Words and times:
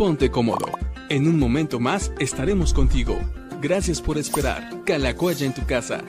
ponte 0.00 0.30
cómodo. 0.30 0.64
En 1.10 1.28
un 1.28 1.38
momento 1.38 1.78
más 1.78 2.10
estaremos 2.18 2.72
contigo. 2.72 3.18
Gracias 3.60 4.00
por 4.00 4.16
esperar. 4.16 4.82
Calacoya 4.86 5.44
en 5.44 5.52
tu 5.52 5.66
casa. 5.66 6.00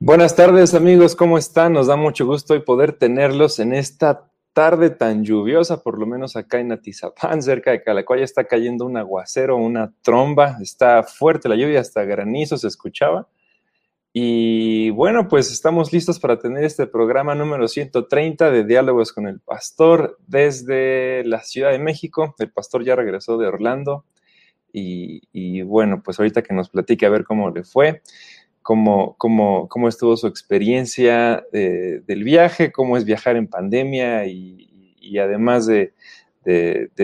Buenas 0.00 0.34
tardes 0.36 0.72
amigos, 0.72 1.14
¿cómo 1.14 1.36
están? 1.36 1.74
Nos 1.74 1.88
da 1.88 1.96
mucho 1.96 2.24
gusto 2.24 2.54
hoy 2.54 2.60
poder 2.60 2.92
tenerlos 2.92 3.58
en 3.58 3.74
esta 3.74 4.30
tarde 4.54 4.88
tan 4.88 5.24
lluviosa, 5.24 5.82
por 5.82 5.98
lo 5.98 6.06
menos 6.06 6.36
acá 6.36 6.60
en 6.60 6.72
Atizapán, 6.72 7.42
cerca 7.42 7.72
de 7.72 7.82
Calacoya, 7.82 8.24
está 8.24 8.44
cayendo 8.44 8.86
un 8.86 8.96
aguacero, 8.96 9.56
una 9.56 9.92
tromba, 10.00 10.56
está 10.62 11.02
fuerte 11.02 11.48
la 11.48 11.56
lluvia, 11.56 11.80
hasta 11.80 12.04
granizo 12.04 12.56
se 12.56 12.68
escuchaba. 12.68 13.28
Y 14.14 14.90
bueno, 14.90 15.26
pues 15.26 15.50
estamos 15.50 15.92
listos 15.92 16.20
para 16.20 16.38
tener 16.38 16.62
este 16.62 16.86
programa 16.86 17.34
número 17.34 17.66
130 17.66 18.48
de 18.52 18.64
Diálogos 18.64 19.12
con 19.12 19.26
el 19.26 19.40
Pastor 19.40 20.16
desde 20.28 21.24
la 21.24 21.42
Ciudad 21.42 21.72
de 21.72 21.80
México. 21.80 22.36
El 22.38 22.52
pastor 22.52 22.84
ya 22.84 22.94
regresó 22.94 23.36
de 23.38 23.48
Orlando 23.48 24.04
y, 24.72 25.22
y 25.32 25.62
bueno, 25.62 26.00
pues 26.04 26.20
ahorita 26.20 26.42
que 26.42 26.54
nos 26.54 26.68
platique 26.68 27.06
a 27.06 27.10
ver 27.10 27.24
cómo 27.24 27.50
le 27.50 27.64
fue 27.64 28.02
cómo, 28.64 29.14
cómo, 29.18 29.68
cómo 29.68 29.88
estuvo 29.88 30.16
su 30.16 30.26
experiencia 30.26 31.44
eh, 31.52 32.00
del 32.06 32.24
viaje, 32.24 32.72
cómo 32.72 32.96
es 32.96 33.04
viajar 33.04 33.36
en 33.36 33.46
pandemia 33.46 34.26
y, 34.26 35.18
además 35.18 35.66
de, 35.66 35.92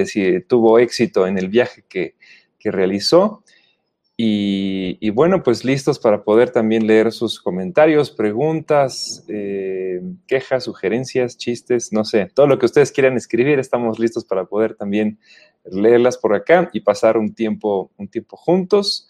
si 0.07 0.41
tuvo 0.49 0.79
éxito 0.79 1.27
en 1.27 1.37
el 1.37 1.49
viaje 1.49 1.85
que, 1.87 2.15
realizó. 2.65 3.45
Y, 4.17 5.11
bueno, 5.11 5.43
pues 5.43 5.65
listos 5.65 5.99
para 5.99 6.25
poder 6.25 6.51
también 6.51 6.87
leer 6.87 7.13
sus 7.13 7.41
comentarios, 7.41 8.11
preguntas, 8.11 9.25
eh, 9.29 10.01
quejas, 10.27 10.65
sugerencias, 10.65 11.37
chistes, 11.37 11.93
no 11.93 12.05
sé, 12.05 12.31
todo 12.35 12.47
lo 12.47 12.59
que 12.59 12.67
ustedes 12.67 12.91
quieran 12.91 13.19
escribir, 13.19 13.59
estamos 13.59 13.99
listos 13.99 14.25
para 14.25 14.47
poder 14.47 14.75
también 14.77 15.19
leerlas 15.65 16.17
por 16.17 16.35
acá 16.35 16.71
y 16.73 16.81
pasar 16.81 17.19
un 17.19 17.35
tiempo, 17.35 17.91
un 17.99 18.09
tiempo 18.09 18.39
juntos. 18.39 19.10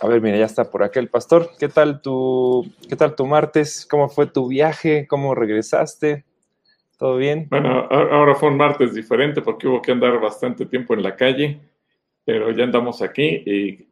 A 0.00 0.06
ver, 0.06 0.20
mira, 0.20 0.36
ya 0.36 0.44
está 0.44 0.70
por 0.70 0.84
acá 0.84 1.00
el 1.00 1.08
pastor. 1.08 1.50
¿Qué 1.58 1.68
tal 1.68 2.00
tu, 2.00 2.70
qué 2.88 2.94
tal 2.94 3.16
tu 3.16 3.26
martes? 3.26 3.84
¿Cómo 3.90 4.08
fue 4.08 4.26
tu 4.26 4.46
viaje? 4.46 5.08
¿Cómo 5.08 5.34
regresaste? 5.34 6.24
¿Todo 6.98 7.16
bien? 7.16 7.48
Bueno, 7.50 7.88
ahora 7.90 8.34
fue 8.36 8.48
un 8.48 8.56
martes 8.56 8.94
diferente 8.94 9.42
porque 9.42 9.66
hubo 9.66 9.82
que 9.82 9.92
andar 9.92 10.20
bastante 10.20 10.66
tiempo 10.66 10.94
en 10.94 11.02
la 11.02 11.16
calle, 11.16 11.60
pero 12.24 12.50
ya 12.52 12.64
andamos 12.64 13.02
aquí 13.02 13.42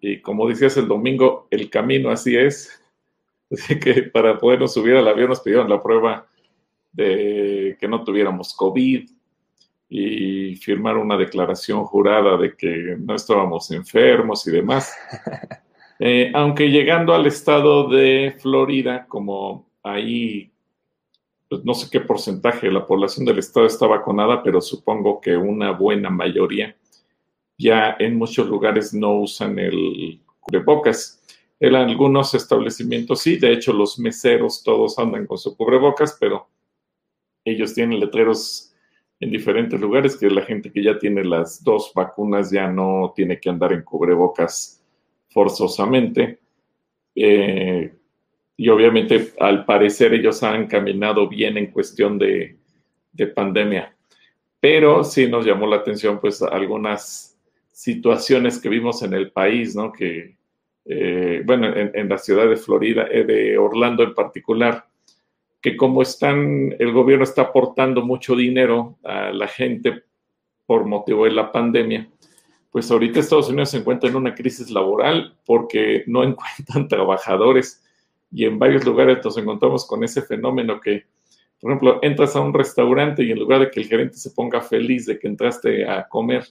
y, 0.00 0.20
como 0.20 0.48
decías 0.48 0.76
el 0.76 0.86
domingo, 0.86 1.48
el 1.50 1.70
camino 1.70 2.10
así 2.10 2.36
es. 2.36 2.82
Así 3.48 3.78
que 3.78 4.02
para 4.02 4.38
podernos 4.38 4.74
subir 4.74 4.96
al 4.96 5.06
avión 5.06 5.28
nos 5.28 5.38
pidieron 5.38 5.70
la 5.70 5.80
prueba 5.80 6.26
de 6.90 7.76
que 7.78 7.86
no 7.86 8.02
tuviéramos 8.02 8.52
COVID 8.54 9.08
y 9.88 10.56
firmar 10.56 10.96
una 10.96 11.16
declaración 11.16 11.84
jurada 11.84 12.36
de 12.36 12.56
que 12.56 12.96
no 12.98 13.14
estábamos 13.14 13.70
enfermos 13.70 14.44
y 14.48 14.50
demás. 14.50 14.96
Eh, 15.98 16.30
aunque 16.34 16.70
llegando 16.70 17.14
al 17.14 17.26
estado 17.26 17.88
de 17.88 18.36
Florida, 18.38 19.06
como 19.06 19.66
ahí, 19.82 20.50
pues 21.48 21.64
no 21.64 21.74
sé 21.74 21.88
qué 21.90 22.00
porcentaje 22.00 22.66
de 22.66 22.72
la 22.72 22.86
población 22.86 23.24
del 23.24 23.38
estado 23.38 23.66
está 23.66 23.86
vacunada, 23.86 24.42
pero 24.42 24.60
supongo 24.60 25.20
que 25.20 25.36
una 25.36 25.70
buena 25.70 26.10
mayoría 26.10 26.76
ya 27.58 27.96
en 27.98 28.16
muchos 28.16 28.46
lugares 28.48 28.92
no 28.92 29.20
usan 29.20 29.58
el 29.58 30.20
cubrebocas. 30.40 31.22
En 31.58 31.74
algunos 31.74 32.34
establecimientos 32.34 33.20
sí, 33.22 33.38
de 33.38 33.52
hecho 33.52 33.72
los 33.72 33.98
meseros 33.98 34.62
todos 34.62 34.98
andan 34.98 35.26
con 35.26 35.38
su 35.38 35.56
cubrebocas, 35.56 36.16
pero 36.20 36.48
ellos 37.44 37.72
tienen 37.72 38.00
letreros 38.00 38.74
en 39.20 39.30
diferentes 39.30 39.80
lugares 39.80 40.16
que 40.16 40.28
la 40.28 40.42
gente 40.42 40.70
que 40.70 40.82
ya 40.82 40.98
tiene 40.98 41.24
las 41.24 41.64
dos 41.64 41.92
vacunas 41.94 42.50
ya 42.50 42.68
no 42.68 43.12
tiene 43.16 43.40
que 43.40 43.48
andar 43.48 43.72
en 43.72 43.82
cubrebocas 43.82 44.82
forzosamente. 45.36 46.38
Eh, 47.14 47.92
y 48.56 48.68
obviamente, 48.70 49.34
al 49.38 49.66
parecer, 49.66 50.14
ellos 50.14 50.42
han 50.42 50.66
caminado 50.66 51.28
bien 51.28 51.58
en 51.58 51.66
cuestión 51.66 52.18
de, 52.18 52.56
pandemia. 53.34 53.94
Pero 54.58 55.04
sí 55.04 55.28
nos 55.28 55.44
llamó 55.44 55.66
la 55.66 55.76
atención, 55.76 56.20
pues, 56.20 56.40
algunas 56.40 57.38
situaciones 57.70 58.58
que 58.58 58.70
vimos 58.70 59.02
en 59.02 59.12
el 59.12 59.30
país, 59.30 59.76
¿no? 59.76 59.92
Que, 59.92 60.38
eh, 60.86 61.42
bueno, 61.44 61.66
en, 61.76 62.08
la 62.08 62.16
ciudad 62.16 62.48
de 62.48 62.56
Florida, 62.56 63.06
eh, 63.10 63.24
de 63.24 63.58
Orlando 63.58 64.04
en 64.04 64.14
particular, 64.14 64.86
que 65.60 65.76
como 65.76 66.00
están, 66.00 66.74
el 66.78 66.92
gobierno 66.92 67.24
está 67.24 67.42
aportando 67.42 68.00
mucho 68.00 68.34
dinero 68.34 68.96
a 69.04 69.32
la 69.32 69.48
gente 69.48 70.02
por 70.64 70.86
motivo 70.86 71.26
de 71.26 71.32
la 71.32 71.52
pandemia, 71.52 72.08
pues 72.76 72.90
ahorita 72.90 73.20
Estados 73.20 73.48
Unidos 73.48 73.70
se 73.70 73.78
encuentra 73.78 74.10
en 74.10 74.16
una 74.16 74.34
crisis 74.34 74.70
laboral 74.70 75.34
porque 75.46 76.04
no 76.06 76.22
encuentran 76.24 76.86
trabajadores 76.88 77.82
y 78.30 78.44
en 78.44 78.58
varios 78.58 78.84
lugares 78.84 79.24
nos 79.24 79.38
encontramos 79.38 79.86
con 79.86 80.04
ese 80.04 80.20
fenómeno 80.20 80.78
que, 80.78 81.06
por 81.58 81.70
ejemplo, 81.70 81.98
entras 82.02 82.36
a 82.36 82.42
un 82.42 82.52
restaurante 82.52 83.24
y 83.24 83.30
en 83.30 83.38
lugar 83.38 83.60
de 83.60 83.70
que 83.70 83.80
el 83.80 83.88
gerente 83.88 84.18
se 84.18 84.30
ponga 84.32 84.60
feliz 84.60 85.06
de 85.06 85.18
que 85.18 85.26
entraste 85.26 85.88
a 85.88 86.06
comer, 86.06 86.44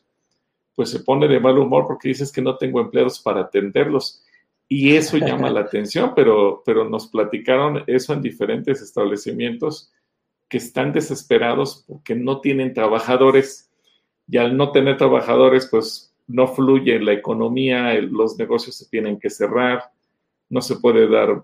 pues 0.73 0.89
se 0.89 1.01
pone 1.01 1.27
de 1.27 1.39
mal 1.39 1.59
humor 1.59 1.85
porque 1.85 2.07
dices 2.07 2.31
que 2.31 2.41
no 2.41 2.57
tengo 2.57 2.81
empleados 2.81 3.19
para 3.19 3.41
atenderlos. 3.41 4.23
Y 4.67 4.95
eso 4.95 5.17
llama 5.17 5.51
la 5.51 5.59
atención, 5.69 6.13
pero, 6.15 6.63
pero 6.65 6.89
nos 6.89 7.05
platicaron 7.05 7.83
eso 7.85 8.13
en 8.13 8.23
diferentes 8.23 8.81
establecimientos 8.81 9.93
que 10.49 10.57
están 10.57 10.91
desesperados 10.91 11.85
porque 11.87 12.15
no 12.15 12.41
tienen 12.41 12.73
trabajadores 12.73 13.69
y 14.27 14.37
al 14.37 14.57
no 14.57 14.71
tener 14.71 14.97
trabajadores, 14.97 15.67
pues 15.69 16.13
no 16.27 16.47
fluye 16.47 16.99
la 16.99 17.13
economía, 17.13 17.93
los 18.01 18.37
negocios 18.37 18.75
se 18.75 18.89
tienen 18.89 19.19
que 19.19 19.29
cerrar, 19.29 19.83
no 20.49 20.61
se 20.61 20.77
puede 20.77 21.07
dar 21.07 21.43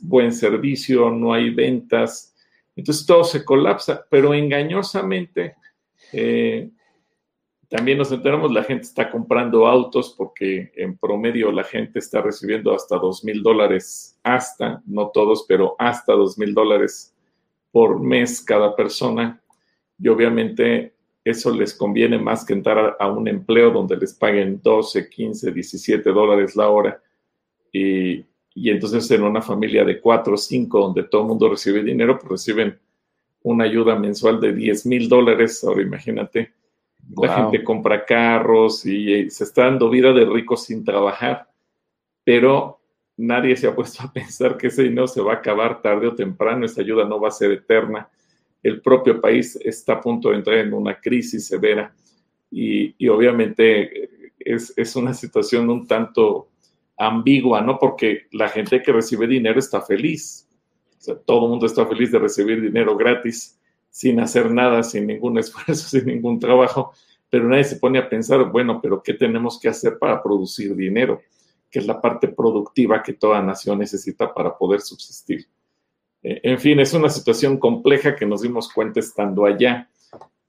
buen 0.00 0.32
servicio, 0.32 1.10
no 1.10 1.32
hay 1.32 1.50
ventas, 1.50 2.34
entonces 2.76 3.06
todo 3.06 3.24
se 3.24 3.44
colapsa, 3.44 4.06
pero 4.08 4.34
engañosamente 4.34 5.56
eh, 6.12 6.70
también 7.70 7.98
nos 7.98 8.10
enteramos, 8.10 8.50
la 8.50 8.64
gente 8.64 8.82
está 8.82 9.10
comprando 9.10 9.66
autos 9.68 10.14
porque 10.18 10.72
en 10.74 10.98
promedio 10.98 11.52
la 11.52 11.62
gente 11.62 12.00
está 12.00 12.20
recibiendo 12.20 12.74
hasta 12.74 12.98
dos 12.98 13.24
mil 13.24 13.44
dólares, 13.44 14.18
hasta, 14.24 14.82
no 14.86 15.10
todos, 15.10 15.44
pero 15.46 15.76
hasta 15.78 16.14
dos 16.14 16.36
mil 16.36 16.52
dólares 16.52 17.14
por 17.70 18.00
mes 18.00 18.42
cada 18.42 18.74
persona. 18.74 19.40
Y 20.00 20.08
obviamente 20.08 20.94
eso 21.30 21.54
les 21.54 21.74
conviene 21.74 22.18
más 22.18 22.44
que 22.44 22.52
entrar 22.52 22.96
a, 22.98 23.08
un 23.08 23.28
empleo 23.28 23.70
donde 23.70 23.96
les 23.96 24.14
paguen 24.14 24.60
12, 24.62 25.08
15, 25.08 25.52
17 25.52 26.10
dólares 26.10 26.56
la 26.56 26.68
hora. 26.68 27.02
Y, 27.72 28.26
entonces 28.54 29.10
en 29.12 29.22
una 29.22 29.40
familia 29.40 29.84
de 29.84 30.00
4 30.00 30.34
o 30.34 30.36
5 30.36 30.78
donde 30.78 31.04
todo 31.04 31.22
el 31.22 31.28
mundo 31.28 31.48
recibe 31.48 31.82
dinero, 31.82 32.18
pues 32.18 32.30
reciben 32.30 32.78
una 33.42 33.64
ayuda 33.64 33.96
mensual 33.96 34.40
de 34.40 34.52
10 34.52 34.86
mil 34.86 35.08
dólares. 35.08 35.64
Ahora 35.64 35.82
imagínate, 35.82 36.52
la 37.16 37.36
gente 37.36 37.64
compra 37.64 38.04
carros 38.04 38.84
y, 38.84 39.30
se 39.30 39.44
está 39.44 39.64
dando 39.64 39.88
vida 39.88 40.12
de 40.12 40.24
ricos 40.24 40.64
sin 40.64 40.84
trabajar, 40.84 41.48
pero 42.24 42.80
nadie 43.16 43.56
se 43.56 43.66
ha 43.66 43.74
puesto 43.74 44.02
a 44.02 44.12
pensar 44.12 44.56
que 44.56 44.66
ese 44.66 44.82
dinero 44.82 45.06
se 45.06 45.22
va 45.22 45.32
a 45.32 45.36
acabar 45.36 45.80
tarde 45.80 46.08
o 46.08 46.14
temprano, 46.14 46.66
esa 46.66 46.82
ayuda 46.82 47.04
no 47.04 47.20
va 47.20 47.28
a 47.28 47.32
ser 47.32 47.52
eterna 47.52 48.08
el 48.62 48.80
propio 48.82 49.20
país 49.20 49.58
está 49.62 49.94
a 49.94 50.00
punto 50.00 50.30
de 50.30 50.36
entrar 50.36 50.58
en 50.58 50.72
una 50.72 51.00
crisis 51.00 51.46
severa 51.46 51.94
y, 52.50 53.08
obviamente 53.08 54.10
es, 54.38 54.96
una 54.96 55.14
situación 55.14 55.70
un 55.70 55.86
tanto 55.86 56.48
ambigua, 56.98 57.60
¿no? 57.60 57.78
Porque 57.78 58.26
la 58.32 58.48
gente 58.48 58.82
que 58.82 58.92
recibe 58.92 59.26
dinero 59.26 59.58
está 59.58 59.80
feliz. 59.80 60.48
Todo 61.24 61.44
el 61.44 61.50
mundo 61.50 61.66
está 61.66 61.86
feliz 61.86 62.12
de 62.12 62.18
recibir 62.18 62.60
dinero 62.60 62.96
gratis, 62.96 63.58
sin 63.88 64.20
hacer 64.20 64.50
nada, 64.50 64.82
sin 64.82 65.06
ningún 65.06 65.38
esfuerzo, 65.38 65.88
sin 65.88 66.06
ningún 66.06 66.38
trabajo, 66.38 66.92
pero 67.30 67.48
nadie 67.48 67.64
se 67.64 67.76
pone 67.76 67.98
a 67.98 68.08
pensar, 68.08 68.50
bueno, 68.50 68.80
pero 68.82 69.02
¿qué 69.02 69.14
tenemos 69.14 69.58
que 69.58 69.68
hacer 69.68 69.98
para 69.98 70.22
producir 70.22 70.74
dinero? 70.74 71.22
Que 71.70 71.78
es 71.78 71.86
la 71.86 72.00
parte 72.00 72.26
productiva 72.28 73.02
que 73.02 73.12
toda 73.12 73.40
nación 73.40 73.78
necesita 73.78 74.34
para 74.34 74.58
poder 74.58 74.80
subsistir. 74.80 75.46
Eh, 76.22 76.40
en 76.42 76.58
fin, 76.58 76.80
es 76.80 76.92
una 76.94 77.08
situación 77.08 77.58
compleja 77.58 78.16
que 78.16 78.26
nos 78.26 78.42
dimos 78.42 78.72
cuenta 78.72 79.00
estando 79.00 79.46
allá. 79.46 79.88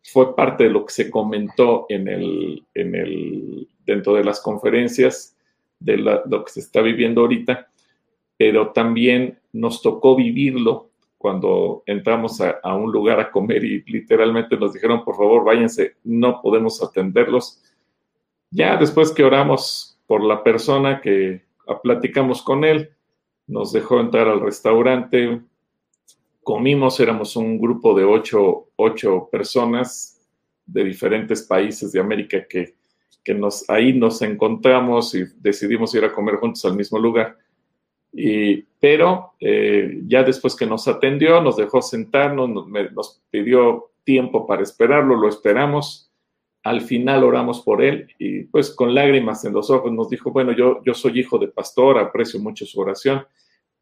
Fue 0.03 0.35
parte 0.35 0.65
de 0.65 0.69
lo 0.69 0.85
que 0.85 0.93
se 0.93 1.09
comentó 1.11 1.85
en 1.89 2.07
el, 2.07 2.65
en 2.73 2.95
el, 2.95 3.67
dentro 3.85 4.15
de 4.15 4.23
las 4.23 4.41
conferencias 4.41 5.37
de 5.79 5.97
lo 5.97 6.45
que 6.45 6.51
se 6.51 6.59
está 6.59 6.81
viviendo 6.81 7.21
ahorita, 7.21 7.67
pero 8.37 8.71
también 8.71 9.39
nos 9.53 9.81
tocó 9.81 10.15
vivirlo 10.15 10.89
cuando 11.17 11.83
entramos 11.85 12.39
a, 12.41 12.59
a, 12.63 12.75
un 12.75 12.91
lugar 12.91 13.19
a 13.19 13.31
comer 13.31 13.63
y 13.63 13.83
literalmente 13.83 14.57
nos 14.57 14.73
dijeron, 14.73 15.03
por 15.03 15.15
favor, 15.15 15.43
váyanse, 15.43 15.95
no 16.03 16.41
podemos 16.41 16.83
atenderlos. 16.83 17.61
Ya 18.51 18.75
después 18.77 19.11
que 19.11 19.23
oramos 19.23 19.99
por 20.07 20.23
la 20.23 20.43
persona 20.43 20.99
que 20.99 21.43
platicamos 21.83 22.41
con 22.41 22.63
él, 22.63 22.91
nos 23.47 23.71
dejó 23.71 23.99
entrar 23.99 24.27
al 24.27 24.41
restaurante, 24.41 25.41
comimos, 26.43 26.99
éramos 26.99 27.35
un 27.35 27.59
grupo 27.59 27.93
de 27.93 28.03
ocho, 28.03 28.69
ocho 28.75 29.29
personas 29.31 30.19
de 30.65 30.83
diferentes 30.83 31.43
países 31.43 31.91
de 31.91 31.99
América 31.99 32.45
que, 32.47 32.75
que, 33.23 33.33
nos, 33.33 33.69
ahí 33.69 33.93
nos 33.93 34.21
encontramos 34.21 35.13
y 35.15 35.23
decidimos 35.37 35.93
ir 35.95 36.05
a 36.05 36.13
comer 36.13 36.35
juntos 36.35 36.63
al 36.65 36.75
mismo 36.75 36.99
lugar. 36.99 37.37
Y, 38.13 38.63
pero 38.79 39.33
eh, 39.39 40.01
ya 40.05 40.23
después 40.23 40.55
que 40.55 40.65
nos 40.65 40.87
atendió, 40.87 41.41
nos 41.41 41.57
dejó 41.57 41.81
sentarnos, 41.81 42.49
nos, 42.49 42.67
nos 42.67 43.21
pidió 43.29 43.91
tiempo 44.03 44.45
para 44.45 44.63
esperarlo, 44.63 45.15
lo 45.15 45.29
esperamos. 45.29 46.11
Al 46.63 46.81
final 46.81 47.23
oramos 47.23 47.61
por 47.61 47.81
él 47.83 48.07
y 48.19 48.43
pues 48.43 48.71
con 48.71 48.93
lágrimas 48.93 49.45
en 49.45 49.53
los 49.53 49.69
ojos 49.69 49.91
nos 49.91 50.09
dijo, 50.09 50.31
bueno, 50.31 50.51
yo, 50.51 50.81
yo 50.83 50.93
soy 50.93 51.19
hijo 51.19 51.39
de 51.39 51.47
pastor, 51.47 51.97
aprecio 51.97 52.39
mucho 52.39 52.65
su 52.65 52.79
oración, 52.79 53.25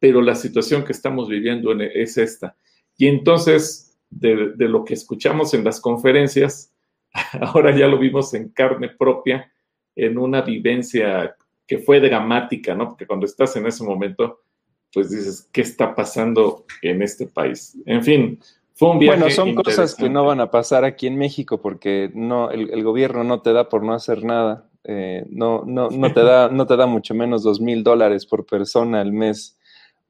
pero 0.00 0.22
la 0.22 0.34
situación 0.34 0.84
que 0.84 0.92
estamos 0.92 1.28
viviendo 1.28 1.72
es 1.72 2.18
esta. 2.18 2.56
Y 2.96 3.06
entonces, 3.06 3.96
de, 4.08 4.54
de 4.56 4.68
lo 4.68 4.84
que 4.84 4.94
escuchamos 4.94 5.54
en 5.54 5.62
las 5.62 5.80
conferencias, 5.80 6.74
ahora 7.40 7.76
ya 7.76 7.86
lo 7.86 7.98
vimos 7.98 8.34
en 8.34 8.48
carne 8.48 8.88
propia, 8.88 9.52
en 9.94 10.18
una 10.18 10.40
vivencia 10.40 11.36
que 11.66 11.78
fue 11.78 12.00
dramática, 12.00 12.74
¿no? 12.74 12.88
Porque 12.88 13.06
cuando 13.06 13.26
estás 13.26 13.54
en 13.56 13.66
ese 13.66 13.84
momento, 13.84 14.40
pues 14.92 15.10
dices, 15.10 15.48
¿qué 15.52 15.60
está 15.60 15.94
pasando 15.94 16.64
en 16.82 17.02
este 17.02 17.26
país? 17.26 17.78
En 17.86 18.02
fin, 18.02 18.40
fue 18.74 18.90
un 18.90 18.98
viaje. 18.98 19.20
Bueno, 19.20 19.34
son 19.34 19.54
cosas 19.54 19.94
que 19.94 20.08
no 20.08 20.24
van 20.24 20.40
a 20.40 20.50
pasar 20.50 20.84
aquí 20.84 21.06
en 21.06 21.16
México 21.16 21.60
porque 21.60 22.10
no, 22.14 22.50
el, 22.50 22.70
el 22.70 22.82
gobierno 22.82 23.22
no 23.22 23.42
te 23.42 23.52
da 23.52 23.68
por 23.68 23.84
no 23.84 23.92
hacer 23.92 24.24
nada. 24.24 24.68
Eh, 24.84 25.26
no, 25.28 25.62
no, 25.66 25.90
no, 25.90 26.12
te 26.12 26.22
da, 26.22 26.48
no 26.48 26.66
te 26.66 26.76
da 26.76 26.86
mucho 26.86 27.14
menos 27.14 27.42
dos 27.42 27.60
mil 27.60 27.84
dólares 27.84 28.24
por 28.24 28.46
persona 28.46 29.02
al 29.02 29.12
mes 29.12 29.58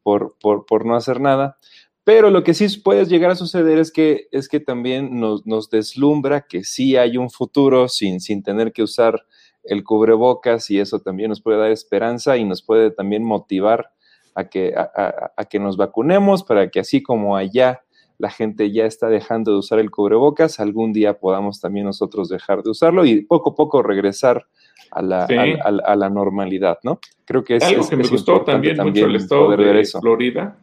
por, 0.03 0.37
por, 0.41 0.67
por 0.67 0.87
no 0.87 0.95
hacer 0.97 1.21
nada. 1.21 1.59
Pero 2.05 2.31
lo 2.31 2.43
que 2.43 2.55
sí 2.55 2.67
puede 2.81 3.05
llegar 3.05 3.31
a 3.31 3.37
suceder 3.37 3.79
es 3.79 3.93
que, 3.93 4.27
es 4.33 4.49
que 4.49 4.59
también 4.59 5.21
nos, 5.21 5.47
nos 5.47 5.71
deslumbra 5.71 6.47
que 6.49 6.65
sí 6.65 6.97
hay 6.97 7.17
un 7.17 7.31
futuro 7.31 7.89
sin, 7.89 8.21
sin 8.21 8.43
tener 8.43 8.73
que 8.73 8.83
usar 8.83 9.27
el 9.65 9.85
cubrebocas 9.85 10.71
y 10.71 10.81
eso 10.81 11.01
también 11.01 11.29
nos 11.29 11.43
puede 11.43 11.59
dar 11.59 11.71
esperanza 11.71 12.37
y 12.37 12.45
nos 12.45 12.63
puede 12.63 12.91
también 12.91 13.25
motivar 13.25 13.93
a 14.35 14.49
que, 14.49 14.75
a, 14.75 15.45
que 15.49 15.59
nos 15.59 15.77
vacunemos 15.77 16.45
para 16.45 16.71
que 16.71 16.81
así 16.81 17.03
como 17.03 17.37
allá 17.37 17.83
la 18.19 18.31
gente 18.31 18.71
ya 18.71 18.85
está 18.85 19.09
dejando 19.09 19.53
de 19.53 19.59
usar 19.59 19.79
el 19.79 19.91
cubrebocas, 19.91 20.61
algún 20.61 20.93
día 20.93 21.19
podamos 21.19 21.61
también 21.61 21.87
nosotros 21.87 22.29
dejar 22.29 22.63
de 22.63 22.71
usarlo 22.71 23.05
y 23.05 23.23
poco 23.23 23.51
a 23.51 23.55
poco 23.55 23.83
regresar 23.83 24.47
a 24.91 25.03
la, 25.03 25.27
sí. 25.27 25.35
a, 25.35 25.69
a, 25.69 25.69
a 25.69 25.97
la 25.97 26.09
normalidad, 26.09 26.79
¿no? 26.83 27.01
Creo 27.25 27.45
que 27.45 27.57
es 27.57 27.63
algo 27.63 27.89
que 27.89 27.97
me 27.97 28.03
es 28.03 28.11
gustó 28.11 28.43
también, 28.43 28.77
también, 28.77 29.07
mucho 29.07 29.07
el 29.07 29.17
estado 29.17 29.57
de 29.57 29.85
Florida 30.01 30.57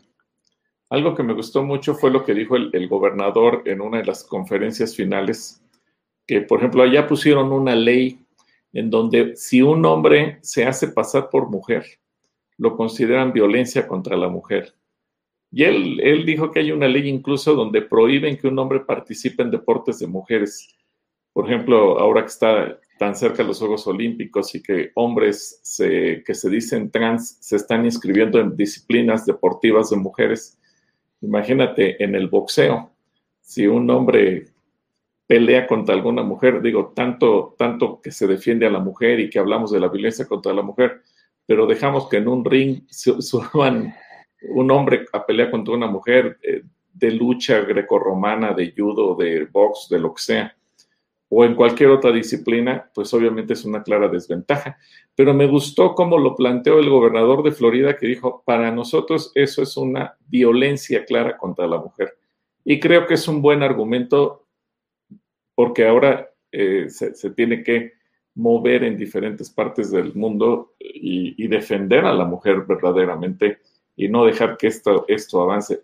algo 0.90 1.16
que 1.16 1.24
me 1.24 1.34
gustó 1.34 1.64
mucho 1.64 1.96
fue 1.96 2.12
lo 2.12 2.24
que 2.24 2.34
dijo 2.34 2.56
el, 2.56 2.70
el, 2.74 2.88
gobernador 2.88 3.64
en 3.66 3.82
una 3.82 3.98
de 3.98 4.06
las 4.06 4.24
conferencias 4.24 4.96
finales, 4.96 5.62
que 6.26 6.42
por 6.42 6.60
ejemplo 6.60 6.84
allá 6.84 7.08
pusieron 7.08 7.52
una 7.52 7.76
ley 7.76 8.20
en 8.72 8.90
donde 8.90 9.36
si 9.36 9.62
un 9.62 9.86
hombre 9.86 10.40
se 10.42 10.66
hace 10.66 10.88
pasar 10.90 11.30
por 11.30 11.50
mujer, 11.50 11.86
lo 12.58 12.78
consideran 12.78 13.34
violencia 13.34 13.88
contra 13.88 14.16
la 14.16 14.30
mujer. 14.30 14.76
Y 15.52 15.64
él, 15.64 16.00
él 16.02 16.26
dijo 16.26 16.52
que 16.52 16.60
hay 16.60 16.72
una 16.72 16.88
ley 16.88 17.08
incluso 17.08 17.54
donde 17.54 17.82
prohíben 17.82 18.38
que 18.38 18.48
un 18.48 18.60
hombre 18.60 18.82
participe 18.82 19.44
en 19.44 19.52
deportes 19.52 20.00
de 20.00 20.08
mujeres. 20.08 20.74
Por 21.34 21.48
ejemplo, 21.48 22.00
ahora 22.00 22.22
que 22.22 22.28
está 22.28 22.80
tan 22.98 23.16
cerca 23.16 23.44
de 23.44 23.50
los 23.50 23.60
Juegos 23.60 23.88
Olímpicos 23.88 24.54
y 24.56 24.62
que 24.62 24.92
hombres 24.96 25.62
que 25.80 26.34
se 26.34 26.50
dicen 26.50 26.92
trans 26.92 27.38
se 27.40 27.56
están 27.56 27.86
inscribiendo 27.86 28.40
en 28.40 28.56
disciplinas 28.56 29.26
deportivas 29.26 29.90
de 29.90 29.98
mujeres, 29.98 30.58
Imagínate 31.22 32.04
en 32.04 32.14
el 32.16 32.28
boxeo, 32.28 32.92
si 33.42 33.66
un 33.66 33.90
hombre 33.90 34.48
pelea 35.26 35.66
contra 35.66 35.96
alguna 35.96 36.22
mujer, 36.22 36.62
digo, 36.62 36.94
tanto, 36.96 37.56
tanto 37.58 38.00
que 38.02 38.12
se 38.12 38.28
defiende 38.28 38.68
a 38.68 38.70
la 38.70 38.80
mujer 38.80 39.20
y 39.20 39.30
que 39.30 39.40
hablamos 39.40 39.72
de 39.72 39.80
la 39.80 39.88
violencia 39.88 40.28
contra 40.28 40.54
la 40.54 40.62
mujer, 40.62 41.02
pero 41.46 41.66
dejamos 41.66 42.08
que 42.08 42.18
en 42.18 42.28
un 42.28 42.46
ring 42.46 42.84
suban 42.90 43.94
un 44.50 44.72
hombre 44.72 45.06
a 45.12 45.26
pelear 45.26 45.50
contra 45.50 45.74
una 45.74 45.88
mujer 45.88 46.38
eh, 46.44 46.62
de 46.94 47.12
lucha 47.12 47.62
grecorromana, 47.62 48.54
de 48.54 48.74
judo, 48.76 49.16
de 49.16 49.46
box, 49.46 49.88
de 49.90 50.00
lo 50.00 50.14
que 50.14 50.22
sea 50.22 50.57
o 51.30 51.44
en 51.44 51.56
cualquier 51.56 51.90
otra 51.90 52.12
disciplina, 52.12 52.90
pues 52.94 53.14
obviamente 53.14 53.54
es 53.54 53.66
una 53.66 53.84
clara 53.84 54.08
desventaja. 54.08 54.78
Pero 55.16 55.34
me 55.34 55.48
gustó 55.48 55.94
cómo 55.94 56.18
lo 56.18 56.36
planteó 56.36 56.80
el 56.80 56.90
gobernador 56.90 57.44
de 57.44 57.52
Florida, 57.52 57.98
que 57.98 58.08
dijo, 58.08 58.44
para 58.46 58.72
nosotros 58.72 59.32
eso 59.36 59.62
es 59.62 59.76
una 59.76 60.16
violencia 60.28 61.04
clara 61.06 61.38
contra 61.38 61.68
la 61.68 61.80
mujer. 61.80 62.18
Y 62.64 62.80
creo 62.80 63.06
que 63.08 63.16
es 63.16 63.28
un 63.28 63.42
buen 63.42 63.62
argumento 63.62 64.46
porque 65.56 65.88
ahora 65.88 66.30
eh, 66.52 66.88
se, 66.90 67.32
tiene 67.32 67.64
que 67.64 67.94
mover 68.36 68.84
en 68.84 68.98
diferentes 68.98 69.50
partes 69.50 69.92
del 69.92 70.14
mundo 70.14 70.76
y, 70.80 71.44
y, 71.44 71.48
defender 71.48 72.06
a 72.06 72.14
la 72.14 72.26
mujer 72.26 72.62
verdaderamente 72.68 73.58
y 73.96 74.08
no 74.08 74.24
dejar 74.24 74.56
que 74.56 74.68
esto, 74.68 75.06
esto 75.08 75.42
avance. 75.42 75.82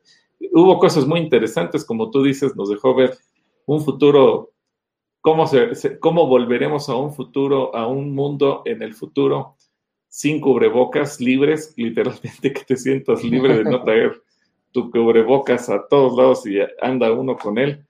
Hubo 0.52 0.78
cosas 0.78 1.08
muy 1.08 1.20
interesantes, 1.20 1.84
como 1.84 2.12
tú 2.12 2.22
dices, 2.24 2.56
nos 2.56 2.70
dejó 2.70 2.94
ver 2.94 3.18
un 3.66 3.84
futuro 3.84 4.53
cómo, 5.24 5.50
cómo 6.02 6.28
volveremos 6.28 6.90
a 6.90 6.96
un 6.96 7.14
futuro, 7.14 7.74
a 7.74 7.88
un 7.88 8.14
mundo 8.14 8.62
en 8.66 8.82
el 8.82 8.94
futuro 8.94 9.56
sin 10.10 10.42
cubrebocas, 10.42 11.22
libres, 11.22 11.74
literalmente 11.78 12.52
que 12.52 12.66
te 12.66 12.76
sientas 12.76 13.24
libre 13.24 13.58
de 13.58 13.64
no 13.64 13.82
traer 13.84 14.22
tu 14.74 14.92
cubrebocas 14.92 15.70
a 15.70 15.88
todos 15.88 16.18
lados 16.18 16.46
y 16.46 16.60
anda 16.82 17.12
uno 17.14 17.38
con 17.38 17.58
él 17.58 17.86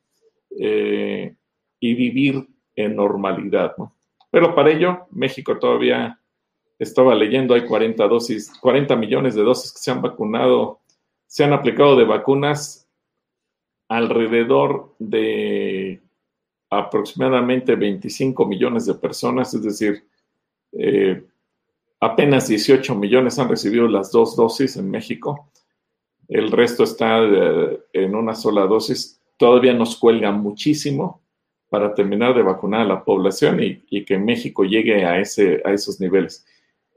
eh, 0.60 1.36
y 1.80 1.96
vivir 1.96 2.48
en 2.76 2.96
normalidad. 2.96 3.74
¿no? 3.80 3.96
Pero 4.30 4.54
para 4.54 4.70
ello, 4.70 5.08
México 5.10 5.58
todavía 5.58 6.20
estaba 6.78 7.16
leyendo, 7.16 7.56
hay 7.56 7.66
40 7.66 8.08
dosis, 8.08 8.54
40 8.60 8.96
millones 8.96 9.34
de 9.34 9.42
dosis 9.42 9.74
que 9.74 9.80
se 9.80 9.90
han 9.90 10.04
vacunado, 10.04 10.82
se 11.26 11.44
han 11.44 11.54
aplicado 11.54 11.96
de 11.96 12.06
vacunas 12.06 12.88
alrededor 13.88 14.94
de 15.00 16.03
aproximadamente 16.80 17.76
25 17.76 18.46
millones 18.46 18.86
de 18.86 18.96
personas, 18.96 19.54
es 19.54 19.64
decir, 19.64 20.04
eh, 20.72 21.24
apenas 22.00 22.48
18 22.48 22.96
millones 22.96 23.40
han 23.40 23.50
recibido 23.50 23.88
las 23.88 24.12
dos 24.12 24.36
dosis 24.36 24.76
en 24.78 24.90
México. 24.90 25.50
El 26.28 26.52
resto 26.52 26.84
está 26.84 27.22
de, 27.22 27.80
en 27.94 28.16
una 28.16 28.36
sola 28.36 28.66
dosis. 28.66 29.22
Todavía 29.38 29.74
nos 29.74 29.98
cuelga 29.98 30.32
muchísimo 30.32 31.22
para 31.70 31.94
terminar 31.94 32.36
de 32.36 32.44
vacunar 32.44 32.82
a 32.82 32.86
la 32.86 33.04
población 33.04 33.62
y, 33.64 33.84
y 33.90 34.06
que 34.06 34.18
México 34.18 34.64
llegue 34.64 35.06
a, 35.06 35.20
ese, 35.20 35.62
a 35.66 35.72
esos 35.72 36.00
niveles. 36.00 36.46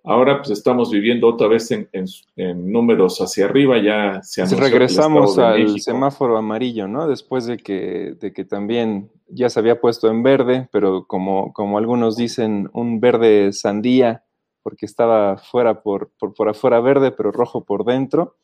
Ahora 0.09 0.39
pues 0.39 0.51
estamos 0.51 0.93
viviendo 0.93 1.27
otra 1.27 1.49
vez 1.49 1.69
en, 1.73 1.89
en, 1.91 2.05
en 2.37 2.71
números 2.71 3.19
hacia 3.21 3.47
arriba, 3.47 3.83
ya 3.83 4.23
se 4.23 4.47
si 4.47 4.55
Regresamos 4.55 5.37
al 5.37 5.81
semáforo 5.81 6.37
amarillo, 6.37 6.87
¿no? 6.87 7.09
Después 7.09 7.45
de 7.47 7.57
que, 7.57 8.15
de 8.21 8.33
que 8.33 8.45
también 8.45 9.11
ya 9.27 9.51
se 9.51 9.59
había 9.59 9.81
puesto 9.81 10.09
en 10.09 10.23
verde, 10.23 10.69
pero 10.71 11.09
como, 11.09 11.53
como 11.53 11.77
algunos 11.77 12.17
dicen, 12.17 12.71
un 12.73 13.01
verde 13.01 13.53
sandía, 13.53 14.23
porque 14.63 14.87
estaba 14.87 15.39
fuera 15.39 15.83
por, 15.83 16.13
por, 16.21 16.35
por 16.35 16.51
afuera 16.51 16.79
verde, 16.79 17.11
pero 17.11 17.33
rojo 17.33 17.65
por 17.65 17.85
dentro. 17.85 18.37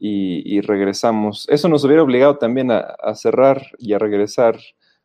Y, 0.00 0.42
y, 0.52 0.60
regresamos. 0.60 1.48
Eso 1.48 1.68
nos 1.68 1.84
hubiera 1.84 2.02
obligado 2.02 2.38
también 2.38 2.72
a, 2.72 2.78
a, 2.78 3.14
cerrar 3.14 3.62
y 3.78 3.92
a 3.94 3.98
regresar 3.98 4.58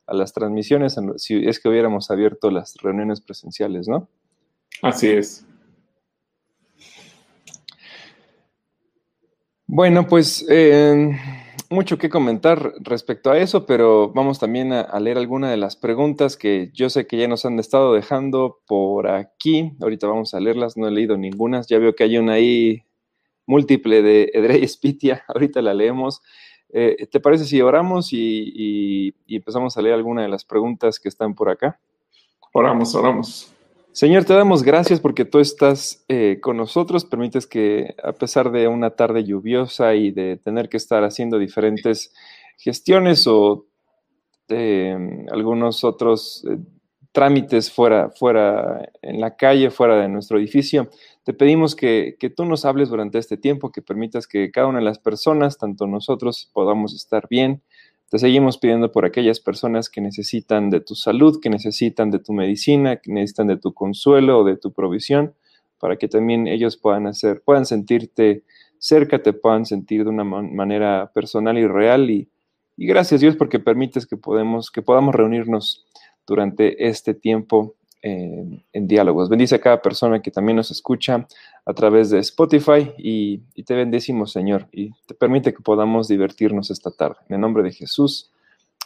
a 0.07 0.13
las 0.13 0.33
transmisiones 0.33 0.97
si 1.17 1.47
es 1.47 1.59
que 1.59 1.69
hubiéramos 1.69 2.11
abierto 2.11 2.51
las 2.51 2.75
reuniones 2.81 3.21
presenciales, 3.21 3.87
¿no? 3.87 4.09
Así 4.81 5.09
es. 5.09 5.47
Bueno, 9.75 10.05
pues 10.05 10.45
eh, 10.51 11.19
mucho 11.71 11.97
que 11.97 12.07
comentar 12.07 12.75
respecto 12.81 13.31
a 13.31 13.39
eso, 13.39 13.65
pero 13.65 14.09
vamos 14.13 14.37
también 14.37 14.71
a, 14.71 14.99
leer 14.99 15.17
algunas 15.17 15.49
de 15.49 15.57
las 15.57 15.75
preguntas 15.75 16.37
que 16.37 16.69
yo 16.75 16.91
sé 16.91 17.07
que 17.07 17.17
ya 17.17 17.27
nos 17.27 17.43
han 17.43 17.57
estado 17.57 17.91
dejando 17.91 18.59
por 18.67 19.07
aquí. 19.07 19.71
Ahorita 19.81 20.05
vamos 20.05 20.35
a 20.35 20.39
leerlas, 20.39 20.77
no 20.77 20.87
he 20.87 20.91
leído 20.91 21.17
ninguna. 21.17 21.63
Ya 21.67 21.79
veo 21.79 21.95
que 21.95 22.03
hay 22.03 22.19
una 22.19 22.33
ahí 22.33 22.83
múltiple 23.47 24.03
de 24.03 24.29
Edrey 24.35 24.67
Spitia, 24.67 25.23
ahorita 25.27 25.59
la 25.63 25.73
leemos. 25.73 26.21
Eh, 26.69 27.07
¿Te 27.11 27.19
parece 27.19 27.45
si 27.45 27.59
oramos 27.59 28.13
y, 28.13 29.15
y 29.25 29.35
empezamos 29.35 29.75
a 29.75 29.81
leer 29.81 29.95
alguna 29.95 30.21
de 30.21 30.27
las 30.27 30.45
preguntas 30.45 30.99
que 30.99 31.09
están 31.09 31.33
por 31.33 31.49
acá? 31.49 31.79
Oramos, 32.51 32.93
oramos. 32.93 33.51
Señor, 33.93 34.25
te 34.25 34.33
damos 34.33 34.63
gracias 34.63 34.99
porque 34.99 35.23
tú 35.23 35.37
estás 35.37 36.03
eh, 36.07 36.39
con 36.41 36.57
nosotros, 36.57 37.05
permites 37.05 37.45
que 37.45 37.93
a 38.03 38.11
pesar 38.11 38.51
de 38.51 38.67
una 38.67 38.89
tarde 38.89 39.23
lluviosa 39.23 39.93
y 39.93 40.09
de 40.09 40.37
tener 40.37 40.67
que 40.67 40.77
estar 40.77 41.03
haciendo 41.03 41.37
diferentes 41.37 42.11
gestiones 42.57 43.27
o 43.27 43.67
eh, 44.49 44.97
algunos 45.31 45.83
otros 45.83 46.43
eh, 46.49 46.57
trámites 47.11 47.71
fuera, 47.71 48.09
fuera 48.09 48.89
en 49.03 49.21
la 49.21 49.35
calle, 49.35 49.69
fuera 49.69 50.01
de 50.01 50.09
nuestro 50.09 50.39
edificio. 50.39 50.89
Te 51.23 51.33
pedimos 51.33 51.75
que, 51.75 52.15
que, 52.19 52.31
tú 52.31 52.45
nos 52.45 52.65
hables 52.65 52.89
durante 52.89 53.19
este 53.19 53.37
tiempo, 53.37 53.71
que 53.71 53.83
permitas 53.83 54.25
que 54.25 54.49
cada 54.49 54.65
una 54.65 54.79
de 54.79 54.85
las 54.85 54.97
personas, 54.97 55.59
tanto 55.59 55.85
nosotros, 55.85 56.49
podamos 56.51 56.95
estar 56.95 57.27
bien. 57.29 57.61
Te 58.09 58.19
seguimos 58.19 58.57
pidiendo 58.57 58.91
por 58.91 59.05
aquellas 59.05 59.39
personas 59.39 59.89
que 59.89 60.01
necesitan 60.01 60.69
de 60.69 60.81
tu 60.81 60.95
salud, 60.95 61.39
que 61.41 61.49
necesitan 61.49 62.11
de 62.11 62.19
tu 62.19 62.33
medicina, 62.33 62.97
que 62.97 63.11
necesitan 63.11 63.47
de 63.47 63.57
tu 63.57 63.73
consuelo 63.73 64.39
o 64.39 64.43
de 64.43 64.57
tu 64.57 64.71
provisión, 64.71 65.33
para 65.79 65.97
que 65.97 66.07
también 66.07 66.47
ellos 66.47 66.77
puedan 66.77 67.07
hacer, 67.07 67.41
puedan 67.43 67.65
sentirte 67.65 68.43
cerca, 68.77 69.23
te 69.23 69.33
puedan 69.33 69.65
sentir 69.65 70.03
de 70.03 70.09
una 70.09 70.23
manera 70.23 71.11
personal 71.13 71.57
y 71.57 71.67
real. 71.67 72.09
Y, 72.09 72.29
y 72.77 72.85
gracias 72.85 73.21
Dios 73.21 73.35
porque 73.35 73.59
permites 73.59 74.05
que, 74.05 74.17
podemos, 74.17 74.69
que 74.69 74.81
podamos 74.81 75.15
reunirnos 75.15 75.85
durante 76.25 76.87
este 76.87 77.13
tiempo 77.13 77.75
en, 78.03 78.87
diálogos. 78.87 79.29
Bendice 79.29 79.55
a 79.55 79.61
cada 79.61 79.81
persona 79.81 80.21
que 80.21 80.29
también 80.29 80.57
nos 80.57 80.69
escucha 80.69 81.25
a 81.65 81.73
través 81.73 82.09
de 82.09 82.19
Spotify 82.19 82.91
y, 82.97 83.41
y, 83.55 83.63
te 83.63 83.73
bendecimos, 83.73 84.31
Señor, 84.31 84.67
y 84.71 84.91
te 85.07 85.13
permite 85.13 85.53
que 85.53 85.63
podamos 85.63 86.07
divertirnos 86.07 86.69
esta 86.69 86.91
tarde. 86.91 87.15
En 87.29 87.35
el 87.35 87.41
nombre 87.41 87.63
de 87.63 87.71
Jesús. 87.71 88.31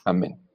Amén. 0.06 0.47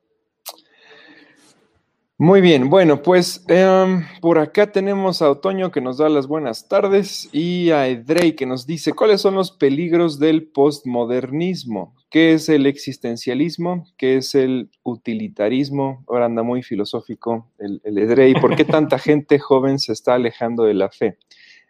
Muy 2.19 2.41
bien, 2.41 2.71
bueno, 2.71 3.03
pues 3.03 3.45
em, 3.49 4.05
por 4.21 4.39
acá 4.39 4.71
tenemos 4.71 5.23
a 5.23 5.31
Otoño 5.31 5.73
que 5.73 5.81
nos 5.81 5.97
da 5.99 6.09
las 6.09 6.29
buenas 6.29 6.69
tardes 6.69 7.29
y 7.33 7.71
a 7.71 7.89
Edrey 7.89 8.35
que 8.37 8.47
nos 8.47 8.67
dice 8.67 8.93
cuáles 8.93 9.23
son 9.23 9.35
los 9.35 9.51
peligros 9.51 10.21
del 10.21 10.47
postmodernismo, 10.47 11.97
qué 12.11 12.35
es 12.35 12.49
el 12.49 12.67
existencialismo, 12.67 13.87
qué 13.97 14.19
es 14.19 14.37
el 14.37 14.71
utilitarismo, 14.85 16.05
ahora 16.07 16.27
anda 16.27 16.45
muy 16.45 16.63
filosófico 16.63 17.51
el, 17.59 17.81
el 17.83 17.99
Edrey, 17.99 18.35
¿por 18.35 18.55
qué 18.55 18.65
tanta 18.65 18.99
gente 19.01 19.41
joven 19.41 19.81
se 19.81 19.93
está 19.93 20.15
alejando 20.15 20.65
de 20.65 20.75
la 20.75 20.91
fe? 20.91 21.19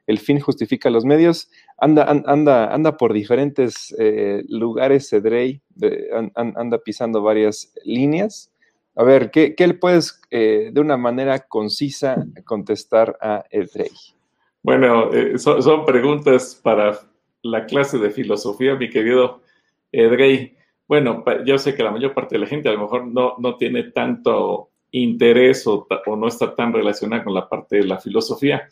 El 0.07 0.19
fin 0.19 0.41
justifica 0.41 0.91
los 0.91 1.05
medios, 1.07 1.49
anda, 1.79 2.05
anda, 2.05 2.75
anda 2.75 2.97
por 2.99 3.15
diferentes 3.15 3.95
eh, 3.99 4.43
lugares 4.49 5.11
Edrey, 5.13 5.63
anda 6.35 6.79
pisando 6.79 7.23
varias 7.23 7.73
líneas 7.85 8.52
a 8.95 9.05
ver, 9.05 9.31
¿qué, 9.31 9.55
le 9.59 9.75
puedes 9.75 10.21
eh, 10.31 10.71
de 10.73 10.81
una 10.81 10.97
manera 10.97 11.41
concisa 11.41 12.25
contestar 12.45 13.17
a 13.21 13.45
Edrey? 13.51 13.91
Bueno, 14.63 15.13
eh, 15.13 15.39
son, 15.39 15.85
preguntas 15.85 16.61
para 16.63 16.99
la 17.43 17.67
clase 17.67 17.99
de 17.99 18.11
filosofía, 18.11 18.77
mi 18.77 18.91
querido 18.91 19.41
Edrey. 19.91 20.57
Bueno, 20.87 21.25
yo 21.47 21.59
sé 21.59 21.75
que 21.75 21.83
la 21.83 21.91
mayor 21.91 22.13
parte 22.13 22.35
de 22.35 22.41
la 22.41 22.47
gente 22.47 22.69
a 22.69 22.73
lo 22.73 22.81
mejor 22.81 23.07
no, 23.07 23.35
no 23.39 23.57
tiene 23.57 23.85
tanto 23.85 24.71
interés 24.93 25.67
o, 25.67 25.87
no 26.07 26.29
está 26.29 26.55
tan 26.55 26.73
relacionada 26.73 27.25
con 27.25 27.35
la 27.35 27.49
parte 27.49 27.77
de 27.77 27.85
la 27.85 27.99
filosofía. 27.99 28.69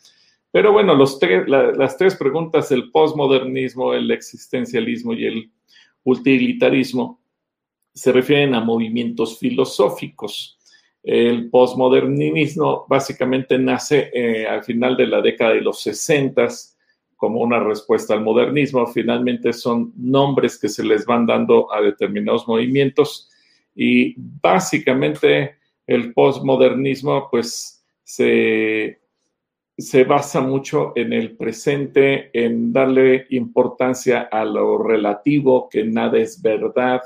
Pero 0.51 0.71
bueno, 0.71 0.93
los 0.93 1.19
las 1.47 1.97
tres 1.97 2.15
preguntas, 2.15 2.71
el 2.71 2.91
postmodernismo, 2.91 3.93
el 3.93 4.11
existencialismo 4.11 5.13
y 5.13 5.25
el 5.25 5.51
utilitarismo, 6.03 7.20
se 7.93 8.11
refieren 8.11 8.55
a 8.55 8.61
movimientos 8.61 9.37
filosóficos. 9.39 10.57
El 11.03 11.49
postmodernismo 11.49 12.85
básicamente 12.87 13.57
nace 13.57 14.11
eh, 14.13 14.45
al 14.47 14.63
final 14.63 14.95
de 14.95 15.07
la 15.07 15.21
década 15.21 15.53
de 15.53 15.61
los 15.61 15.81
60 15.81 16.47
como 17.15 17.41
una 17.41 17.59
respuesta 17.59 18.13
al 18.13 18.23
modernismo. 18.23 18.85
Finalmente 18.87 19.53
son 19.53 19.93
nombres 19.95 20.57
que 20.59 20.69
se 20.69 20.83
les 20.83 21.05
van 21.05 21.25
dando 21.25 21.71
a 21.73 21.81
determinados 21.81 22.47
movimientos 22.47 23.29
y 23.75 24.15
básicamente 24.17 25.55
el 25.87 26.13
postmodernismo 26.13 27.27
pues 27.29 27.83
se, 28.03 29.01
se 29.77 30.03
basa 30.03 30.41
mucho 30.41 30.93
en 30.95 31.13
el 31.13 31.35
presente, 31.37 32.29
en 32.33 32.73
darle 32.73 33.27
importancia 33.29 34.21
a 34.31 34.45
lo 34.45 34.77
relativo, 34.77 35.69
que 35.69 35.83
nada 35.83 36.17
es 36.19 36.41
verdad, 36.41 37.01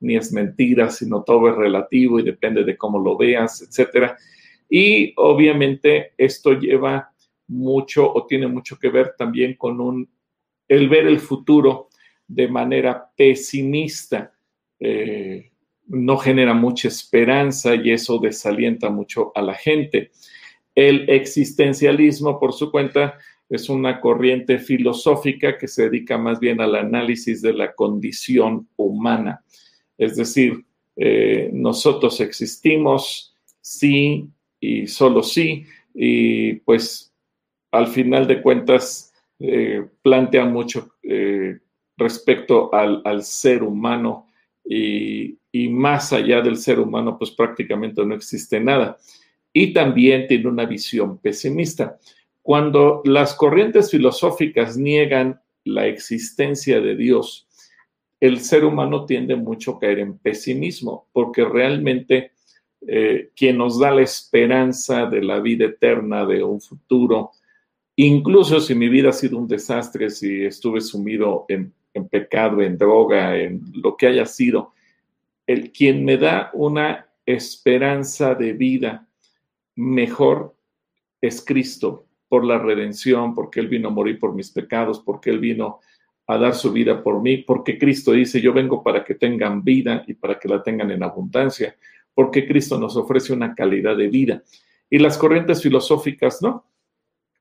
ni 0.00 0.16
es 0.16 0.32
mentira, 0.32 0.90
sino 0.90 1.22
todo 1.22 1.48
es 1.48 1.56
relativo 1.56 2.18
y 2.18 2.24
depende 2.24 2.64
de 2.64 2.76
cómo 2.76 2.98
lo 2.98 3.16
veas, 3.16 3.62
etcétera. 3.62 4.16
Y 4.68 5.12
obviamente 5.16 6.12
esto 6.16 6.52
lleva 6.52 7.10
mucho 7.48 8.12
o 8.12 8.26
tiene 8.26 8.46
mucho 8.46 8.78
que 8.78 8.88
ver 8.88 9.14
también 9.16 9.54
con 9.54 9.80
un, 9.80 10.08
el 10.68 10.88
ver 10.88 11.06
el 11.06 11.20
futuro 11.20 11.88
de 12.26 12.48
manera 12.48 13.10
pesimista. 13.16 14.32
Eh, 14.78 15.52
no 15.88 16.16
genera 16.16 16.52
mucha 16.52 16.88
esperanza 16.88 17.74
y 17.74 17.92
eso 17.92 18.18
desalienta 18.18 18.90
mucho 18.90 19.30
a 19.34 19.42
la 19.42 19.54
gente. 19.54 20.10
El 20.74 21.08
existencialismo, 21.08 22.40
por 22.40 22.52
su 22.52 22.70
cuenta, 22.70 23.18
es 23.48 23.68
una 23.68 24.00
corriente 24.00 24.58
filosófica 24.58 25.56
que 25.56 25.68
se 25.68 25.84
dedica 25.84 26.18
más 26.18 26.40
bien 26.40 26.60
al 26.60 26.74
análisis 26.74 27.40
de 27.40 27.52
la 27.52 27.72
condición 27.74 28.68
humana. 28.76 29.44
Es 29.98 30.16
decir, 30.16 30.64
eh, 30.96 31.50
nosotros 31.52 32.20
existimos, 32.20 33.34
sí 33.60 34.28
y 34.60 34.86
solo 34.86 35.22
sí, 35.22 35.66
y 35.94 36.54
pues 36.54 37.12
al 37.70 37.88
final 37.88 38.26
de 38.26 38.40
cuentas 38.40 39.12
eh, 39.38 39.84
plantea 40.02 40.46
mucho 40.46 40.94
eh, 41.02 41.58
respecto 41.96 42.72
al, 42.72 43.22
ser 43.22 43.62
humano 43.62 44.28
y, 44.64 45.38
y, 45.52 45.68
más 45.68 46.12
allá 46.12 46.40
del 46.40 46.56
ser 46.56 46.80
humano, 46.80 47.18
pues 47.18 47.30
prácticamente 47.30 48.04
no 48.04 48.14
existe 48.14 48.60
nada. 48.60 48.98
Y 49.52 49.72
también 49.72 50.26
tiene 50.26 50.48
una 50.48 50.66
visión 50.66 51.18
pesimista. 51.18 51.98
Cuando 52.42 53.02
las 53.04 53.34
corrientes 53.34 53.90
filosóficas 53.90 54.76
niegan 54.76 55.40
la 55.64 55.86
existencia 55.86 56.80
de 56.80 56.96
Dios, 56.96 57.45
el 58.20 58.40
ser 58.40 58.64
humano 58.64 59.04
tiende 59.04 59.36
mucho 59.36 59.72
a 59.72 59.80
caer 59.80 59.98
en 59.98 60.18
pesimismo, 60.18 61.08
porque 61.12 61.44
realmente 61.44 62.32
eh, 62.86 63.30
quien 63.34 63.58
nos 63.58 63.78
da 63.78 63.90
la 63.90 64.02
esperanza 64.02 65.06
de 65.06 65.22
la 65.22 65.40
vida 65.40 65.66
eterna, 65.66 66.24
de 66.24 66.42
un 66.42 66.60
futuro, 66.60 67.32
incluso 67.96 68.60
si 68.60 68.74
mi 68.74 68.88
vida 68.88 69.10
ha 69.10 69.12
sido 69.12 69.38
un 69.38 69.48
desastre, 69.48 70.10
si 70.10 70.44
estuve 70.44 70.80
sumido 70.80 71.46
en, 71.48 71.72
pecado, 72.10 72.60
en 72.60 72.76
droga, 72.76 73.36
en 73.36 73.62
lo 73.74 73.96
que 73.96 74.06
haya 74.06 74.26
sido, 74.26 74.72
el 75.46 75.72
quien 75.72 76.04
me 76.04 76.16
da 76.18 76.50
una 76.52 77.06
esperanza 77.24 78.34
de 78.34 78.52
vida 78.52 79.08
mejor 79.74 80.54
es 81.20 81.42
Cristo 81.44 82.06
por 82.28 82.44
la 82.44 82.58
redención, 82.58 83.34
porque 83.34 83.60
Él 83.60 83.68
vino 83.68 83.88
a 83.88 83.92
morir 83.92 84.18
por 84.18 84.34
mis 84.34 84.50
pecados, 84.50 85.00
porque 85.00 85.30
Él 85.30 85.38
vino 85.38 85.66
a 85.66 85.78
dar 86.26 86.54
su 86.54 86.72
vida 86.72 87.02
por 87.02 87.22
mí, 87.22 87.38
porque 87.38 87.78
Cristo 87.78 88.12
dice, 88.12 88.40
yo 88.40 88.52
vengo 88.52 88.82
para 88.82 89.04
que 89.04 89.14
tengan 89.14 89.62
vida 89.62 90.04
y 90.06 90.14
para 90.14 90.38
que 90.38 90.48
la 90.48 90.62
tengan 90.62 90.90
en 90.90 91.02
abundancia, 91.02 91.76
porque 92.12 92.46
Cristo 92.46 92.78
nos 92.78 92.96
ofrece 92.96 93.32
una 93.32 93.54
calidad 93.54 93.96
de 93.96 94.08
vida. 94.08 94.42
Y 94.90 94.98
las 94.98 95.16
corrientes 95.16 95.62
filosóficas, 95.62 96.42
¿no? 96.42 96.66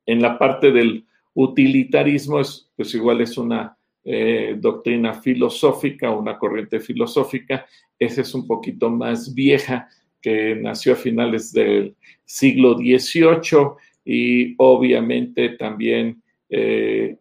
En 0.05 0.21
la 0.21 0.37
parte 0.37 0.71
del 0.71 1.05
utilitarismo, 1.33 2.39
es, 2.39 2.71
pues 2.75 2.93
igual 2.93 3.21
es 3.21 3.37
una 3.37 3.75
eh, 4.03 4.55
doctrina 4.59 5.15
filosófica, 5.15 6.11
una 6.11 6.37
corriente 6.37 6.79
filosófica, 6.79 7.65
esa 7.97 8.21
es 8.21 8.35
un 8.35 8.45
poquito 8.45 8.89
más 8.89 9.33
vieja, 9.33 9.89
que 10.21 10.55
nació 10.55 10.93
a 10.93 10.95
finales 10.95 11.51
del 11.51 11.95
siglo 12.23 12.75
XVIII 12.77 13.75
y 14.03 14.55
obviamente 14.57 15.49
también 15.49 16.21
eh, 16.49 17.17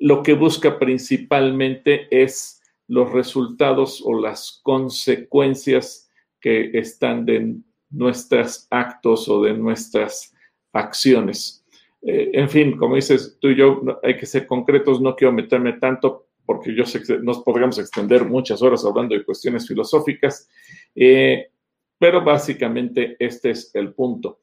lo 0.00 0.22
que 0.22 0.32
busca 0.32 0.78
principalmente 0.78 2.08
es 2.10 2.62
los 2.88 3.12
resultados 3.12 4.02
o 4.04 4.18
las 4.18 4.60
consecuencias 4.62 6.10
que 6.40 6.70
están 6.72 7.26
de 7.26 7.56
nuestros 7.90 8.66
actos 8.70 9.28
o 9.28 9.42
de 9.42 9.52
nuestras 9.52 10.34
acciones. 10.72 11.64
Eh, 12.02 12.30
en 12.32 12.48
fin, 12.48 12.76
como 12.78 12.96
dices 12.96 13.36
tú 13.40 13.48
y 13.48 13.56
yo, 13.56 13.82
hay 14.02 14.16
que 14.16 14.26
ser 14.26 14.46
concretos, 14.46 15.00
no 15.02 15.14
quiero 15.14 15.32
meterme 15.32 15.74
tanto 15.74 16.26
porque 16.46 16.74
yo 16.74 16.84
sé 16.86 17.02
que 17.02 17.18
nos 17.18 17.42
podríamos 17.42 17.78
extender 17.78 18.24
muchas 18.24 18.62
horas 18.62 18.84
hablando 18.84 19.14
de 19.14 19.24
cuestiones 19.24 19.68
filosóficas, 19.68 20.48
eh, 20.94 21.50
pero 21.98 22.24
básicamente 22.24 23.16
este 23.18 23.50
es 23.50 23.70
el 23.74 23.92
punto. 23.92 24.40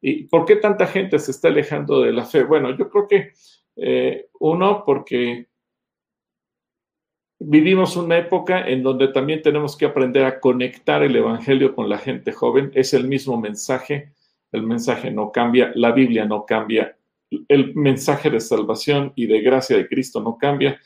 ¿Y 0.00 0.24
por 0.24 0.46
qué 0.46 0.56
tanta 0.56 0.86
gente 0.86 1.18
se 1.18 1.32
está 1.32 1.48
alejando 1.48 2.00
de 2.00 2.12
la 2.12 2.24
fe? 2.24 2.44
Bueno, 2.44 2.74
yo 2.78 2.88
creo 2.88 3.06
que 3.08 3.32
eh, 3.82 4.28
uno, 4.38 4.84
porque 4.84 5.46
vivimos 7.38 7.96
una 7.96 8.18
época 8.18 8.68
en 8.68 8.82
donde 8.82 9.08
también 9.08 9.40
tenemos 9.40 9.76
que 9.76 9.86
aprender 9.86 10.24
a 10.24 10.38
conectar 10.38 11.02
el 11.02 11.16
Evangelio 11.16 11.74
con 11.74 11.88
la 11.88 11.96
gente 11.98 12.32
joven. 12.32 12.70
Es 12.74 12.92
el 12.92 13.08
mismo 13.08 13.40
mensaje, 13.40 14.12
el 14.52 14.62
mensaje 14.64 15.10
no 15.10 15.32
cambia, 15.32 15.72
la 15.74 15.92
Biblia 15.92 16.26
no 16.26 16.44
cambia, 16.44 16.96
el 17.48 17.74
mensaje 17.74 18.28
de 18.28 18.40
salvación 18.40 19.12
y 19.16 19.26
de 19.26 19.40
gracia 19.40 19.76
de 19.78 19.88
Cristo 19.88 20.20
no 20.20 20.36
cambia. 20.36 20.78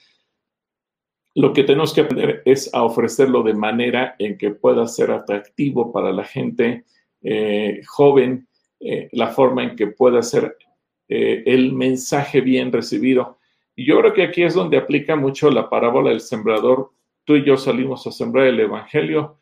Lo 1.34 1.52
que 1.52 1.64
tenemos 1.64 1.92
que 1.92 2.02
aprender 2.02 2.42
es 2.44 2.72
a 2.72 2.84
ofrecerlo 2.84 3.42
de 3.42 3.54
manera 3.54 4.14
en 4.20 4.38
que 4.38 4.50
pueda 4.50 4.86
ser 4.86 5.10
atractivo 5.10 5.92
para 5.92 6.12
la 6.12 6.22
gente, 6.22 6.84
eh, 7.22 7.80
joven 7.88 8.46
eh, 8.78 9.08
la 9.12 9.28
forma 9.28 9.64
en 9.64 9.74
que 9.74 9.88
pueda 9.88 10.22
ser 10.22 10.56
eh, 11.08 11.42
el 11.46 11.72
mensaje 11.72 12.40
bien 12.40 12.72
recibido. 12.72 13.38
Y 13.76 13.86
yo 13.86 13.98
creo 14.00 14.12
que 14.12 14.22
aquí 14.22 14.42
es 14.42 14.54
donde 14.54 14.76
aplica 14.76 15.16
mucho 15.16 15.50
la 15.50 15.68
parábola 15.68 16.10
del 16.10 16.20
sembrador. 16.20 16.92
Tú 17.24 17.36
y 17.36 17.44
yo 17.44 17.56
salimos 17.56 18.06
a 18.06 18.12
sembrar 18.12 18.46
el 18.46 18.60
Evangelio, 18.60 19.38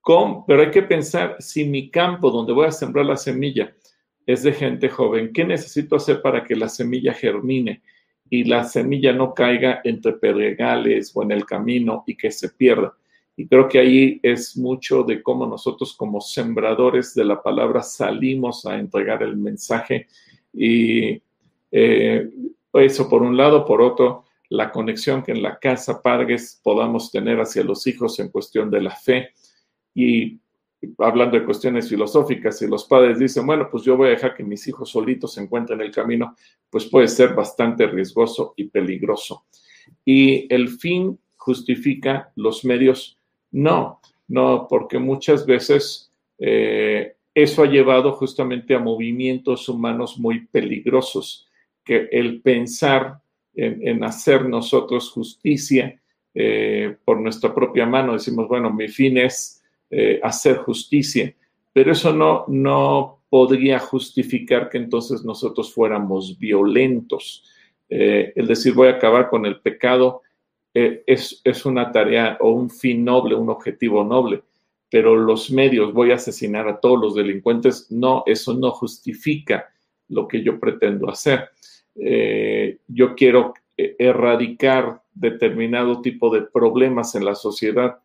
con, 0.00 0.46
pero 0.46 0.62
hay 0.62 0.70
que 0.70 0.82
pensar 0.82 1.36
si 1.38 1.64
mi 1.64 1.90
campo 1.90 2.30
donde 2.30 2.52
voy 2.52 2.66
a 2.66 2.72
sembrar 2.72 3.04
la 3.04 3.16
semilla 3.16 3.74
es 4.26 4.42
de 4.42 4.52
gente 4.52 4.88
joven, 4.88 5.32
¿qué 5.32 5.44
necesito 5.44 5.96
hacer 5.96 6.20
para 6.20 6.44
que 6.44 6.54
la 6.54 6.68
semilla 6.68 7.14
germine 7.14 7.82
y 8.28 8.44
la 8.44 8.64
semilla 8.64 9.12
no 9.12 9.32
caiga 9.32 9.80
entre 9.84 10.12
pedregales 10.12 11.12
o 11.14 11.22
en 11.22 11.32
el 11.32 11.46
camino 11.46 12.04
y 12.06 12.14
que 12.14 12.30
se 12.30 12.50
pierda? 12.50 12.94
Y 13.36 13.46
creo 13.46 13.68
que 13.68 13.78
ahí 13.78 14.20
es 14.22 14.56
mucho 14.56 15.02
de 15.02 15.22
cómo 15.22 15.46
nosotros 15.46 15.94
como 15.94 16.20
sembradores 16.20 17.14
de 17.14 17.24
la 17.24 17.42
palabra 17.42 17.82
salimos 17.82 18.66
a 18.66 18.78
entregar 18.78 19.22
el 19.22 19.36
mensaje. 19.36 20.08
Y 20.52 21.22
eh, 21.70 22.30
eso 22.72 23.08
por 23.08 23.22
un 23.22 23.36
lado, 23.36 23.64
por 23.64 23.80
otro, 23.80 24.24
la 24.50 24.70
conexión 24.70 25.22
que 25.22 25.32
en 25.32 25.42
la 25.42 25.58
casa 25.58 26.00
Pargues 26.02 26.60
podamos 26.62 27.10
tener 27.10 27.40
hacia 27.40 27.64
los 27.64 27.86
hijos 27.86 28.18
en 28.18 28.30
cuestión 28.30 28.70
de 28.70 28.82
la 28.82 28.94
fe. 28.94 29.30
Y 29.94 30.38
hablando 30.98 31.38
de 31.38 31.44
cuestiones 31.44 31.88
filosóficas, 31.88 32.58
si 32.58 32.66
los 32.66 32.84
padres 32.84 33.18
dicen, 33.18 33.46
bueno, 33.46 33.68
pues 33.70 33.82
yo 33.84 33.96
voy 33.96 34.08
a 34.08 34.12
dejar 34.12 34.34
que 34.34 34.44
mis 34.44 34.66
hijos 34.68 34.90
solitos 34.90 35.34
se 35.34 35.42
encuentren 35.42 35.80
en 35.80 35.86
el 35.86 35.92
camino, 35.92 36.36
pues 36.70 36.86
puede 36.86 37.08
ser 37.08 37.34
bastante 37.34 37.86
riesgoso 37.86 38.54
y 38.56 38.64
peligroso. 38.64 39.44
Y 40.04 40.52
el 40.52 40.68
fin 40.68 41.18
justifica 41.36 42.32
los 42.36 42.64
medios 42.64 43.18
no, 43.50 44.00
no, 44.28 44.66
porque 44.68 44.98
muchas 44.98 45.46
veces 45.46 46.12
eh, 46.38 47.16
eso 47.42 47.62
ha 47.62 47.66
llevado 47.66 48.12
justamente 48.12 48.74
a 48.74 48.78
movimientos 48.78 49.68
humanos 49.68 50.18
muy 50.18 50.46
peligrosos, 50.46 51.48
que 51.84 52.08
el 52.10 52.40
pensar 52.40 53.20
en, 53.54 54.04
hacer 54.04 54.44
nosotros 54.44 55.10
justicia 55.10 56.00
eh, 56.34 56.96
por 57.04 57.20
nuestra 57.20 57.54
propia 57.54 57.86
mano, 57.86 58.12
decimos, 58.12 58.46
bueno, 58.46 58.72
mi 58.72 58.88
fin 58.88 59.18
es 59.18 59.62
eh, 59.90 60.20
hacer 60.22 60.58
justicia, 60.58 61.34
pero 61.72 61.92
eso 61.92 62.12
no, 62.12 62.44
no 62.48 63.22
podría 63.28 63.78
justificar 63.78 64.68
que 64.68 64.78
entonces 64.78 65.24
nosotros 65.24 65.72
fuéramos 65.72 66.38
violentos. 66.38 67.44
el 67.88 68.46
decir, 68.46 68.74
voy 68.74 68.88
a 68.88 68.92
acabar 68.92 69.28
con 69.30 69.46
el 69.46 69.60
pecado, 69.60 70.22
eh, 70.74 71.02
es, 71.06 71.66
una 71.66 71.90
tarea 71.90 72.36
o 72.40 72.50
un 72.50 72.70
fin 72.70 73.04
noble, 73.04 73.34
un 73.34 73.48
objetivo 73.48 74.04
noble, 74.04 74.42
pero 74.90 75.16
los 75.16 75.50
medios, 75.50 75.92
voy 75.92 76.12
a 76.12 76.16
asesinar 76.16 76.68
a 76.68 76.80
todos 76.80 77.00
los 77.00 77.14
delincuentes, 77.14 77.90
no, 77.90 78.22
eso 78.26 78.54
no 78.54 78.70
justifica 78.70 79.68
lo 80.08 80.26
que 80.26 80.42
yo 80.42 80.58
pretendo 80.58 81.10
hacer. 81.10 81.50
Eh, 81.94 82.78
yo 82.88 83.14
quiero 83.14 83.54
erradicar 83.76 85.02
determinado 85.14 86.00
tipo 86.00 86.34
de 86.34 86.42
problemas 86.42 87.14
en 87.14 87.24
la 87.24 87.34
sociedad, 87.34 87.98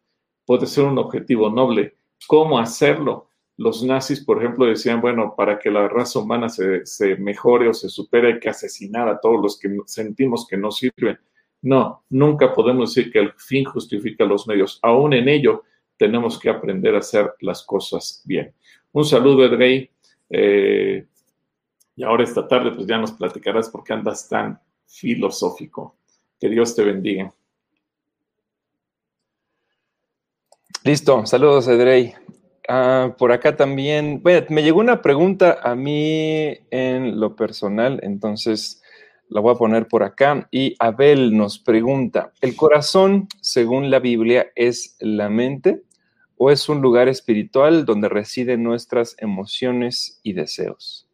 puede 0.46 0.68
ser 0.68 0.86
un 0.86 0.98
objetivo 0.98 1.50
noble. 1.50 1.96
¿Cómo 2.28 2.60
hacerlo? 2.60 3.30
Los 3.58 3.84
nazis, 3.84 4.24
por 4.24 4.40
ejemplo, 4.40 4.66
decían, 4.66 5.02
bueno, 5.02 5.36
para 5.38 5.60
que 5.60 5.70
la 5.70 5.88
raza 5.88 6.20
humana 6.20 6.50
se, 6.50 6.86
se 6.86 7.16
mejore 7.18 7.70
o 7.70 7.74
se 7.74 7.90
supere 7.90 8.34
hay 8.34 8.40
que 8.40 8.50
asesinar 8.50 9.08
a 9.08 9.20
todos 9.20 9.42
los 9.42 9.60
que 9.60 9.76
sentimos 9.86 10.48
que 10.48 10.58
no 10.58 10.72
sirven. 10.72 11.20
No, 11.62 12.04
nunca 12.10 12.54
podemos 12.54 12.94
decir 12.94 13.12
que 13.12 13.20
el 13.20 13.34
fin 13.34 13.64
justifica 13.64 14.26
los 14.26 14.48
medios. 14.48 14.80
Aún 14.82 15.14
en 15.14 15.30
ello, 15.30 15.64
tenemos 15.98 16.40
que 16.40 16.50
aprender 16.50 16.96
a 16.96 17.00
hacer 17.00 17.34
las 17.42 17.64
cosas 17.64 18.22
bien. 18.26 18.54
Un 18.92 19.06
saludo, 19.06 19.46
Edrey. 19.46 19.90
Eh, 20.30 21.06
y 21.96 22.04
ahora 22.04 22.24
esta 22.24 22.48
tarde, 22.48 22.72
pues 22.72 22.88
ya 22.88 22.98
nos 22.98 23.12
platicarás 23.12 23.70
por 23.70 23.84
qué 23.84 23.94
andas 23.94 24.28
tan 24.28 24.60
filosófico. 24.88 25.96
Que 26.40 26.50
Dios 26.50 26.76
te 26.76 26.84
bendiga. 26.84 27.34
Listo, 30.84 31.26
saludos, 31.26 31.68
Edrey. 31.70 32.14
Ah, 32.68 33.16
por 33.18 33.32
acá 33.32 33.56
también, 33.56 34.22
bueno, 34.22 34.46
me 34.50 34.64
llegó 34.64 34.80
una 34.82 35.02
pregunta 35.02 35.60
a 35.64 35.76
mí 35.76 36.58
en 36.72 37.20
lo 37.20 37.36
personal, 37.36 38.00
entonces 38.04 38.83
la 39.30 39.42
voy 39.42 39.54
a 39.54 39.58
poner 39.58 39.88
por 39.88 40.04
acá. 40.04 40.48
Y 40.52 40.76
Abel 40.80 41.36
nos 41.36 41.60
pregunta, 41.60 42.32
¿el 42.42 42.56
corazón, 42.56 43.28
según 43.42 43.90
la 43.90 44.00
Biblia, 44.00 44.48
es 44.56 44.96
la 45.00 45.30
mente 45.30 45.82
o 46.38 46.52
es 46.52 46.70
un 46.70 46.82
lugar 46.82 47.08
espiritual 47.08 47.86
donde 47.86 48.10
residen 48.10 48.64
nuestras 48.64 49.16
emociones 49.20 50.20
y 50.24 50.34
deseos? 50.34 51.08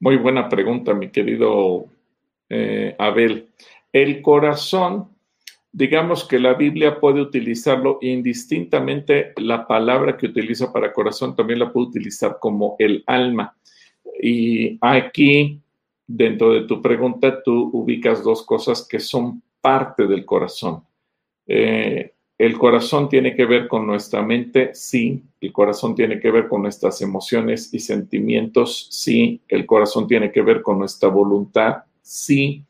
Muy 0.00 0.16
buena 0.16 0.48
pregunta, 0.48 0.94
mi 0.94 1.10
querido 1.10 1.86
eh, 2.48 2.94
Abel. 2.98 3.48
El 3.92 4.20
corazón, 4.20 5.08
digamos 5.70 6.24
que 6.24 6.38
la 6.38 6.54
Biblia 6.54 6.98
puede 6.98 7.20
utilizarlo 7.20 7.98
indistintamente, 8.02 9.32
la 9.36 9.66
palabra 9.66 10.16
que 10.16 10.26
utiliza 10.26 10.72
para 10.72 10.92
corazón 10.92 11.36
también 11.36 11.60
la 11.60 11.72
puede 11.72 11.86
utilizar 11.86 12.38
como 12.40 12.76
el 12.78 13.04
alma. 13.06 13.56
Y 14.20 14.76
aquí 14.80 15.61
dentro 16.14 16.52
de 16.52 16.62
tu 16.62 16.82
pregunta 16.82 17.42
tú 17.42 17.70
ubicas 17.72 18.22
dos 18.22 18.44
cosas 18.44 18.86
que 18.86 19.00
son 19.00 19.42
parte 19.60 20.06
del 20.06 20.26
corazón. 20.26 20.84
Eh, 21.46 22.12
el 22.36 22.58
corazón 22.58 23.08
tiene 23.08 23.34
que 23.34 23.46
ver 23.46 23.68
con 23.68 23.86
nuestra 23.86 24.22
mente, 24.22 24.74
sí. 24.74 25.22
El 25.40 25.52
corazón 25.52 25.94
tiene 25.94 26.20
que 26.20 26.30
ver 26.30 26.48
con 26.48 26.62
nuestras 26.62 27.00
emociones 27.00 27.72
y 27.72 27.78
sentimientos, 27.78 28.88
sí. 28.90 29.40
El 29.48 29.64
corazón 29.64 30.06
tiene 30.06 30.30
que 30.30 30.42
ver 30.42 30.60
con 30.60 30.78
nuestra 30.78 31.08
voluntad, 31.08 31.84
sí. 32.02 32.64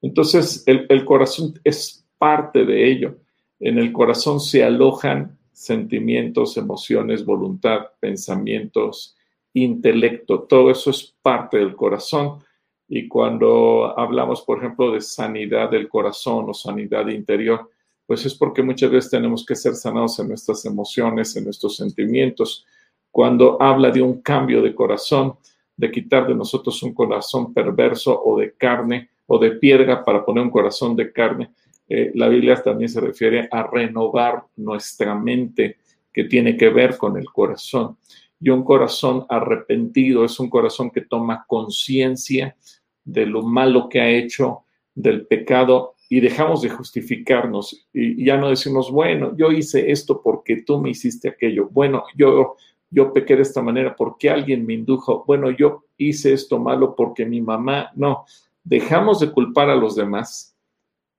Entonces, 0.00 0.62
el, 0.66 0.86
el 0.88 1.04
corazón 1.04 1.58
es 1.64 2.06
parte 2.18 2.64
de 2.64 2.90
ello. 2.90 3.16
En 3.58 3.78
el 3.78 3.92
corazón 3.92 4.40
se 4.40 4.62
alojan 4.62 5.36
sentimientos, 5.52 6.56
emociones, 6.56 7.24
voluntad, 7.24 7.86
pensamientos, 7.98 9.16
intelecto. 9.54 10.42
Todo 10.42 10.70
eso 10.70 10.90
es 10.90 11.14
parte 11.22 11.56
del 11.58 11.74
corazón. 11.74 12.40
Y 12.88 13.06
cuando 13.06 13.98
hablamos, 13.98 14.42
por 14.42 14.58
ejemplo, 14.58 14.92
de 14.92 15.00
sanidad 15.00 15.70
del 15.70 15.88
corazón 15.88 16.46
o 16.48 16.54
sanidad 16.54 17.06
interior, 17.08 17.70
pues 18.06 18.24
es 18.24 18.34
porque 18.34 18.62
muchas 18.62 18.90
veces 18.90 19.10
tenemos 19.10 19.44
que 19.44 19.54
ser 19.54 19.74
sanados 19.74 20.18
en 20.18 20.28
nuestras 20.28 20.64
emociones, 20.64 21.36
en 21.36 21.44
nuestros 21.44 21.76
sentimientos. 21.76 22.64
Cuando 23.10 23.60
habla 23.60 23.90
de 23.90 24.00
un 24.00 24.22
cambio 24.22 24.62
de 24.62 24.74
corazón, 24.74 25.34
de 25.76 25.90
quitar 25.90 26.26
de 26.26 26.34
nosotros 26.34 26.82
un 26.82 26.94
corazón 26.94 27.52
perverso 27.52 28.18
o 28.24 28.38
de 28.38 28.54
carne 28.54 29.10
o 29.26 29.38
de 29.38 29.52
piedra 29.52 30.02
para 30.02 30.24
poner 30.24 30.42
un 30.42 30.50
corazón 30.50 30.96
de 30.96 31.12
carne, 31.12 31.50
eh, 31.86 32.10
la 32.14 32.28
Biblia 32.28 32.56
también 32.62 32.88
se 32.88 33.00
refiere 33.00 33.48
a 33.50 33.62
renovar 33.62 34.44
nuestra 34.56 35.14
mente 35.14 35.76
que 36.12 36.24
tiene 36.24 36.56
que 36.56 36.70
ver 36.70 36.96
con 36.96 37.18
el 37.18 37.26
corazón. 37.26 37.98
Y 38.40 38.50
un 38.50 38.64
corazón 38.64 39.26
arrepentido 39.28 40.24
es 40.24 40.40
un 40.40 40.48
corazón 40.48 40.90
que 40.90 41.02
toma 41.02 41.44
conciencia 41.46 42.56
de 43.04 43.26
lo 43.26 43.42
malo 43.42 43.88
que 43.88 44.00
ha 44.00 44.08
hecho, 44.08 44.64
del 44.94 45.26
pecado, 45.26 45.94
y 46.08 46.20
dejamos 46.20 46.62
de 46.62 46.70
justificarnos 46.70 47.86
y 47.92 48.24
ya 48.24 48.38
no 48.38 48.48
decimos, 48.48 48.90
bueno, 48.90 49.36
yo 49.36 49.52
hice 49.52 49.90
esto 49.90 50.22
porque 50.22 50.62
tú 50.62 50.80
me 50.80 50.90
hiciste 50.90 51.28
aquello, 51.28 51.68
bueno, 51.70 52.04
yo, 52.16 52.56
yo 52.90 53.12
pequé 53.12 53.36
de 53.36 53.42
esta 53.42 53.60
manera 53.60 53.94
porque 53.94 54.30
alguien 54.30 54.64
me 54.64 54.74
indujo, 54.74 55.24
bueno, 55.26 55.50
yo 55.50 55.84
hice 55.98 56.32
esto 56.32 56.58
malo 56.58 56.96
porque 56.96 57.26
mi 57.26 57.42
mamá, 57.42 57.90
no, 57.94 58.24
dejamos 58.64 59.20
de 59.20 59.30
culpar 59.30 59.68
a 59.68 59.76
los 59.76 59.96
demás, 59.96 60.56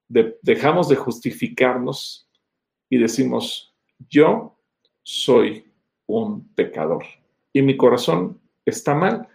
dejamos 0.08 0.90
de 0.90 0.96
justificarnos 0.96 2.28
y 2.90 2.98
decimos, 2.98 3.76
yo 4.10 4.58
soy 5.04 5.66
un 6.08 6.48
pecador 6.56 7.06
y 7.54 7.62
mi 7.62 7.78
corazón 7.78 8.42
está 8.66 8.96
mal 8.96 9.28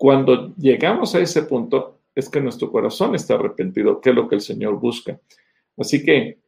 cuando 0.00 0.54
llegamos 0.56 1.14
a 1.14 1.20
ese 1.20 1.42
punto, 1.42 2.00
es 2.14 2.30
que 2.30 2.40
nuestro 2.40 2.72
corazón 2.72 3.14
está 3.14 3.34
arrepentido, 3.34 4.00
que 4.00 4.08
es 4.08 4.16
lo 4.16 4.26
que 4.26 4.36
el 4.36 4.40
Señor 4.40 4.80
busca. 4.80 5.20
Así 5.76 6.02
que 6.02 6.38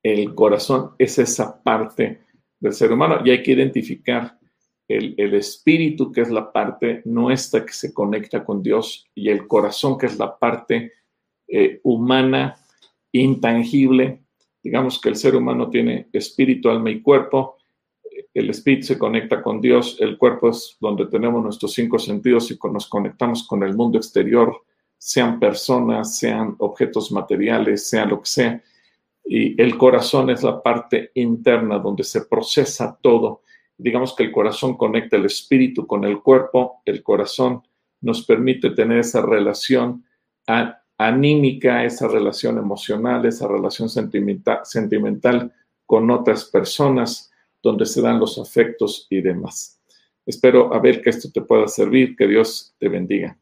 el 0.00 0.36
corazón 0.36 0.92
es 0.96 1.18
esa 1.18 1.60
parte 1.64 2.20
del 2.60 2.72
ser 2.72 2.92
humano 2.92 3.22
y 3.24 3.30
hay 3.30 3.42
que 3.42 3.50
identificar 3.50 4.38
el, 4.86 5.34
espíritu, 5.34 6.12
que 6.12 6.20
es 6.20 6.30
la 6.30 6.52
parte 6.52 7.02
nuestra 7.06 7.66
que 7.66 7.72
se 7.72 7.92
conecta 7.92 8.44
con 8.44 8.62
Dios, 8.62 9.10
y 9.16 9.30
el 9.30 9.48
corazón, 9.48 9.98
que 9.98 10.06
es 10.06 10.16
la 10.16 10.38
parte 10.38 10.92
eh, 11.48 11.80
humana, 11.82 12.54
intangible. 13.10 14.22
Digamos 14.62 15.00
que 15.00 15.08
el 15.08 15.16
ser 15.16 15.34
humano 15.34 15.70
tiene 15.70 16.06
espíritu, 16.12 16.70
alma 16.70 16.90
y 16.92 17.02
cuerpo, 17.02 17.56
el 18.32 18.50
espíritu 18.50 18.86
se 18.86 18.98
conecta 18.98 19.42
con 19.42 19.60
Dios, 19.60 19.96
el 20.00 20.16
cuerpo 20.16 20.50
es 20.50 20.76
donde 20.80 21.06
tenemos 21.06 21.42
nuestros 21.42 21.72
cinco 21.72 21.98
sentidos 21.98 22.50
y 22.50 22.58
nos 22.72 22.88
conectamos 22.88 23.46
con 23.46 23.62
el 23.62 23.74
mundo 23.74 23.98
exterior, 23.98 24.54
sean 24.96 25.40
personas, 25.40 26.18
sean 26.18 26.54
objetos 26.58 27.10
materiales, 27.10 27.88
sea 27.88 28.04
lo 28.04 28.20
que 28.20 28.26
sea. 28.26 28.62
Y 29.24 29.60
el 29.60 29.76
corazón 29.76 30.30
es 30.30 30.42
la 30.42 30.62
parte 30.62 31.10
interna 31.14 31.78
donde 31.78 32.04
se 32.04 32.22
procesa 32.22 32.98
todo 33.00 33.42
digamos 33.82 34.14
que 34.14 34.24
el 34.24 34.32
corazón 34.32 34.76
conecta 34.76 35.16
el 35.16 35.24
espíritu 35.24 35.86
con 35.86 36.04
el 36.04 36.20
cuerpo, 36.20 36.82
el 36.84 37.02
corazón 37.02 37.62
nos 38.02 38.24
permite 38.26 38.70
tener 38.70 38.98
esa 38.98 39.22
relación 39.22 40.04
anímica, 40.98 41.84
esa 41.84 42.08
relación 42.08 42.58
emocional, 42.58 43.24
esa 43.24 43.48
relación 43.48 43.88
sentimental, 43.88 44.60
sentimental 44.64 45.52
con 45.86 46.10
otras 46.10 46.44
personas, 46.44 47.29
donde 47.62 47.86
se 47.86 48.00
dan 48.00 48.18
los 48.18 48.38
afectos 48.38 49.06
y 49.10 49.20
demás. 49.20 49.80
Espero 50.26 50.72
a 50.74 50.78
ver 50.78 51.02
que 51.02 51.10
esto 51.10 51.30
te 51.32 51.40
pueda 51.40 51.66
servir, 51.68 52.16
que 52.16 52.26
Dios 52.26 52.74
te 52.78 52.88
bendiga. 52.88 53.38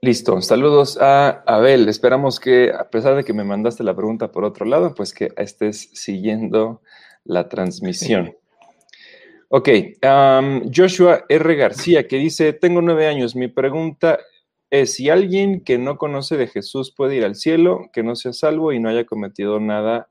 Listo, 0.00 0.40
saludos 0.42 0.96
a 1.00 1.42
Abel. 1.44 1.88
Esperamos 1.88 2.38
que, 2.38 2.70
a 2.72 2.88
pesar 2.88 3.16
de 3.16 3.24
que 3.24 3.32
me 3.32 3.42
mandaste 3.42 3.82
la 3.82 3.96
pregunta 3.96 4.30
por 4.30 4.44
otro 4.44 4.64
lado, 4.64 4.94
pues 4.94 5.12
que 5.12 5.32
estés 5.36 5.90
siguiendo 5.92 6.82
la 7.24 7.48
transmisión. 7.48 8.36
Ok, 9.48 9.68
Joshua 10.72 11.24
R. 11.28 11.54
García 11.56 12.06
que 12.06 12.16
dice, 12.16 12.52
tengo 12.52 12.80
nueve 12.80 13.06
años, 13.06 13.34
mi 13.34 13.48
pregunta 13.48 14.20
es 14.70 14.94
si 14.94 15.08
alguien 15.08 15.62
que 15.64 15.78
no 15.78 15.96
conoce 15.96 16.36
de 16.36 16.46
Jesús 16.46 16.92
puede 16.94 17.16
ir 17.16 17.24
al 17.24 17.34
cielo, 17.34 17.90
que 17.92 18.02
no 18.02 18.16
sea 18.16 18.32
salvo 18.32 18.72
y 18.72 18.80
no 18.80 18.88
haya 18.88 19.04
cometido 19.04 19.60
nada 19.60 20.08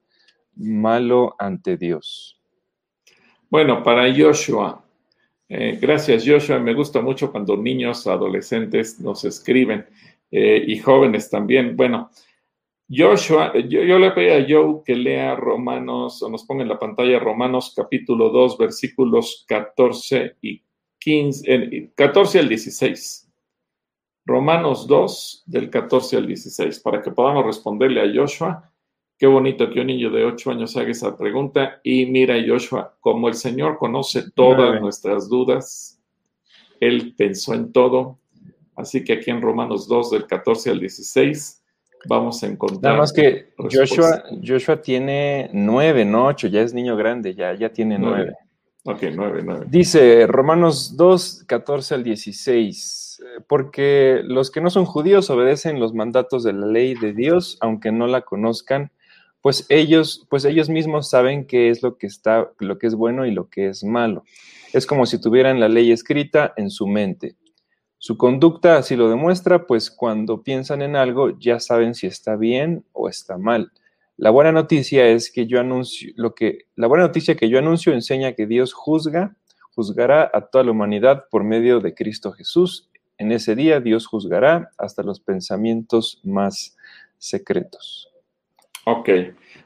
malo 0.55 1.35
ante 1.37 1.77
Dios. 1.77 2.41
Bueno, 3.49 3.83
para 3.83 4.13
Joshua, 4.13 4.83
eh, 5.47 5.77
gracias, 5.79 6.23
Joshua. 6.25 6.59
Me 6.59 6.73
gusta 6.73 7.01
mucho 7.01 7.31
cuando 7.31 7.55
niños, 7.55 8.07
adolescentes 8.07 8.99
nos 8.99 9.23
escriben 9.23 9.85
eh, 10.31 10.63
y 10.65 10.79
jóvenes 10.79 11.29
también. 11.29 11.77
Bueno, 11.77 12.09
Joshua, 12.89 13.53
yo, 13.67 13.99
le 13.99 14.11
pedí 14.11 14.29
a 14.29 14.45
Joe 14.47 14.81
que 14.85 14.95
lea 14.95 15.35
Romanos, 15.35 16.23
o 16.23 16.29
nos 16.29 16.45
ponga 16.45 16.63
en 16.63 16.69
la 16.69 16.79
pantalla 16.79 17.19
Romanos 17.19 17.73
capítulo 17.75 18.29
2, 18.29 18.57
versículos 18.57 19.45
14 19.47 20.37
y 20.41 20.63
15, 20.99 21.91
14 21.95 22.39
al 22.39 22.49
16. 22.49 23.26
Romanos 24.27 24.85
2, 24.87 25.43
del 25.47 25.69
14 25.69 26.17
al 26.17 26.27
16, 26.27 26.81
para 26.81 27.01
que 27.01 27.11
podamos 27.11 27.45
responderle 27.45 28.01
a 28.01 28.13
Joshua 28.13 28.71
Qué 29.17 29.25
bonito 29.25 29.71
que 29.71 29.79
un 29.79 29.87
niño 29.87 30.11
de 30.11 30.25
ocho 30.25 30.51
años 30.51 30.77
haga 30.77 30.91
esa 30.91 31.17
pregunta. 31.17 31.79
Y 31.83 32.05
mira, 32.05 32.35
Joshua, 32.45 32.95
como 32.99 33.27
el 33.27 33.33
Señor 33.33 33.77
conoce 33.79 34.29
todas 34.31 34.79
nuestras 34.79 35.27
dudas, 35.27 35.99
Él 36.79 37.15
pensó 37.17 37.55
en 37.55 37.71
todo. 37.71 38.19
Así 38.75 39.03
que 39.03 39.13
aquí 39.13 39.31
en 39.31 39.41
Romanos 39.41 39.87
2, 39.87 40.11
del 40.11 40.27
14 40.27 40.69
al 40.69 40.79
16, 40.79 41.63
vamos 42.07 42.43
a 42.43 42.45
encontrar. 42.45 42.83
Nada 42.83 42.97
más 42.97 43.11
que 43.11 43.53
Joshua, 43.57 44.23
Joshua 44.45 44.79
tiene 44.83 45.49
nueve, 45.51 46.05
no 46.05 46.27
ocho, 46.27 46.47
ya 46.47 46.61
es 46.61 46.75
niño 46.75 46.95
grande, 46.95 47.33
ya, 47.33 47.55
ya 47.55 47.69
tiene 47.69 47.97
nueve. 47.97 48.35
Dice 49.67 50.27
Romanos 50.27 50.95
2, 50.95 51.43
14 51.47 51.95
al 51.95 52.03
16, 52.03 53.21
porque 53.47 54.21
los 54.23 54.51
que 54.51 54.61
no 54.61 54.69
son 54.69 54.85
judíos 54.85 55.29
obedecen 55.29 55.79
los 55.79 55.93
mandatos 55.93 56.43
de 56.43 56.53
la 56.53 56.67
ley 56.67 56.93
de 56.95 57.13
Dios, 57.13 57.57
aunque 57.61 57.91
no 57.91 58.07
la 58.07 58.21
conozcan, 58.21 58.91
pues 59.41 59.65
ellos, 59.69 60.25
pues 60.29 60.45
ellos 60.45 60.69
mismos 60.69 61.09
saben 61.09 61.45
qué 61.45 61.69
es 61.69 61.83
lo 61.83 61.97
que 61.97 62.07
está, 62.07 62.51
lo 62.59 62.77
que 62.77 62.87
es 62.87 62.95
bueno 62.95 63.25
y 63.25 63.31
lo 63.31 63.49
que 63.49 63.67
es 63.67 63.83
malo. 63.83 64.23
Es 64.73 64.85
como 64.85 65.05
si 65.05 65.19
tuvieran 65.21 65.59
la 65.59 65.69
ley 65.69 65.91
escrita 65.91 66.53
en 66.57 66.69
su 66.69 66.87
mente. 66.87 67.35
Su 67.97 68.17
conducta 68.17 68.77
así 68.77 68.95
lo 68.95 69.09
demuestra, 69.09 69.65
pues 69.65 69.89
cuando 69.89 70.43
piensan 70.43 70.81
en 70.81 70.95
algo 70.95 71.37
ya 71.39 71.59
saben 71.59 71.95
si 71.95 72.07
está 72.07 72.35
bien 72.35 72.85
o 72.93 73.09
está 73.09 73.37
mal. 73.37 73.71
La 74.17 74.31
buena 74.31 74.51
noticia 74.51 75.07
es 75.07 75.31
que 75.31 75.45
yo 75.45 75.59
anuncio 75.59 76.11
lo 76.15 76.33
que 76.33 76.65
la 76.75 76.87
buena 76.87 77.05
noticia 77.05 77.35
que 77.35 77.49
yo 77.49 77.59
anuncio 77.59 77.93
enseña 77.93 78.33
que 78.33 78.47
Dios 78.47 78.73
juzga, 78.73 79.35
juzgará 79.75 80.29
a 80.33 80.41
toda 80.41 80.63
la 80.63 80.71
humanidad 80.71 81.25
por 81.29 81.43
medio 81.43 81.79
de 81.79 81.93
Cristo 81.93 82.31
Jesús. 82.31 82.89
En 83.19 83.31
ese 83.31 83.55
día 83.55 83.79
Dios 83.79 84.07
juzgará 84.07 84.71
hasta 84.79 85.03
los 85.03 85.19
pensamientos 85.19 86.19
más 86.23 86.75
secretos. 87.19 88.09
Ok, 88.85 89.09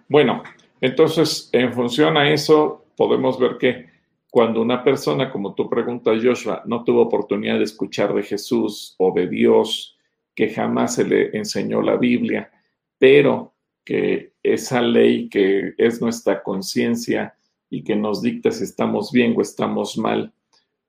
bueno, 0.10 0.44
entonces 0.82 1.50
en 1.54 1.72
función 1.72 2.18
a 2.18 2.30
eso 2.30 2.88
podemos 2.98 3.40
ver 3.40 3.58
que 3.58 3.90
cuando 4.30 4.62
una 4.62 4.84
persona, 4.84 5.32
como 5.32 5.54
tú 5.56 5.70
preguntas, 5.70 6.20
Joshua, 6.24 6.62
no 6.66 6.84
tuvo 6.84 7.04
oportunidad 7.04 7.58
de 7.58 7.64
escuchar 7.64 8.14
de 8.14 8.24
Jesús 8.24 8.96
o 8.98 9.14
de 9.14 9.28
Dios, 9.28 9.98
que 10.36 10.50
jamás 10.50 10.96
se 10.96 11.06
le 11.06 11.38
enseñó 11.38 11.82
la 11.82 11.98
Biblia, 11.98 12.50
pero 12.98 13.51
que 13.84 14.34
esa 14.44 14.82
ley 14.82 15.30
que 15.30 15.74
es 15.78 16.02
nuestra 16.02 16.44
conciencia 16.44 17.36
y 17.70 17.84
que 17.84 17.96
nos 17.96 18.22
dicta 18.22 18.52
si 18.52 18.64
estamos 18.64 19.12
bien 19.12 19.34
o 19.38 19.42
estamos 19.42 19.98
mal, 19.98 20.34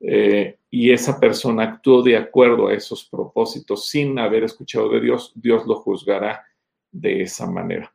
eh, 0.01 0.59
y 0.69 0.91
esa 0.91 1.21
persona 1.21 1.63
actuó 1.65 2.03
de 2.03 2.17
acuerdo 2.17 2.67
a 2.69 2.75
esos 2.75 3.05
propósitos 3.05 3.89
sin 3.89 4.19
haber 4.19 4.45
escuchado 4.45 4.89
de 4.89 5.01
Dios, 5.01 5.33
Dios 5.35 5.67
lo 5.67 5.77
juzgará 5.77 6.45
de 6.91 7.23
esa 7.23 7.47
manera. 7.47 7.95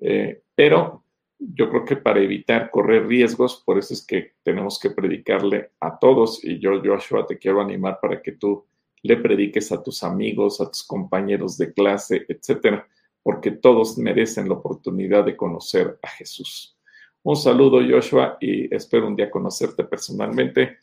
Eh, 0.00 0.42
pero 0.54 1.04
yo 1.38 1.68
creo 1.68 1.84
que 1.84 1.96
para 1.96 2.20
evitar 2.20 2.70
correr 2.70 3.06
riesgos, 3.06 3.62
por 3.64 3.78
eso 3.78 3.92
es 3.92 4.06
que 4.06 4.34
tenemos 4.42 4.78
que 4.78 4.90
predicarle 4.90 5.72
a 5.80 5.98
todos. 5.98 6.42
Y 6.44 6.58
yo, 6.58 6.80
Joshua, 6.82 7.26
te 7.26 7.38
quiero 7.38 7.60
animar 7.60 7.98
para 8.00 8.22
que 8.22 8.32
tú 8.32 8.64
le 9.02 9.16
prediques 9.16 9.70
a 9.72 9.82
tus 9.82 10.02
amigos, 10.02 10.60
a 10.60 10.70
tus 10.70 10.82
compañeros 10.84 11.58
de 11.58 11.72
clase, 11.72 12.24
etcétera, 12.28 12.88
porque 13.24 13.50
todos 13.50 13.98
merecen 13.98 14.48
la 14.48 14.54
oportunidad 14.54 15.24
de 15.24 15.36
conocer 15.36 15.98
a 16.02 16.08
Jesús. 16.08 16.78
Un 17.22 17.36
saludo, 17.36 17.80
Joshua, 17.80 18.36
y 18.38 18.72
espero 18.72 19.08
un 19.08 19.16
día 19.16 19.30
conocerte 19.30 19.82
personalmente, 19.82 20.76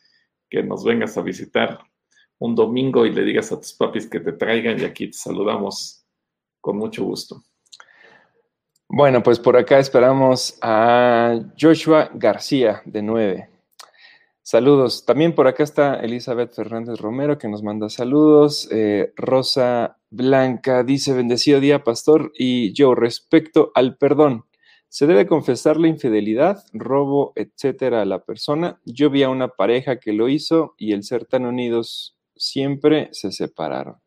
que 0.50 0.64
nos 0.64 0.84
vengas 0.84 1.16
a 1.18 1.22
visitar 1.22 1.80
un 2.40 2.56
domingo 2.56 3.06
y 3.06 3.14
le 3.14 3.24
digas 3.24 3.52
a 3.52 3.58
tus 3.58 3.74
papis 3.74 4.10
que 4.10 4.20
te 4.20 4.34
traigan 4.34 4.80
y 4.80 4.84
aquí 4.84 5.06
te 5.06 5.18
saludamos 5.18 6.04
con 6.60 6.78
mucho 6.78 7.06
gusto. 7.06 7.44
Bueno, 8.90 9.22
pues 9.22 9.40
por 9.40 9.56
acá 9.56 9.78
esperamos 9.78 10.58
a 10.62 11.40
Joshua 11.58 12.10
García 12.16 12.82
de 12.86 13.04
9. 13.04 13.50
Saludos. 14.44 15.06
También 15.06 15.36
por 15.36 15.48
acá 15.48 15.64
está 15.64 15.96
Elizabeth 16.00 16.54
Fernández 16.54 17.00
Romero 17.00 17.38
que 17.38 17.48
nos 17.48 17.62
manda 17.62 17.90
saludos. 17.90 18.68
Eh, 18.72 19.14
Rosa 19.16 20.00
Blanca 20.10 20.84
dice, 20.84 21.14
bendecido 21.14 21.60
día, 21.60 21.84
pastor. 21.84 22.32
Y 22.36 22.74
yo, 22.74 22.96
respecto 22.96 23.72
al 23.76 23.98
perdón, 23.98 24.46
¿se 24.90 25.06
debe 25.06 25.28
confesar 25.28 25.78
la 25.78 25.90
infidelidad, 25.90 26.64
robo, 26.74 27.34
etcétera 27.36 28.02
a 28.02 28.06
la 28.06 28.24
persona? 28.26 28.82
Yo 28.84 29.12
vi 29.12 29.22
a 29.22 29.30
una 29.30 29.50
pareja 29.50 30.00
que 30.00 30.12
lo 30.12 30.28
hizo 30.28 30.74
y 30.78 30.94
el 30.94 31.04
ser 31.04 31.26
tan 31.26 31.46
unidos 31.46 32.18
siempre 32.36 33.10
se 33.12 33.32
separaron. 33.32 33.98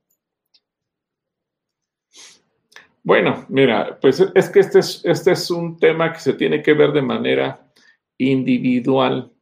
Bueno, 3.04 3.44
mira, 3.50 3.98
pues 4.00 4.20
es 4.34 4.48
que 4.48 4.60
este 4.60 4.80
es, 4.80 5.02
este 5.04 5.32
es 5.32 5.50
un 5.50 5.78
tema 5.78 6.12
que 6.12 6.20
se 6.20 6.32
tiene 6.32 6.62
que 6.62 6.72
ver 6.72 6.92
de 6.92 7.02
manera 7.02 7.70
individual, 8.18 9.33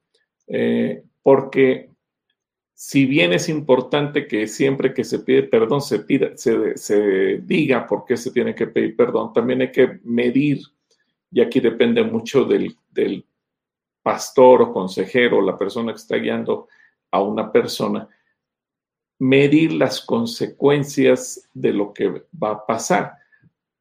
eh, 0.52 1.02
porque 1.22 1.90
si 2.74 3.06
bien 3.06 3.32
es 3.32 3.48
importante 3.48 4.26
que 4.26 4.46
siempre 4.46 4.92
que 4.92 5.02
se 5.02 5.20
pide 5.20 5.44
perdón 5.44 5.80
se, 5.80 6.00
pida, 6.00 6.36
se, 6.36 6.76
se 6.76 7.38
diga 7.38 7.86
por 7.86 8.04
qué 8.04 8.16
se 8.16 8.30
tiene 8.30 8.54
que 8.54 8.66
pedir 8.66 8.94
perdón, 8.94 9.32
también 9.32 9.62
hay 9.62 9.72
que 9.72 10.00
medir, 10.04 10.60
y 11.30 11.40
aquí 11.40 11.58
depende 11.60 12.02
mucho 12.02 12.44
del, 12.44 12.76
del 12.90 13.24
pastor 14.02 14.62
o 14.62 14.72
consejero, 14.72 15.40
la 15.40 15.56
persona 15.56 15.92
que 15.92 15.98
está 15.98 16.16
guiando 16.16 16.68
a 17.10 17.22
una 17.22 17.50
persona, 17.50 18.06
medir 19.20 19.72
las 19.72 20.00
consecuencias 20.00 21.48
de 21.54 21.72
lo 21.72 21.94
que 21.94 22.26
va 22.42 22.50
a 22.50 22.66
pasar 22.66 23.22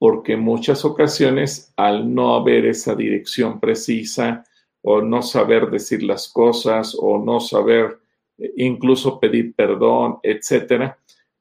porque 0.01 0.33
en 0.33 0.39
muchas 0.39 0.83
ocasiones 0.83 1.73
al 1.77 2.11
no 2.11 2.33
haber 2.33 2.65
esa 2.65 2.95
dirección 2.95 3.59
precisa 3.59 4.43
o 4.81 5.01
no 5.01 5.21
saber 5.21 5.69
decir 5.69 6.03
las 6.03 6.27
cosas 6.27 6.95
o 6.99 7.23
no 7.23 7.39
saber 7.39 7.99
eh, 8.37 8.53
incluso 8.57 9.19
pedir 9.19 9.53
perdón, 9.53 10.17
etcétera, 10.23 10.97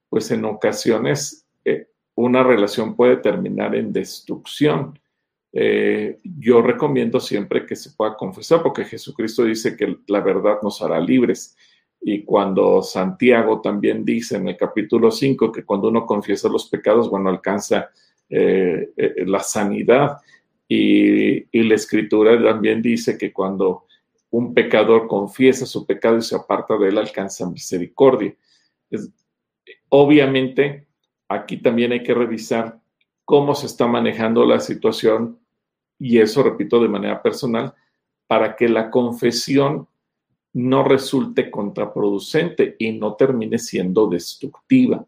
pues 0.08 0.30
en 0.30 0.44
ocasiones 0.44 1.46
eh, 1.64 1.88
una 2.14 2.42
relación 2.42 2.94
puede 2.94 3.16
terminar 3.16 3.74
en 3.74 3.92
destrucción. 3.92 4.98
Eh, 5.52 6.18
yo 6.22 6.62
recomiendo 6.62 7.18
siempre 7.18 7.66
que 7.66 7.74
se 7.74 7.90
pueda 7.90 8.16
confesar, 8.16 8.62
porque 8.62 8.84
Jesucristo 8.84 9.44
dice 9.44 9.76
que 9.76 9.98
la 10.06 10.20
verdad 10.20 10.58
nos 10.62 10.82
hará 10.82 11.00
libres. 11.00 11.56
Y 12.02 12.24
cuando 12.24 12.82
Santiago 12.82 13.60
también 13.60 14.04
dice 14.04 14.36
en 14.36 14.48
el 14.48 14.56
capítulo 14.56 15.10
5 15.10 15.52
que 15.52 15.64
cuando 15.64 15.88
uno 15.88 16.06
confiesa 16.06 16.48
los 16.48 16.68
pecados, 16.68 17.10
bueno, 17.10 17.28
alcanza 17.28 17.90
la 18.30 19.40
sanidad. 19.40 20.18
Y, 20.72 21.62
la 21.64 21.74
escritura 21.74 22.40
también 22.40 22.80
dice 22.80 23.18
que 23.18 23.32
cuando 23.32 23.86
un 24.30 24.54
pecador 24.54 25.08
confiesa 25.08 25.66
su 25.66 25.84
pecado 25.84 26.18
y 26.18 26.22
se 26.22 26.36
aparta 26.36 26.78
de 26.78 26.90
él, 26.90 26.98
alcanza 26.98 27.50
misericordia. 27.50 28.36
obviamente, 29.88 30.86
aquí 31.28 31.56
también 31.56 31.90
hay 31.90 32.04
que 32.04 32.14
revisar 32.14 32.80
cómo 33.24 33.56
se 33.56 33.66
está 33.66 33.88
manejando 33.88 34.46
la 34.46 34.60
situación 34.60 35.40
y 35.98 36.18
eso, 36.18 36.44
repito, 36.44 36.80
de 36.80 36.88
manera 36.88 37.20
personal, 37.20 37.74
para 38.28 38.54
que 38.54 38.68
la 38.68 38.90
confesión 38.90 39.88
no 40.52 40.84
resulte 40.84 41.50
contraproducente 41.50 42.76
y 42.78 42.92
no 42.92 43.14
termine 43.16 43.58
siendo 43.58 44.06
destructiva 44.06 45.04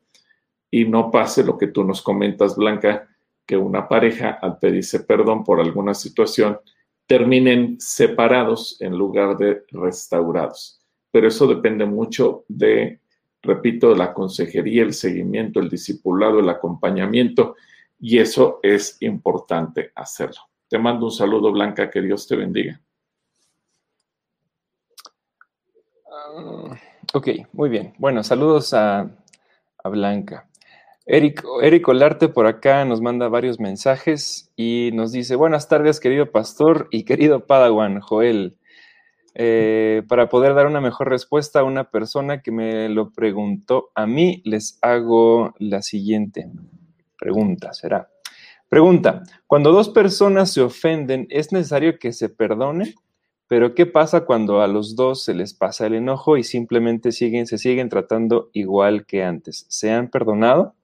y 0.72 0.86
no 0.86 1.08
pase 1.12 1.44
lo 1.44 1.56
que 1.56 1.68
tú 1.68 1.84
nos 1.84 2.02
comentas, 2.02 2.56
Blanca, 2.56 3.08
que 3.46 3.56
una 3.56 3.88
pareja 3.88 4.38
al 4.40 4.58
pedirse 4.58 5.00
perdón 5.00 5.44
por 5.44 5.60
alguna 5.60 5.94
situación 5.94 6.58
terminen 7.06 7.76
separados 7.80 8.80
en 8.80 8.96
lugar 8.96 9.36
de 9.36 9.64
restaurados. 9.70 10.80
Pero 11.10 11.28
eso 11.28 11.46
depende 11.46 11.84
mucho 11.84 12.44
de, 12.48 13.00
repito, 13.42 13.90
de 13.90 13.96
la 13.96 14.14
consejería, 14.14 14.82
el 14.82 14.94
seguimiento, 14.94 15.60
el 15.60 15.68
discipulado, 15.68 16.40
el 16.40 16.48
acompañamiento, 16.48 17.56
y 18.00 18.18
eso 18.18 18.60
es 18.62 18.96
importante 19.00 19.92
hacerlo. 19.94 20.40
Te 20.68 20.78
mando 20.78 21.06
un 21.06 21.12
saludo, 21.12 21.52
Blanca, 21.52 21.90
que 21.90 22.00
Dios 22.00 22.26
te 22.26 22.34
bendiga. 22.34 22.80
Ah, 26.10 26.80
ok, 27.12 27.28
muy 27.52 27.68
bien. 27.68 27.92
Bueno, 27.98 28.24
saludos 28.24 28.72
a, 28.72 29.10
a 29.84 29.88
Blanca. 29.88 30.48
Eric, 31.04 31.42
Eric 31.62 31.88
Olarte 31.88 32.28
por 32.28 32.46
acá 32.46 32.84
nos 32.84 33.00
manda 33.00 33.28
varios 33.28 33.58
mensajes 33.58 34.52
y 34.56 34.90
nos 34.94 35.10
dice, 35.10 35.34
buenas 35.34 35.68
tardes 35.68 35.98
querido 35.98 36.30
pastor 36.30 36.86
y 36.92 37.04
querido 37.04 37.44
Padawan, 37.46 38.00
Joel. 38.00 38.56
Eh, 39.34 40.02
para 40.08 40.28
poder 40.28 40.54
dar 40.54 40.66
una 40.66 40.80
mejor 40.80 41.08
respuesta 41.08 41.60
a 41.60 41.64
una 41.64 41.90
persona 41.90 42.40
que 42.40 42.52
me 42.52 42.88
lo 42.88 43.10
preguntó 43.10 43.90
a 43.96 44.06
mí, 44.06 44.42
les 44.44 44.78
hago 44.80 45.54
la 45.58 45.82
siguiente 45.82 46.48
pregunta, 47.18 47.72
será. 47.72 48.08
Pregunta, 48.68 49.24
cuando 49.48 49.72
dos 49.72 49.88
personas 49.88 50.52
se 50.52 50.60
ofenden, 50.60 51.26
¿es 51.30 51.50
necesario 51.50 51.98
que 51.98 52.12
se 52.12 52.28
perdone? 52.28 52.94
Pero 53.48 53.74
¿qué 53.74 53.86
pasa 53.86 54.24
cuando 54.24 54.62
a 54.62 54.68
los 54.68 54.94
dos 54.94 55.24
se 55.24 55.34
les 55.34 55.52
pasa 55.52 55.86
el 55.86 55.94
enojo 55.94 56.36
y 56.36 56.44
simplemente 56.44 57.10
siguen, 57.10 57.46
se 57.46 57.58
siguen 57.58 57.88
tratando 57.88 58.50
igual 58.52 59.04
que 59.04 59.24
antes? 59.24 59.66
¿Se 59.68 59.90
han 59.90 60.08
perdonado? 60.08 60.76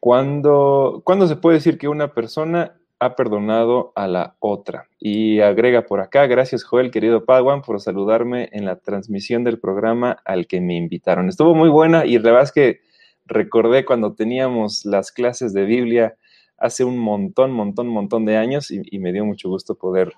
¿Cuándo, 0.00 1.02
se 1.28 1.36
puede 1.36 1.58
decir 1.58 1.76
que 1.76 1.86
una 1.86 2.14
persona 2.14 2.74
ha 2.98 3.16
perdonado 3.16 3.92
a 3.94 4.08
la 4.08 4.36
otra? 4.40 4.88
Y 4.98 5.40
agrega 5.40 5.84
por 5.84 6.00
acá, 6.00 6.26
gracias 6.26 6.64
Joel, 6.64 6.90
querido 6.90 7.26
Padawan, 7.26 7.60
por 7.60 7.78
saludarme 7.82 8.48
en 8.52 8.64
la 8.64 8.76
transmisión 8.76 9.44
del 9.44 9.60
programa 9.60 10.16
al 10.24 10.46
que 10.46 10.62
me 10.62 10.74
invitaron. 10.74 11.28
Estuvo 11.28 11.54
muy 11.54 11.68
buena 11.68 12.06
y 12.06 12.18
la 12.18 12.30
verdad 12.30 12.44
es 12.44 12.52
que 12.52 12.80
recordé 13.26 13.84
cuando 13.84 14.14
teníamos 14.14 14.86
las 14.86 15.12
clases 15.12 15.52
de 15.52 15.64
Biblia 15.66 16.16
hace 16.56 16.82
un 16.82 16.98
montón, 16.98 17.52
montón, 17.52 17.88
montón 17.88 18.24
de 18.24 18.38
años 18.38 18.70
y, 18.70 18.98
me 18.98 19.12
dio 19.12 19.26
mucho 19.26 19.50
gusto 19.50 19.74
poder 19.74 20.14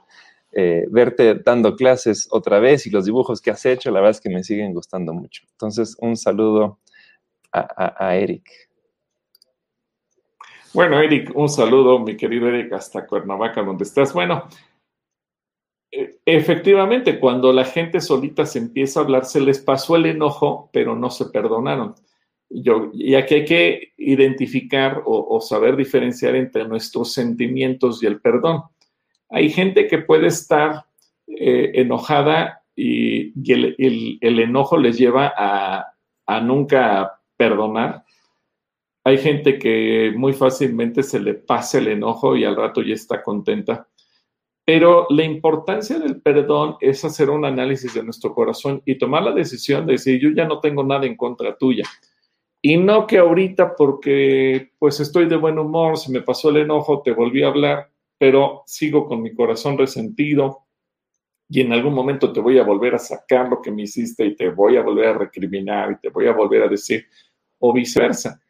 eh, 0.53 0.87
verte 0.91 1.35
dando 1.35 1.75
clases 1.75 2.29
otra 2.31 2.61
vez 2.61 2.87
y 2.87 2.91
los 2.91 3.05
dibujos 3.05 3.41
que 3.41 3.51
has 3.51 3.67
hecho, 3.67 3.91
la 3.91 3.99
verdad 3.99 4.13
es 4.13 4.21
que 4.21 4.31
me 4.31 4.45
siguen 4.45 4.75
gustando 4.75 5.13
mucho. 5.13 5.43
Entonces, 5.51 5.97
un 6.01 6.17
saludo 6.17 6.79
a 7.53 8.17
Eric. 8.17 8.72
Bueno, 10.75 10.99
Eric, 11.01 11.33
un 11.35 11.51
saludo, 11.51 11.99
mi 11.99 12.17
querido 12.17 12.49
Eric, 12.49 12.73
hasta 12.73 13.07
Cuernavaca, 13.07 13.63
donde 13.63 13.85
estás. 13.85 14.15
Bueno, 14.15 14.49
e, 15.91 16.19
efectivamente, 16.25 17.21
cuando 17.21 17.53
la 17.53 17.67
gente 17.67 18.01
solita 18.01 18.47
se 18.47 18.59
empieza 18.59 19.01
a 19.01 19.03
hablar, 19.03 19.27
se 19.27 19.41
les 19.41 19.61
pasó 19.61 19.97
el 19.97 20.07
enojo, 20.07 20.71
pero 20.73 20.97
no 20.97 21.11
se 21.11 21.27
perdonaron. 21.27 21.95
Yo, 22.49 22.91
y 22.95 23.15
aquí 23.15 23.35
hay 23.35 23.45
que 23.45 23.93
identificar 23.99 25.03
o, 25.05 25.41
saber 25.41 25.77
diferenciar 25.77 26.37
entre 26.37 26.67
nuestros 26.67 27.13
sentimientos 27.13 28.03
y 28.03 28.07
el 28.07 28.21
perdón. 28.21 28.63
Hay 29.29 29.51
gente 29.51 29.87
que 29.87 29.99
puede 29.99 30.29
estar 30.29 30.87
eh, 31.27 31.73
enojada 31.75 32.63
y, 32.75 33.33
el, 33.53 34.39
enojo 34.41 34.79
les 34.79 34.99
lleva 34.99 35.33
a, 35.37 35.95
a 36.27 36.41
nunca 36.41 37.21
perdonar 37.37 38.05
hay 39.05 39.19
gente 39.19 39.59
que 39.59 40.13
muy 40.17 40.33
fácilmente 40.33 41.03
se 41.03 41.21
le 41.21 41.35
pasa 41.35 41.79
el 41.79 41.89
enojo 41.89 42.37
y 42.37 42.45
al 42.45 42.57
rato 42.57 42.83
ya 42.83 42.95
está 42.95 43.23
contenta. 43.23 43.89
Pero 44.65 45.07
la 45.11 45.25
importancia 45.25 45.99
del 45.99 46.23
perdón 46.23 46.77
es 46.81 47.05
hacer 47.05 47.31
un 47.31 47.45
análisis 47.45 47.95
de 47.95 48.05
nuestro 48.05 48.33
corazón 48.33 48.81
y 48.87 48.97
tomar 48.97 49.25
la 49.25 49.33
decisión 49.33 49.87
de 49.87 49.95
decir, 49.95 50.21
yo 50.21 50.31
ya 50.31 50.47
no 50.47 50.61
tengo 50.61 50.85
nada 50.85 51.05
en 51.05 51.17
contra 51.17 51.57
tuya. 51.57 51.85
Y 52.61 52.77
no 52.77 53.09
que 53.09 53.19
ahorita 53.19 53.75
porque 53.75 54.71
pues 54.79 55.01
estoy 55.01 55.27
de 55.27 55.37
buen 55.37 55.59
humor, 55.59 55.99
se 55.99 56.13
me 56.13 56.23
pasó 56.23 56.51
el 56.51 56.59
enojo, 56.59 57.03
te 57.03 57.11
volví 57.11 57.43
a 57.43 57.49
hablar, 57.49 57.91
pero 58.19 58.63
sigo 58.67 59.09
con 59.09 59.21
mi 59.21 59.35
corazón 59.35 59.77
resentido 59.77 60.61
y 61.49 61.61
en 61.61 61.73
algún 61.73 61.93
momento 61.93 62.33
te 62.33 62.39
voy 62.39 62.59
a 62.59 62.63
volver 62.63 62.95
a 62.95 62.99
sacar 63.01 63.49
lo 63.49 63.61
que 63.61 63.73
me 63.73 63.83
hiciste 63.83 64.25
y 64.25 64.37
te 64.37 64.49
voy 64.49 64.77
a 64.77 64.83
volver 64.83 65.09
a 65.09 65.19
recriminar 65.19 65.91
y 65.91 65.97
te 65.97 66.09
voy 66.09 66.29
a 66.29 66.33
volver 66.33 66.63
a 66.63 66.69
decir, 66.69 67.05
o 67.59 67.73
viceversa. 67.73 68.41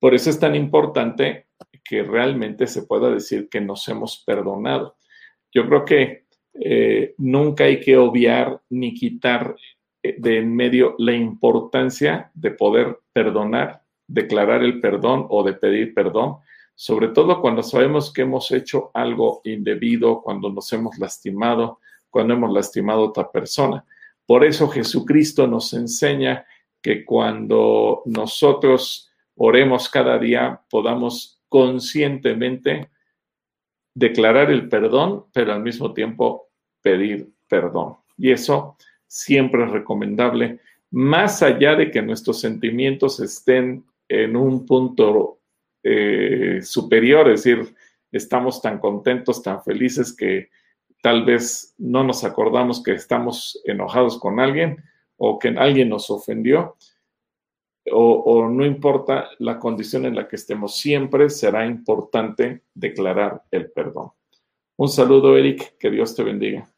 Por 0.00 0.14
eso 0.14 0.30
es 0.30 0.40
tan 0.40 0.56
importante 0.56 1.46
que 1.84 2.02
realmente 2.02 2.66
se 2.66 2.82
pueda 2.82 3.10
decir 3.10 3.48
que 3.48 3.60
nos 3.60 3.86
hemos 3.88 4.24
perdonado. 4.26 4.96
Yo 5.52 5.66
creo 5.68 5.84
que 5.84 6.24
eh, 6.54 7.14
nunca 7.18 7.64
hay 7.64 7.80
que 7.80 7.96
obviar 7.96 8.60
ni 8.70 8.94
quitar 8.94 9.54
eh, 10.02 10.16
de 10.18 10.38
en 10.38 10.56
medio 10.56 10.94
la 10.98 11.12
importancia 11.12 12.30
de 12.34 12.50
poder 12.52 12.98
perdonar, 13.12 13.82
declarar 14.06 14.62
el 14.62 14.80
perdón 14.80 15.26
o 15.28 15.42
de 15.42 15.52
pedir 15.52 15.94
perdón, 15.94 16.38
sobre 16.74 17.08
todo 17.08 17.42
cuando 17.42 17.62
sabemos 17.62 18.10
que 18.12 18.22
hemos 18.22 18.50
hecho 18.52 18.90
algo 18.94 19.42
indebido, 19.44 20.22
cuando 20.22 20.50
nos 20.50 20.72
hemos 20.72 20.98
lastimado, 20.98 21.80
cuando 22.08 22.32
hemos 22.34 22.52
lastimado 22.52 23.02
a 23.02 23.08
otra 23.08 23.30
persona. 23.30 23.84
Por 24.24 24.44
eso 24.44 24.66
Jesucristo 24.68 25.46
nos 25.46 25.74
enseña 25.74 26.46
que 26.80 27.04
cuando 27.04 28.02
nosotros 28.06 29.09
oremos 29.42 29.88
cada 29.88 30.18
día, 30.18 30.60
podamos 30.68 31.40
conscientemente 31.48 32.90
declarar 33.94 34.50
el 34.50 34.68
perdón, 34.68 35.24
pero 35.32 35.54
al 35.54 35.62
mismo 35.62 35.94
tiempo 35.94 36.50
pedir 36.82 37.32
perdón. 37.48 37.96
Y 38.18 38.32
eso 38.32 38.76
siempre 39.06 39.64
es 39.64 39.70
recomendable, 39.70 40.60
más 40.90 41.42
allá 41.42 41.74
de 41.74 41.90
que 41.90 42.02
nuestros 42.02 42.38
sentimientos 42.38 43.18
estén 43.18 43.82
en 44.10 44.36
un 44.36 44.66
punto 44.66 45.38
eh, 45.82 46.60
superior, 46.62 47.30
es 47.30 47.44
decir, 47.44 47.74
estamos 48.12 48.60
tan 48.60 48.78
contentos, 48.78 49.42
tan 49.42 49.62
felices 49.62 50.14
que 50.14 50.50
tal 51.02 51.24
vez 51.24 51.74
no 51.78 52.04
nos 52.04 52.24
acordamos 52.24 52.82
que 52.82 52.92
estamos 52.92 53.58
enojados 53.64 54.18
con 54.18 54.38
alguien 54.38 54.84
o 55.16 55.38
que 55.38 55.48
alguien 55.48 55.88
nos 55.88 56.10
ofendió 56.10 56.76
o, 57.92 58.48
no 58.48 58.64
importa 58.64 59.28
la 59.38 59.58
condición 59.58 60.04
en 60.06 60.14
la 60.14 60.28
que 60.28 60.36
estemos, 60.36 60.76
siempre 60.76 61.30
será 61.30 61.66
importante 61.66 62.62
declarar 62.74 63.42
el 63.50 63.70
perdón. 63.70 64.10
Un 64.76 64.88
saludo, 64.88 65.36
Eric, 65.36 65.76
que 65.78 65.90
Dios 65.90 66.14
te 66.14 66.22
bendiga. 66.22 66.68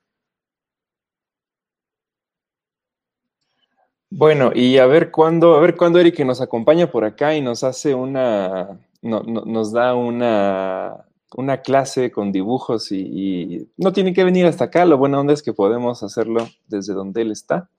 Bueno, 4.11 4.53
y 4.55 4.77
a 4.79 4.87
ver 4.87 5.11
cuándo, 5.11 5.57
a 5.57 5.61
ver 5.61 5.77
cuándo 5.77 5.99
Eric 5.99 6.21
nos 6.21 6.41
acompaña 6.41 6.91
por 6.91 7.05
acá 7.05 7.35
y 7.35 7.41
nos 7.41 7.65
hace 7.65 7.95
una, 7.95 8.79
nos 9.01 9.73
da 9.73 9.95
una, 9.95 11.07
una 11.37 11.63
clase 11.63 12.11
con 12.11 12.33
dibujos 12.33 12.93
y, 12.93 13.69
no 13.77 13.93
tiene 13.93 14.13
que 14.13 14.25
venir 14.25 14.47
hasta 14.47 14.65
acá, 14.65 14.85
lo 14.85 14.99
bueno 14.99 15.21
onda 15.21 15.33
es 15.33 15.43
que 15.43 15.53
podemos 15.53 16.03
hacerlo 16.03 16.49
desde 16.69 16.95
donde 16.95 17.23
él 17.23 17.31
está. 17.31 17.71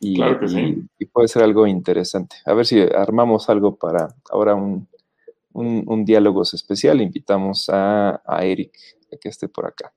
Y, 0.00 0.18
puede 1.12 1.28
ser 1.28 1.42
algo 1.42 1.66
interesante. 1.66 2.36
A 2.44 2.52
ver 2.54 2.66
si 2.66 2.80
armamos 2.80 3.48
algo 3.48 3.76
para 3.76 4.08
ahora 4.30 4.54
un, 4.54 4.86
un, 5.52 6.04
diálogo 6.04 6.42
especial. 6.42 7.00
Invitamos 7.00 7.68
a, 7.70 8.22
a, 8.26 8.44
Eric 8.44 8.72
a 9.12 9.16
que 9.16 9.28
esté 9.28 9.48
por 9.48 9.66
acá. 9.66 9.92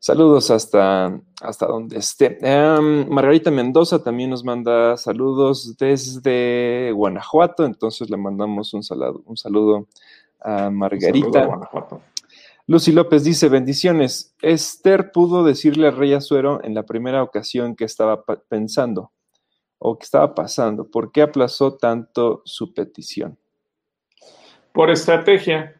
Saludos 0.00 0.50
hasta, 0.50 1.20
hasta 1.40 1.66
donde 1.66 1.98
esté. 1.98 2.38
Em, 2.40 3.08
Margarita 3.08 3.50
Mendoza 3.50 4.02
también 4.02 4.30
nos 4.30 4.44
manda 4.44 4.96
saludos 4.96 5.76
desde 5.76 6.92
Guanajuato, 6.92 7.64
entonces 7.64 8.08
le 8.08 8.16
mandamos 8.16 8.72
un 8.74 8.84
saludo, 8.84 9.22
un 9.26 9.36
saludo 9.36 9.88
a 10.40 10.70
Margarita. 10.70 11.48
Lucy 12.68 12.92
López 12.92 13.24
dice, 13.24 13.48
bendiciones. 13.48 14.36
Esther 14.40 15.10
pudo 15.10 15.42
decirle 15.42 15.88
al 15.88 15.96
rey 15.96 16.12
Azuero 16.12 16.62
en 16.62 16.74
la 16.74 16.84
primera 16.84 17.22
ocasión 17.22 17.74
que 17.74 17.84
estaba 17.84 18.24
pensando, 18.48 19.10
o 19.78 19.98
qué 19.98 20.04
estaba 20.04 20.34
pasando? 20.34 20.90
¿Por 20.90 21.12
qué 21.12 21.22
aplazó 21.22 21.76
tanto 21.76 22.42
su 22.44 22.72
petición? 22.74 23.38
Por 24.72 24.90
estrategia. 24.90 25.74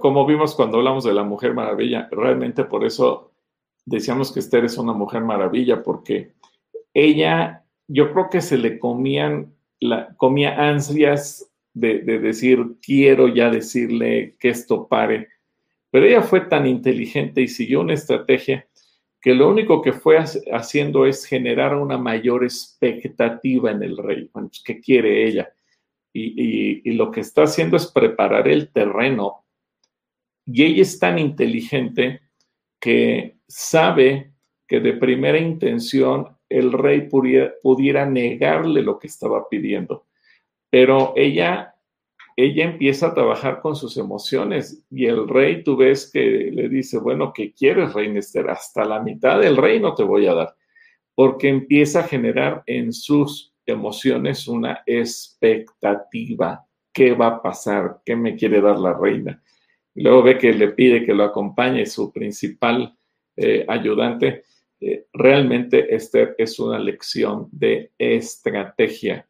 como 0.00 0.24
vimos 0.26 0.54
cuando 0.54 0.78
hablamos 0.78 1.04
de 1.04 1.12
la 1.12 1.22
Mujer 1.22 1.54
Maravilla, 1.54 2.08
realmente 2.10 2.64
por 2.64 2.84
eso 2.84 3.32
decíamos 3.84 4.32
que 4.32 4.40
Esther 4.40 4.64
es 4.64 4.78
una 4.78 4.92
Mujer 4.92 5.22
Maravilla, 5.22 5.82
porque 5.82 6.32
ella, 6.94 7.64
yo 7.86 8.12
creo 8.12 8.30
que 8.30 8.40
se 8.40 8.56
le 8.56 8.78
comían, 8.78 9.54
la, 9.80 10.14
comía 10.16 10.68
ansias 10.68 11.50
de, 11.74 12.00
de 12.00 12.18
decir, 12.18 12.76
quiero 12.80 13.28
ya 13.28 13.50
decirle 13.50 14.36
que 14.40 14.48
esto 14.48 14.88
pare, 14.88 15.28
Pero 15.90 16.06
ella 16.06 16.22
fue 16.22 16.40
tan 16.40 16.66
inteligente 16.66 17.42
y 17.42 17.48
siguió 17.48 17.80
una 17.80 17.94
estrategia 17.94 18.66
que 19.26 19.34
lo 19.34 19.48
único 19.48 19.82
que 19.82 19.92
fue 19.92 20.18
haciendo 20.52 21.04
es 21.04 21.24
generar 21.24 21.74
una 21.74 21.98
mayor 21.98 22.44
expectativa 22.44 23.72
en 23.72 23.82
el 23.82 23.96
rey. 23.96 24.30
Bueno, 24.32 24.46
pues, 24.50 24.62
¿qué 24.64 24.80
quiere 24.80 25.26
ella? 25.26 25.52
Y, 26.12 26.92
lo 26.92 27.10
que 27.10 27.22
está 27.22 27.42
haciendo 27.42 27.76
es 27.76 27.88
preparar 27.88 28.46
el 28.46 28.70
terreno. 28.70 29.44
Y 30.44 30.62
ella 30.62 30.82
es 30.82 31.00
tan 31.00 31.18
inteligente 31.18 32.20
que 32.80 33.38
sabe 33.48 34.30
que 34.64 34.78
de 34.78 34.92
primera 34.92 35.38
intención 35.38 36.28
el 36.48 36.72
rey 36.72 37.08
pudiera 37.10 38.06
negarle 38.06 38.80
lo 38.80 38.96
que 38.96 39.08
estaba 39.08 39.48
pidiendo. 39.48 40.06
Pero 40.70 41.14
ella 41.16 41.74
ella 42.36 42.64
empieza 42.64 43.08
a 43.08 43.14
trabajar 43.14 43.62
con 43.62 43.74
sus 43.74 43.96
emociones 43.96 44.84
y 44.90 45.06
el 45.06 45.26
rey, 45.26 45.64
tú 45.64 45.76
ves 45.76 46.10
que 46.12 46.50
le 46.52 46.68
dice, 46.68 46.98
bueno, 46.98 47.32
¿qué 47.32 47.54
quieres, 47.54 47.94
reina 47.94 48.18
Esther? 48.18 48.50
Hasta 48.50 48.84
la 48.84 49.00
mitad 49.00 49.40
del 49.40 49.56
reino 49.56 49.94
te 49.94 50.02
voy 50.02 50.26
a 50.26 50.34
dar, 50.34 50.54
porque 51.14 51.48
empieza 51.48 52.00
a 52.00 52.08
generar 52.08 52.62
en 52.66 52.92
sus 52.92 53.54
emociones 53.64 54.46
una 54.46 54.82
expectativa. 54.84 56.66
¿Qué 56.92 57.14
va 57.14 57.26
a 57.28 57.42
pasar? 57.42 58.00
¿Qué 58.04 58.14
me 58.14 58.36
quiere 58.36 58.60
dar 58.60 58.78
la 58.78 58.92
reina? 58.92 59.42
Luego 59.94 60.22
ve 60.22 60.38
que 60.38 60.52
le 60.52 60.68
pide 60.68 61.06
que 61.06 61.14
lo 61.14 61.24
acompañe 61.24 61.86
su 61.86 62.12
principal 62.12 62.94
eh, 63.34 63.64
ayudante. 63.66 64.44
Eh, 64.78 65.06
realmente 65.14 65.94
Esther 65.94 66.34
es 66.36 66.58
una 66.58 66.78
lección 66.78 67.48
de 67.50 67.92
estrategia 67.96 69.26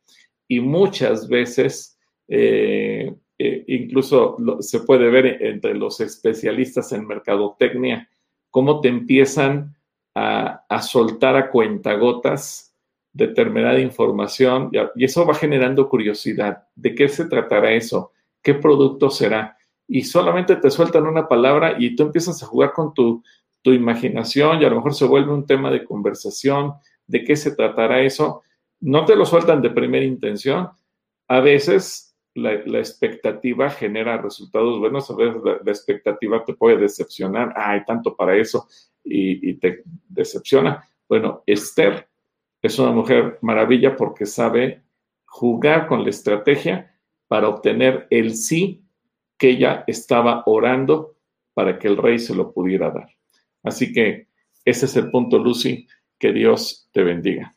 y 0.49 0.59
muchas 0.59 1.29
veces 1.29 1.96
eh, 2.29 3.15
eh, 3.39 3.65
incluso 3.69 4.37
se 4.61 4.81
puede 4.81 5.11
ver 5.11 5.43
entre 5.43 5.75
los 5.75 6.01
especialistas 6.01 6.93
en 6.93 7.07
mercadotecnia, 7.07 8.09
cómo 8.51 8.81
te 8.81 8.89
empiezan 8.89 9.77
a, 10.15 10.65
soltar 10.81 11.37
a 11.37 11.51
cuentagotas 11.51 12.75
determinada 13.13 13.79
información 13.79 14.71
y 14.95 15.05
eso 15.05 15.27
va 15.27 15.35
generando 15.35 15.89
curiosidad. 15.89 16.65
¿De 16.75 16.95
qué 16.95 17.09
se 17.09 17.27
tratará 17.27 17.73
eso? 17.73 18.13
¿Qué 18.43 18.55
producto 18.55 19.11
será? 19.11 19.57
Y 19.87 20.03
solamente 20.03 20.57
te 20.57 20.71
sueltan 20.71 21.07
una 21.07 21.29
palabra 21.29 21.77
y 21.79 21.95
tú 21.95 22.05
empiezas 22.05 22.43
a 22.43 22.47
jugar 22.47 22.73
con 22.73 22.95
tu, 22.95 23.23
tu 23.61 23.73
imaginación 23.73 24.63
y 24.63 24.65
a 24.65 24.71
lo 24.71 24.77
mejor 24.77 24.95
se 24.95 25.05
vuelve 25.05 25.33
un 25.33 25.47
tema 25.47 25.71
de 25.71 25.85
conversación. 25.85 26.75
¿De 27.07 27.25
qué 27.25 27.37
se 27.37 27.55
tratará 27.55 28.01
eso? 28.01 28.43
No 28.81 29.05
te 29.05 29.17
lo 29.17 29.27
sueltan 29.27 29.61
de 29.61 29.71
primera 29.71 30.05
intención. 30.05 30.71
A 31.29 31.41
veces 31.41 32.06
la, 32.37 32.79
expectativa 32.79 33.71
genera 33.71 34.21
resultados 34.21 34.79
buenos, 34.79 35.11
a 35.11 35.17
veces 35.17 35.43
la, 35.43 35.73
expectativa 35.73 36.45
te 36.45 36.55
puede 36.55 36.77
decepcionar, 36.77 37.53
hay 37.57 37.85
tanto 37.85 38.15
para 38.15 38.37
eso 38.37 38.69
y, 39.03 39.55
te 39.55 39.83
decepciona. 40.09 40.89
Bueno, 41.09 41.43
Esther 41.47 42.09
es 42.63 42.79
una 42.79 42.93
mujer 42.93 43.39
maravilla 43.43 43.97
porque 43.97 44.27
sabe 44.27 44.83
jugar 45.25 45.87
con 45.87 46.05
la 46.05 46.11
estrategia 46.11 46.95
para 47.29 47.49
obtener 47.49 48.07
el 48.11 48.35
sí 48.35 48.85
que 49.39 49.51
ella 49.51 49.85
estaba 49.87 50.43
orando 50.47 51.17
para 51.55 51.79
que 51.79 51.89
el 51.89 51.97
rey 51.97 52.19
se 52.19 52.35
lo 52.35 52.53
pudiera 52.53 52.91
dar. 52.91 53.09
Así 53.63 53.93
que 53.93 54.29
ese 54.65 54.87
es 54.87 54.97
el 54.97 55.11
punto, 55.11 55.39
Lucy. 55.39 55.87
Que 56.19 56.33
Dios 56.33 56.89
te 56.93 57.03
bendiga. 57.03 57.56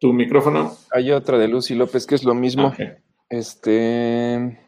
Tu 0.00 0.12
micrófono. 0.12 0.72
Hay 0.90 1.12
otra 1.12 1.38
de 1.38 1.46
Lucy 1.46 1.74
López 1.74 2.06
que 2.06 2.16
es 2.16 2.24
lo 2.24 2.34
mismo. 2.34 2.72
Este. 3.28 4.58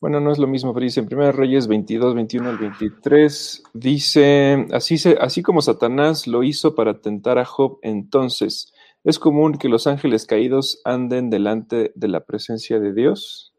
Bueno, 0.00 0.20
no 0.20 0.32
es 0.32 0.38
lo 0.38 0.46
mismo, 0.46 0.72
pero 0.72 0.84
dice 0.84 1.00
en 1.00 1.08
1 1.12 1.32
Reyes 1.32 1.66
22, 1.66 2.14
21 2.14 2.48
al 2.50 2.58
23, 2.58 3.64
dice, 3.74 4.68
así, 4.72 4.96
se, 4.96 5.18
así 5.20 5.42
como 5.42 5.60
Satanás 5.60 6.28
lo 6.28 6.44
hizo 6.44 6.76
para 6.76 7.00
tentar 7.00 7.36
a 7.36 7.44
Job, 7.44 7.80
entonces, 7.82 8.72
¿es 9.02 9.18
común 9.18 9.58
que 9.58 9.68
los 9.68 9.88
ángeles 9.88 10.24
caídos 10.24 10.80
anden 10.84 11.30
delante 11.30 11.90
de 11.96 12.08
la 12.08 12.24
presencia 12.24 12.78
de 12.78 12.94
Dios? 12.94 13.52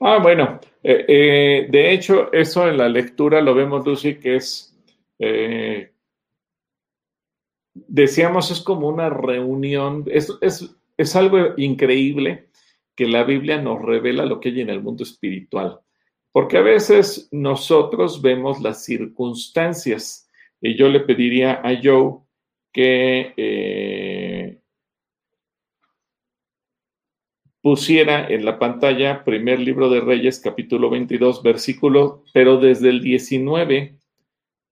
Ah, 0.00 0.18
bueno, 0.22 0.60
eh, 0.82 1.06
eh, 1.08 1.66
de 1.70 1.92
hecho, 1.94 2.30
eso 2.30 2.68
en 2.68 2.76
la 2.76 2.90
lectura 2.90 3.40
lo 3.40 3.54
vemos, 3.54 3.86
Lucy, 3.86 4.16
que 4.16 4.36
es 4.36 4.78
eh, 5.18 5.93
decíamos, 7.74 8.50
es 8.50 8.60
como 8.60 8.88
una 8.88 9.10
reunión, 9.10 10.04
es, 10.10 10.32
es, 10.40 11.16
algo 11.16 11.38
increíble 11.56 12.48
que 12.94 13.06
la 13.06 13.24
Biblia 13.24 13.60
nos 13.60 13.82
revela 13.82 14.24
lo 14.24 14.40
que 14.40 14.50
hay 14.50 14.60
en 14.60 14.70
el 14.70 14.82
mundo 14.82 15.02
espiritual, 15.02 15.80
porque 16.32 16.58
a 16.58 16.62
veces 16.62 17.28
nosotros 17.32 18.22
vemos 18.22 18.60
las 18.60 18.84
circunstancias. 18.84 20.28
Y 20.60 20.76
yo 20.76 20.88
le 20.88 21.00
pediría 21.00 21.60
a 21.62 21.78
Joe 21.82 22.20
que 22.72 23.34
eh, 23.36 24.58
pusiera 27.60 28.26
en 28.28 28.44
la 28.44 28.58
pantalla 28.58 29.24
primer 29.24 29.58
libro 29.60 29.88
de 29.88 30.00
Reyes, 30.00 30.40
capítulo 30.40 30.90
22, 30.90 31.42
versículo, 31.42 32.22
pero 32.32 32.58
desde 32.58 32.90
el 32.90 33.00
19, 33.00 33.96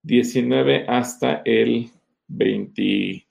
19 0.03 0.85
hasta 0.89 1.43
el 1.45 1.91
20, 2.35 3.27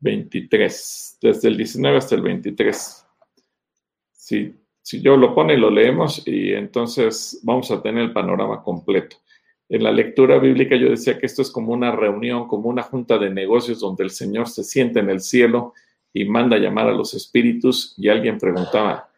23, 0.00 1.18
desde 1.20 1.48
el 1.48 1.56
19 1.56 1.96
hasta 1.96 2.14
el 2.14 2.22
23. 2.22 3.06
Si, 4.12 4.54
si 4.82 5.00
yo 5.00 5.16
lo 5.16 5.34
pone, 5.34 5.56
lo 5.56 5.70
leemos 5.70 6.26
y 6.26 6.52
entonces 6.52 7.40
vamos 7.42 7.70
a 7.70 7.82
tener 7.82 8.04
el 8.04 8.12
panorama 8.12 8.62
completo. 8.62 9.16
En 9.68 9.82
la 9.82 9.92
lectura 9.92 10.38
bíblica 10.38 10.76
yo 10.76 10.88
decía 10.88 11.18
que 11.18 11.26
esto 11.26 11.42
es 11.42 11.50
como 11.50 11.72
una 11.72 11.92
reunión, 11.92 12.48
como 12.48 12.68
una 12.68 12.82
junta 12.82 13.18
de 13.18 13.30
negocios 13.30 13.80
donde 13.80 14.04
el 14.04 14.10
Señor 14.10 14.48
se 14.48 14.64
siente 14.64 15.00
en 15.00 15.10
el 15.10 15.20
cielo 15.20 15.74
y 16.12 16.24
manda 16.24 16.56
a 16.56 16.60
llamar 16.60 16.88
a 16.88 16.92
los 16.92 17.12
espíritus 17.14 17.94
y 17.98 18.08
alguien 18.08 18.38
preguntaba, 18.38 19.10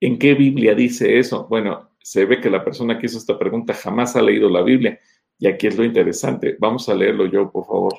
¿en 0.00 0.18
qué 0.18 0.34
Biblia 0.34 0.74
dice 0.74 1.18
eso? 1.18 1.46
Bueno, 1.48 1.90
se 2.00 2.24
ve 2.24 2.40
que 2.40 2.50
la 2.50 2.64
persona 2.64 2.98
que 2.98 3.06
hizo 3.06 3.18
esta 3.18 3.38
pregunta 3.38 3.74
jamás 3.74 4.16
ha 4.16 4.22
leído 4.22 4.48
la 4.48 4.62
Biblia 4.62 4.98
y 5.38 5.46
aquí 5.46 5.66
es 5.66 5.76
lo 5.76 5.84
interesante. 5.84 6.56
Vamos 6.58 6.88
a 6.88 6.94
leerlo 6.94 7.26
yo, 7.26 7.50
por 7.50 7.66
favor. 7.66 7.94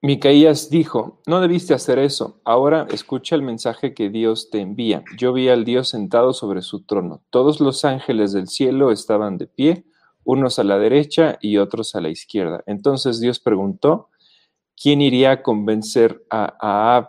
Micaías 0.00 0.70
dijo, 0.70 1.20
no 1.26 1.40
debiste 1.40 1.74
hacer 1.74 1.98
eso. 1.98 2.40
Ahora 2.44 2.86
escucha 2.92 3.34
el 3.34 3.42
mensaje 3.42 3.94
que 3.94 4.10
Dios 4.10 4.48
te 4.48 4.60
envía. 4.60 5.02
Yo 5.16 5.32
vi 5.32 5.48
al 5.48 5.64
Dios 5.64 5.88
sentado 5.88 6.32
sobre 6.32 6.62
su 6.62 6.84
trono. 6.84 7.22
Todos 7.30 7.58
los 7.58 7.84
ángeles 7.84 8.32
del 8.32 8.46
cielo 8.46 8.92
estaban 8.92 9.38
de 9.38 9.48
pie, 9.48 9.84
unos 10.22 10.60
a 10.60 10.64
la 10.64 10.78
derecha 10.78 11.36
y 11.40 11.56
otros 11.56 11.96
a 11.96 12.00
la 12.00 12.10
izquierda. 12.10 12.62
Entonces 12.66 13.18
Dios 13.18 13.40
preguntó, 13.40 14.10
¿quién 14.80 15.00
iría 15.00 15.32
a 15.32 15.42
convencer 15.42 16.24
a 16.30 16.54
Ahab 16.60 17.08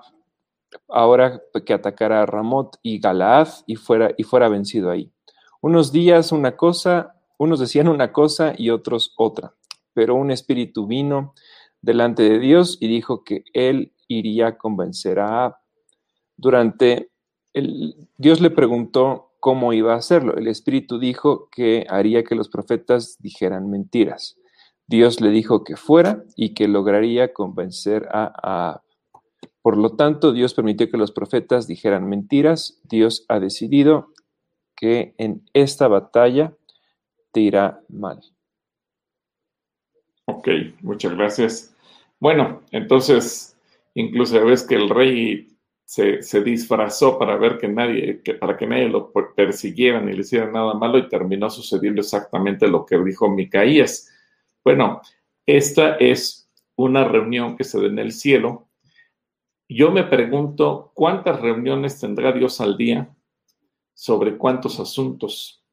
ahora 0.88 1.43
que 1.63 1.73
atacara 1.73 2.23
a 2.23 2.25
Ramot 2.25 2.78
y 2.82 2.99
Galaad 2.99 3.49
y 3.67 3.75
fuera, 3.75 4.12
y 4.17 4.23
fuera 4.23 4.49
vencido 4.49 4.89
ahí? 4.89 5.12
Unos 5.62 5.91
días 5.91 6.32
una 6.32 6.56
cosa, 6.56 7.18
unos 7.39 7.60
decían 7.60 7.88
una 7.88 8.12
cosa 8.12 8.54
y 8.56 8.69
otros 8.69 9.13
otra, 9.17 9.56
pero 9.93 10.13
un 10.13 10.30
espíritu 10.30 10.86
vino 10.86 11.34
delante 11.82 12.23
de 12.23 12.38
Dios 12.38 12.78
y 12.82 12.88
dijo 12.88 13.23
que 13.23 13.43
él 13.54 13.93
iría 14.08 14.47
a 14.47 14.58
convencer 14.58 15.19
a 15.19 15.45
Ab. 15.45 15.56
Durante 16.36 17.12
el, 17.54 18.10
Dios 18.17 18.41
le 18.41 18.49
preguntó 18.49 19.31
cómo 19.40 19.71
iba 19.71 19.94
a 19.94 19.98
hacerlo. 19.98 20.35
El 20.35 20.48
espíritu 20.48 21.00
dijo 21.00 21.50
que 21.50 21.85
haría 21.90 22.23
que 22.23 22.35
los 22.35 22.50
profetas 22.50 23.17
dijeran 23.19 23.69
mentiras. 23.69 24.37
Dios 24.85 25.21
le 25.21 25.29
dijo 25.29 25.63
que 25.63 25.77
fuera 25.77 26.25
y 26.35 26.54
que 26.54 26.67
lograría 26.67 27.31
convencer 27.31 28.10
a 28.12 28.71
Ab. 28.71 28.81
Por 29.62 29.77
lo 29.77 29.96
tanto, 29.96 30.33
Dios 30.33 30.54
permitió 30.54 30.90
que 30.90 30.98
los 30.98 31.12
profetas 31.12 31.67
dijeran 31.67 32.10
mentiras. 32.10 32.81
Dios 32.83 33.25
ha 33.29 33.40
decidido 33.40 34.13
que 34.75 35.13
en 35.17 35.44
esta 35.54 35.87
batalla 35.87 36.56
te 37.32 37.42
irá 37.42 37.82
mal. 37.90 38.21
Ok, 40.25 40.48
muchas 40.82 41.15
gracias. 41.15 41.75
Bueno, 42.19 42.62
entonces, 42.71 43.58
incluso 43.94 44.44
ves 44.46 44.63
que 44.63 44.75
el 44.75 44.90
rey 44.90 45.48
se, 45.90 46.44
disfrazó 46.44 47.17
para 47.17 47.36
ver 47.38 47.58
que 47.58 47.67
nadie, 47.67 48.21
que, 48.21 48.36
para 48.36 48.56
que 48.56 48.67
nadie 48.67 48.90
lo 48.90 49.12
persiguiera 49.12 50.00
ni 50.00 50.13
le 50.13 50.21
hiciera 50.21 50.52
nada 50.52 50.75
malo 50.75 51.00
y 51.00 51.10
terminó 51.10 51.50
sucediendo 51.50 52.02
exactamente 52.02 52.67
lo 52.67 52.86
que 52.86 53.00
dijo 53.00 53.27
Micaías. 53.27 54.12
Bueno, 54.63 55.02
esta 55.48 55.96
es 55.96 56.48
una 56.75 57.06
reunión 57.06 57.58
que 57.58 57.63
se 57.63 57.82
da 57.82 57.88
en 57.88 57.98
el 57.98 58.12
cielo. 58.12 58.67
Yo 59.67 59.92
me 59.92 60.04
pregunto, 60.04 60.92
¿cuántas 60.94 61.42
reuniones 61.42 62.00
tendrá 62.00 62.32
Dios 62.34 62.62
al 62.62 62.77
día? 62.77 63.10
¿Sobre 63.96 64.38
cuántos 64.38 64.80
asuntos? 64.80 65.65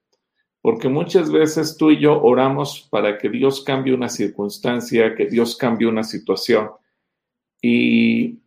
Porque 0.66 0.88
muchas 0.88 1.30
veces 1.30 1.76
tú 1.76 1.92
y 1.92 2.00
yo 2.00 2.20
oramos 2.20 2.88
para 2.90 3.18
que 3.18 3.28
Dios 3.28 3.62
cambie 3.62 3.94
una 3.94 4.08
circunstancia, 4.08 5.14
que 5.14 5.26
Dios 5.26 5.54
cambie 5.54 5.86
una 5.86 6.02
situación. 6.02 6.70
Y 7.62 8.40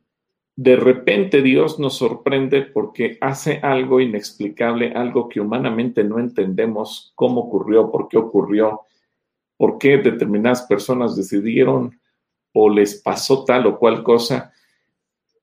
de 0.54 0.76
repente 0.76 1.42
Dios 1.42 1.80
nos 1.80 1.96
sorprende 1.96 2.64
porque 2.64 3.18
hace 3.22 3.62
algo 3.64 4.02
inexplicable, 4.02 4.92
algo 4.92 5.30
que 5.30 5.40
humanamente 5.40 6.04
no 6.04 6.20
entendemos 6.20 7.14
cómo 7.16 7.40
ocurrió, 7.40 7.90
por 7.90 8.10
qué 8.10 8.18
ocurrió, 8.18 8.82
por 9.56 9.78
qué 9.78 10.00
determinadas 10.00 10.64
personas 10.64 11.16
decidieron 11.16 12.02
o 12.52 12.70
les 12.70 13.02
pasó 13.02 13.46
tal 13.46 13.66
o 13.66 13.80
cual 13.80 14.04
cosa. 14.04 14.52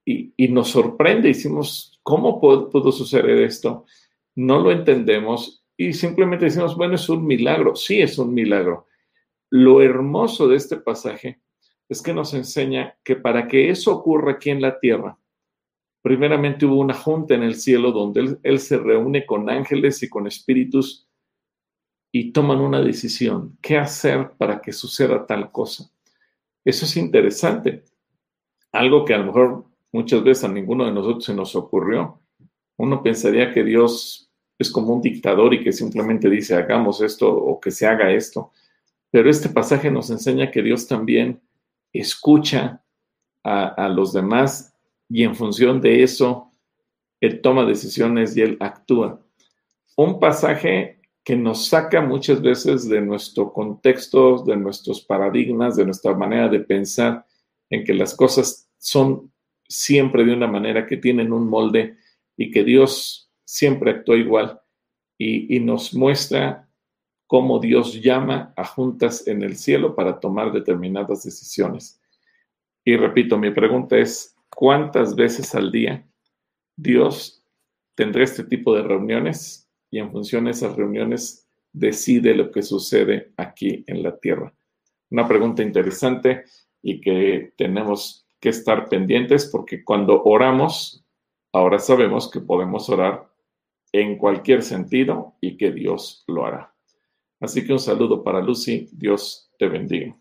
Y, 0.05 0.35
nos 0.49 0.68
sorprende, 0.68 1.29
decimos, 1.29 1.99
¿cómo 2.03 2.39
pudo 2.39 2.93
suceder 2.93 3.39
esto? 3.39 3.87
No 4.35 4.59
lo 4.59 4.70
entendemos 4.70 5.62
y 5.77 5.93
simplemente 5.93 6.47
decimos, 6.47 6.77
bueno, 6.77 6.95
es 6.95 7.09
un 7.09 7.27
milagro. 7.27 7.77
Sí, 7.77 8.01
es 8.01 8.18
un 8.18 8.33
milagro. 8.33 8.87
Lo 9.51 9.83
hermoso 9.83 10.49
de 10.49 10.57
este 10.57 10.77
pasaje 10.77 11.41
es 11.89 12.03
que 12.03 12.14
nos 12.14 12.35
enseña 12.35 12.97
que 13.05 13.16
para 13.16 13.47
que 13.47 13.70
eso 13.70 13.95
ocurra 13.95 14.33
aquí 14.33 14.51
en 14.51 14.62
la 14.62 14.79
tierra, 14.81 15.18
primeramente 16.03 16.66
hubo 16.66 16.81
una 16.81 16.95
junta 16.95 17.35
en 17.35 17.43
el 17.43 17.57
cielo 17.57 17.93
donde 17.93 18.39
él, 18.43 18.59
se 18.59 18.79
reúne 18.79 19.27
con 19.27 19.51
ángeles 19.51 20.03
y 20.03 20.09
con 20.09 20.27
espíritus 20.27 21.09
y 22.11 22.33
toman 22.33 22.61
una 22.61 22.81
decisión, 22.81 23.59
qué 23.61 23.77
hacer 23.77 24.33
para 24.39 24.61
que 24.61 24.72
suceda 24.72 25.27
tal 25.27 25.53
cosa. 25.53 25.91
Eso 26.64 26.87
es 26.87 26.97
interesante. 26.97 27.85
Algo 28.72 29.05
que 29.05 29.14
a 29.14 29.18
lo 29.18 29.27
mejor 29.27 29.64
muchas 29.93 30.24
veces 30.24 30.45
a 30.45 30.49
ninguno 30.49 30.87
de 30.87 30.93
nosotros 30.93 31.24
se 31.24 31.35
nos 31.35 31.55
ocurrió. 31.55 32.20
Uno 32.79 33.03
pensaría 33.03 33.53
que 33.53 33.62
Dios 33.62 34.26
es 34.59 34.70
como 34.70 34.94
un 34.94 35.02
dictador 35.02 35.52
y 35.54 35.62
que 35.62 35.72
simplemente 35.72 36.30
dice 36.30 36.54
hagamos 36.54 37.00
esto 37.00 37.32
o 37.32 37.61
que 37.61 37.70
se 37.70 37.86
haga 37.86 38.12
esto. 38.12 38.52
Pero 39.11 39.30
este 39.30 39.48
pasaje 39.48 39.90
nos 39.90 40.11
enseña 40.11 40.50
que 40.50 40.62
Dios 40.62 40.86
también 40.86 41.40
escucha 41.92 42.82
a, 43.42 43.88
los 43.88 44.12
demás 44.12 44.74
y 45.09 45.22
en 45.22 45.36
función 45.36 45.80
de 45.80 46.02
eso, 46.02 46.50
él 47.20 47.40
toma 47.40 47.64
decisiones 47.64 48.36
y 48.36 48.42
él 48.42 48.57
actúa. 48.59 49.20
Un 49.96 50.18
pasaje 50.18 51.00
que 51.22 51.36
nos 51.36 51.68
saca 51.68 52.00
muchas 52.00 52.42
veces 52.42 52.88
de 52.88 53.00
nuestro 53.00 53.52
contexto, 53.52 54.42
de 54.42 54.57
nuestros 54.57 55.00
paradigmas, 55.00 55.76
de 55.76 55.84
nuestra 55.84 56.14
manera 56.14 56.48
de 56.48 56.61
pensar, 56.61 57.24
en 57.70 57.84
que 57.84 57.94
las 57.94 58.16
cosas 58.16 58.68
son 58.78 59.32
siempre 59.68 60.24
de 60.24 60.32
una 60.32 60.48
manera 60.48 60.86
que 60.86 60.96
tienen 60.96 61.32
un 61.32 61.48
molde 61.48 61.96
y 62.36 62.50
que 62.50 62.64
Dios 62.64 63.26
siempre 63.47 63.92
actúa 63.92 64.16
igual 64.16 64.61
y, 65.16 65.57
y 65.57 65.61
nos 65.61 65.94
muestra 65.94 66.68
cómo 67.26 67.59
Dios 67.59 68.01
llama 68.03 68.53
a 68.57 68.64
juntas 68.64 69.26
en 69.26 69.42
el 69.42 69.57
cielo 69.57 69.94
para 69.94 70.20
tomar 70.20 70.53
determinadas 70.53 71.24
decisiones. 71.24 72.01
Y 72.84 72.97
repito, 72.97 73.36
mi 73.36 73.51
pregunta 73.51 73.97
es, 73.97 74.36
¿cuántas 74.49 75.16
veces 75.16 75.55
al 75.55 75.72
día 75.72 76.07
Dios 76.76 77.42
tendrá 77.94 78.22
este 78.22 78.44
tipo 78.44 78.74
de 78.74 78.82
reuniones 78.82 79.68
y 79.90 79.99
en 79.99 80.12
función 80.12 80.44
de 80.44 80.53
esas 80.53 80.76
reuniones 80.76 81.49
decide 81.72 82.34
lo 82.34 82.53
que 82.53 82.62
sucede 82.62 83.32
aquí 83.36 83.82
en 83.88 84.03
la 84.03 84.16
tierra? 84.18 84.55
Una 85.11 85.26
pregunta 85.26 85.62
interesante 85.62 86.44
y 86.80 87.01
que 87.01 87.53
tenemos 87.57 88.26
que 88.38 88.51
estar 88.51 88.88
pendientes 88.88 89.47
porque 89.47 89.82
cuando 89.82 90.22
oramos, 90.22 91.05
ahora 91.53 91.80
sabemos 91.80 92.30
que 92.30 92.40
podemos 92.40 92.88
orar 92.88 93.28
en 93.93 94.18
cualquier 94.18 94.62
sentido 94.62 95.34
y 95.41 95.57
que 95.57 95.72
Dios 95.72 96.24
lo 96.26 96.47
hará. 96.47 96.74
Así 97.41 97.66
que 97.66 97.72
un 97.72 97.78
saludo 97.78 98.22
para 98.22 98.41
Lucy. 98.41 98.89
Dios 98.93 99.51
te 99.59 99.68
bendiga. 99.68 100.16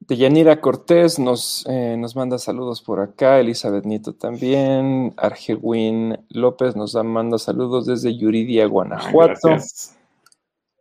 Deyanira 0.00 0.60
Cortés 0.60 1.18
nos, 1.18 1.66
eh, 1.68 1.96
nos 1.98 2.14
manda 2.14 2.38
saludos 2.38 2.80
por 2.80 3.00
acá, 3.00 3.40
Elizabeth 3.40 3.84
Nieto 3.84 4.14
también, 4.14 5.12
Argewin 5.16 6.16
López 6.28 6.76
nos 6.76 6.94
manda 6.94 7.38
saludos 7.38 7.86
desde 7.86 8.16
Yuridia, 8.16 8.66
Guanajuato. 8.66 9.48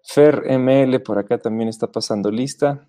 Fer 0.03 0.43
ML 0.59 0.99
por 0.99 1.17
acá 1.17 1.39
también 1.39 1.69
está 1.69 1.91
pasando 1.91 2.29
lista. 2.29 2.87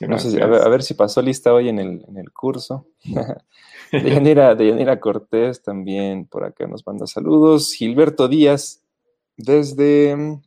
No 0.00 0.18
sé 0.18 0.42
a, 0.42 0.46
ver, 0.46 0.82
si 0.82 0.94
pasó 0.94 1.22
lista 1.22 1.54
hoy 1.54 1.68
en 1.68 1.78
el, 1.78 2.04
en 2.06 2.18
el 2.18 2.32
curso. 2.32 2.86
Deyanira, 3.92 4.54
Deyanira 4.54 5.00
Cortés 5.00 5.62
también 5.62 6.26
por 6.26 6.44
acá 6.44 6.66
nos 6.66 6.86
manda 6.86 7.06
saludos. 7.06 7.72
Gilberto 7.72 8.28
Díaz 8.28 8.82
desde 9.36 10.38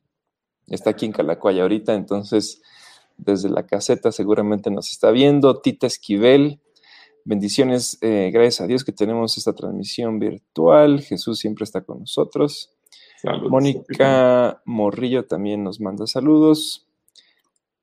está 0.67 0.91
aquí 0.91 1.05
en 1.05 1.13
Calacuaya 1.13 1.63
ahorita, 1.63 1.95
entonces 1.95 2.61
desde 3.17 3.49
la 3.49 3.65
caseta 3.65 4.11
seguramente 4.11 4.69
nos 4.69 4.91
está 4.91 5.11
viendo. 5.11 5.61
Tita 5.61 5.87
Esquivel, 5.87 6.59
bendiciones, 7.25 7.97
eh, 8.01 8.29
gracias 8.31 8.61
a 8.61 8.67
Dios 8.67 8.83
que 8.83 8.91
tenemos 8.91 9.37
esta 9.37 9.53
transmisión 9.53 10.19
virtual. 10.19 11.01
Jesús 11.01 11.39
siempre 11.39 11.63
está 11.63 11.81
con 11.81 12.01
nosotros. 12.01 12.75
Mónica 13.49 14.61
Morrillo 14.65 15.25
también 15.25 15.63
nos 15.63 15.79
manda 15.81 16.07
saludos. 16.07 16.88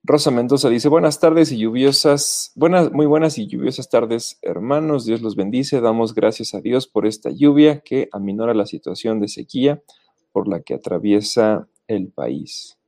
Rosa 0.09 0.31
Mendoza 0.31 0.69
dice, 0.69 0.89
buenas 0.89 1.19
tardes 1.19 1.51
y 1.51 1.59
lluviosas, 1.59 2.53
buenas, 2.55 2.93
muy 2.93 3.07
buenas 3.07 3.39
y 3.39 3.49
lluviosas 3.49 3.89
tardes, 3.91 4.39
hermanos. 4.41 5.05
Dios 5.05 5.21
los 5.21 5.35
bendice. 5.35 5.81
Damos 5.81 6.15
gracias 6.15 6.55
a 6.55 6.61
Dios 6.61 6.87
por 6.87 7.09
esta 7.09 7.31
lluvia 7.31 7.81
que 7.81 8.09
aminora 8.13 8.55
la 8.55 8.67
situación 8.67 9.19
de 9.19 9.27
sequía 9.27 9.83
por 10.31 10.47
la 10.47 10.61
que 10.61 10.75
atraviesa 10.75 11.67
el 11.89 12.13
país. 12.13 12.79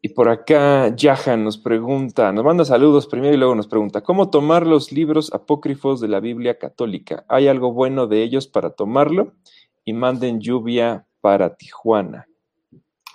Y 0.00 0.08
por 0.08 0.30
acá 0.30 0.88
Yahan 0.96 1.44
nos 1.44 1.58
pregunta, 1.58 2.32
nos 2.32 2.44
manda 2.46 2.64
saludos 2.64 3.06
primero 3.06 3.34
y 3.34 3.36
luego 3.36 3.54
nos 3.54 3.66
pregunta, 3.66 4.00
¿cómo 4.00 4.30
tomar 4.30 4.66
los 4.66 4.92
libros 4.92 5.30
apócrifos 5.34 6.00
de 6.00 6.08
la 6.08 6.20
Biblia 6.20 6.58
católica? 6.58 7.26
¿Hay 7.28 7.48
algo 7.48 7.70
bueno 7.74 8.06
de 8.06 8.22
ellos 8.22 8.46
para 8.46 8.70
tomarlo? 8.70 9.34
Y 9.84 9.92
manden 9.92 10.40
lluvia 10.40 11.06
para 11.20 11.54
Tijuana. 11.54 12.28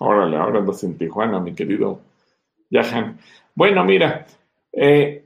Órale, 0.03 0.35
ahora 0.35 0.59
andas 0.59 0.83
en 0.83 0.97
Tijuana, 0.97 1.39
mi 1.39 1.53
querido 1.53 1.99
Yahan. 2.71 3.19
Bueno, 3.53 3.83
mira, 3.85 4.25
eh, 4.73 5.25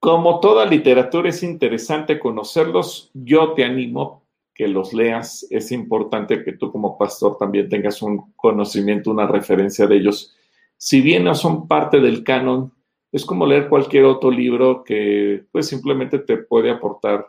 como 0.00 0.40
toda 0.40 0.66
literatura 0.66 1.28
es 1.28 1.42
interesante 1.42 2.18
conocerlos, 2.18 3.10
yo 3.14 3.52
te 3.52 3.64
animo 3.64 4.24
que 4.52 4.66
los 4.66 4.92
leas. 4.92 5.46
Es 5.50 5.70
importante 5.70 6.42
que 6.42 6.54
tú 6.54 6.72
como 6.72 6.98
pastor 6.98 7.36
también 7.38 7.68
tengas 7.68 8.02
un 8.02 8.32
conocimiento, 8.34 9.12
una 9.12 9.26
referencia 9.26 9.86
de 9.86 9.96
ellos 9.96 10.34
si 10.78 11.00
bien 11.00 11.24
no 11.24 11.34
son 11.34 11.66
parte 11.66 12.00
del 12.00 12.22
canon, 12.22 12.72
es 13.10 13.24
como 13.24 13.46
leer 13.46 13.68
cualquier 13.68 14.04
otro 14.04 14.30
libro 14.30 14.84
que 14.84 15.44
pues 15.50 15.66
simplemente 15.66 16.20
te 16.20 16.38
puede 16.38 16.70
aportar 16.70 17.26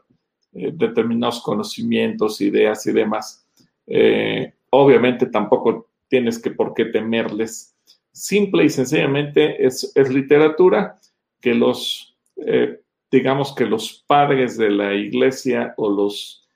eh, 0.53 0.71
determinados 0.73 1.41
conocimientos, 1.41 2.41
ideas 2.41 2.85
y 2.85 2.91
demás. 2.91 3.47
Eh, 3.87 4.53
obviamente 4.69 5.25
tampoco 5.25 5.88
tienes 6.09 6.39
que 6.39 6.51
por 6.51 6.73
qué 6.73 6.85
temerles. 6.85 7.75
Simple 8.11 8.65
y 8.65 8.69
sencillamente 8.69 9.65
es, 9.65 9.93
literatura 10.09 10.99
que 11.39 11.53
los, 11.53 12.17
eh, 12.35 12.81
digamos 13.09 13.53
que 13.55 13.65
los 13.65 14.03
padres 14.07 14.57
de 14.57 14.71
la 14.71 14.93
iglesia 14.93 15.73
o 15.77 15.89
los, 15.89 16.47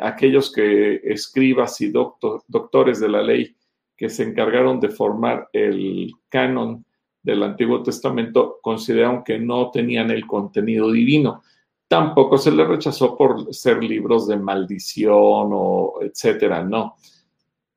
aquellos 0.00 0.52
que 0.52 1.00
escribas 1.04 1.80
y 1.80 1.90
doctores 1.90 3.00
de 3.00 3.08
la 3.08 3.22
ley 3.22 3.56
que 3.96 4.10
se 4.10 4.22
encargaron 4.22 4.78
de 4.78 4.90
formar 4.90 5.48
el 5.52 6.12
canon 6.28 6.84
del 7.22 7.42
Antiguo 7.42 7.82
Testamento 7.82 8.58
consideraron 8.62 9.24
que 9.24 9.38
no 9.38 9.70
tenían 9.70 10.10
el 10.10 10.26
contenido 10.26 10.92
divino. 10.92 11.42
Tampoco 11.88 12.36
se 12.36 12.52
les 12.52 12.68
rechazó 12.68 13.16
por 13.16 13.52
ser 13.54 13.82
libros 13.82 14.28
de 14.28 14.36
maldición 14.36 15.50
o 15.52 15.94
etcétera, 16.02 16.62
no. 16.62 16.96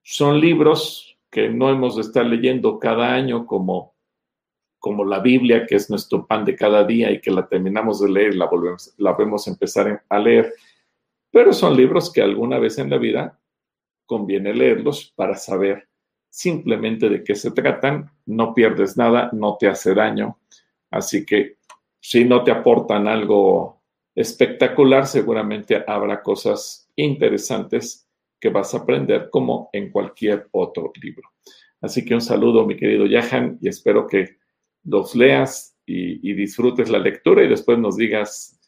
Son 0.04 0.40
libros 0.40 1.09
que 1.30 1.50
no 1.50 1.70
hemos 1.70 1.96
de 1.96 2.02
estar 2.02 2.26
leyendo 2.26 2.80
cada 2.80 3.14
año 3.14 3.46
como, 3.46 3.96
como 4.80 5.06
la 5.06 5.20
Biblia, 5.20 5.66
que 5.68 5.76
es 5.76 5.90
nuestro 5.90 6.26
pan 6.26 6.46
de 6.46 6.56
cada 6.56 6.84
día 6.84 7.12
y 7.12 7.22
que 7.22 7.32
la 7.32 7.48
terminamos 7.48 8.02
de 8.02 8.10
leer, 8.10 8.36
la, 8.36 8.46
volvemos, 8.46 8.94
la 8.98 9.14
vemos 9.14 9.48
empezar 9.48 10.04
a 10.10 10.20
leer, 10.20 10.54
pero 11.32 11.54
son 11.54 11.78
libros 11.78 12.12
que 12.12 12.22
alguna 12.22 12.58
vez 12.58 12.78
en 12.80 12.90
la 12.90 12.98
vida 12.98 13.40
conviene 14.06 14.54
leerlos 14.54 15.14
para 15.16 15.36
saber 15.36 15.88
simplemente 16.30 17.10
de 17.10 17.24
qué 17.24 17.36
se 17.36 17.52
tratan, 17.52 18.12
no 18.26 18.54
pierdes 18.54 18.98
nada, 18.98 19.30
no 19.34 19.58
te 19.60 19.68
hace 19.68 19.94
daño. 19.94 20.40
Así 20.90 21.26
que 21.26 21.58
si 22.00 22.26
no 22.26 22.44
te 22.44 22.52
aportan 22.52 23.08
algo 23.08 23.82
espectacular, 24.16 25.06
seguramente 25.06 25.84
habrá 25.88 26.22
cosas 26.22 26.90
interesantes 26.96 28.09
que 28.40 28.50
vas 28.50 28.74
a 28.74 28.80
aprender 28.80 29.30
como 29.30 29.70
en 29.74 29.92
cualquier 29.92 30.48
otro 30.52 30.92
libro. 31.02 31.30
Así 31.82 32.04
que 32.04 32.14
un 32.14 32.22
saludo, 32.22 32.66
mi 32.66 32.76
querido 32.76 33.06
Yahan, 33.06 33.58
y 33.62 33.70
espero 33.70 34.08
que 34.08 34.38
los 34.84 35.16
leas 35.16 35.76
y, 35.86 36.34
disfrutes 36.34 36.90
la 36.90 37.00
lectura 37.00 37.44
y 37.44 37.48
después 37.48 37.80
nos 37.80 37.98
digas 37.98 38.60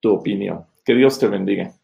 tu 0.00 0.12
opinión. 0.12 0.66
Que 0.84 0.94
Dios 0.94 1.18
te 1.18 1.26
bendiga. 1.26 1.74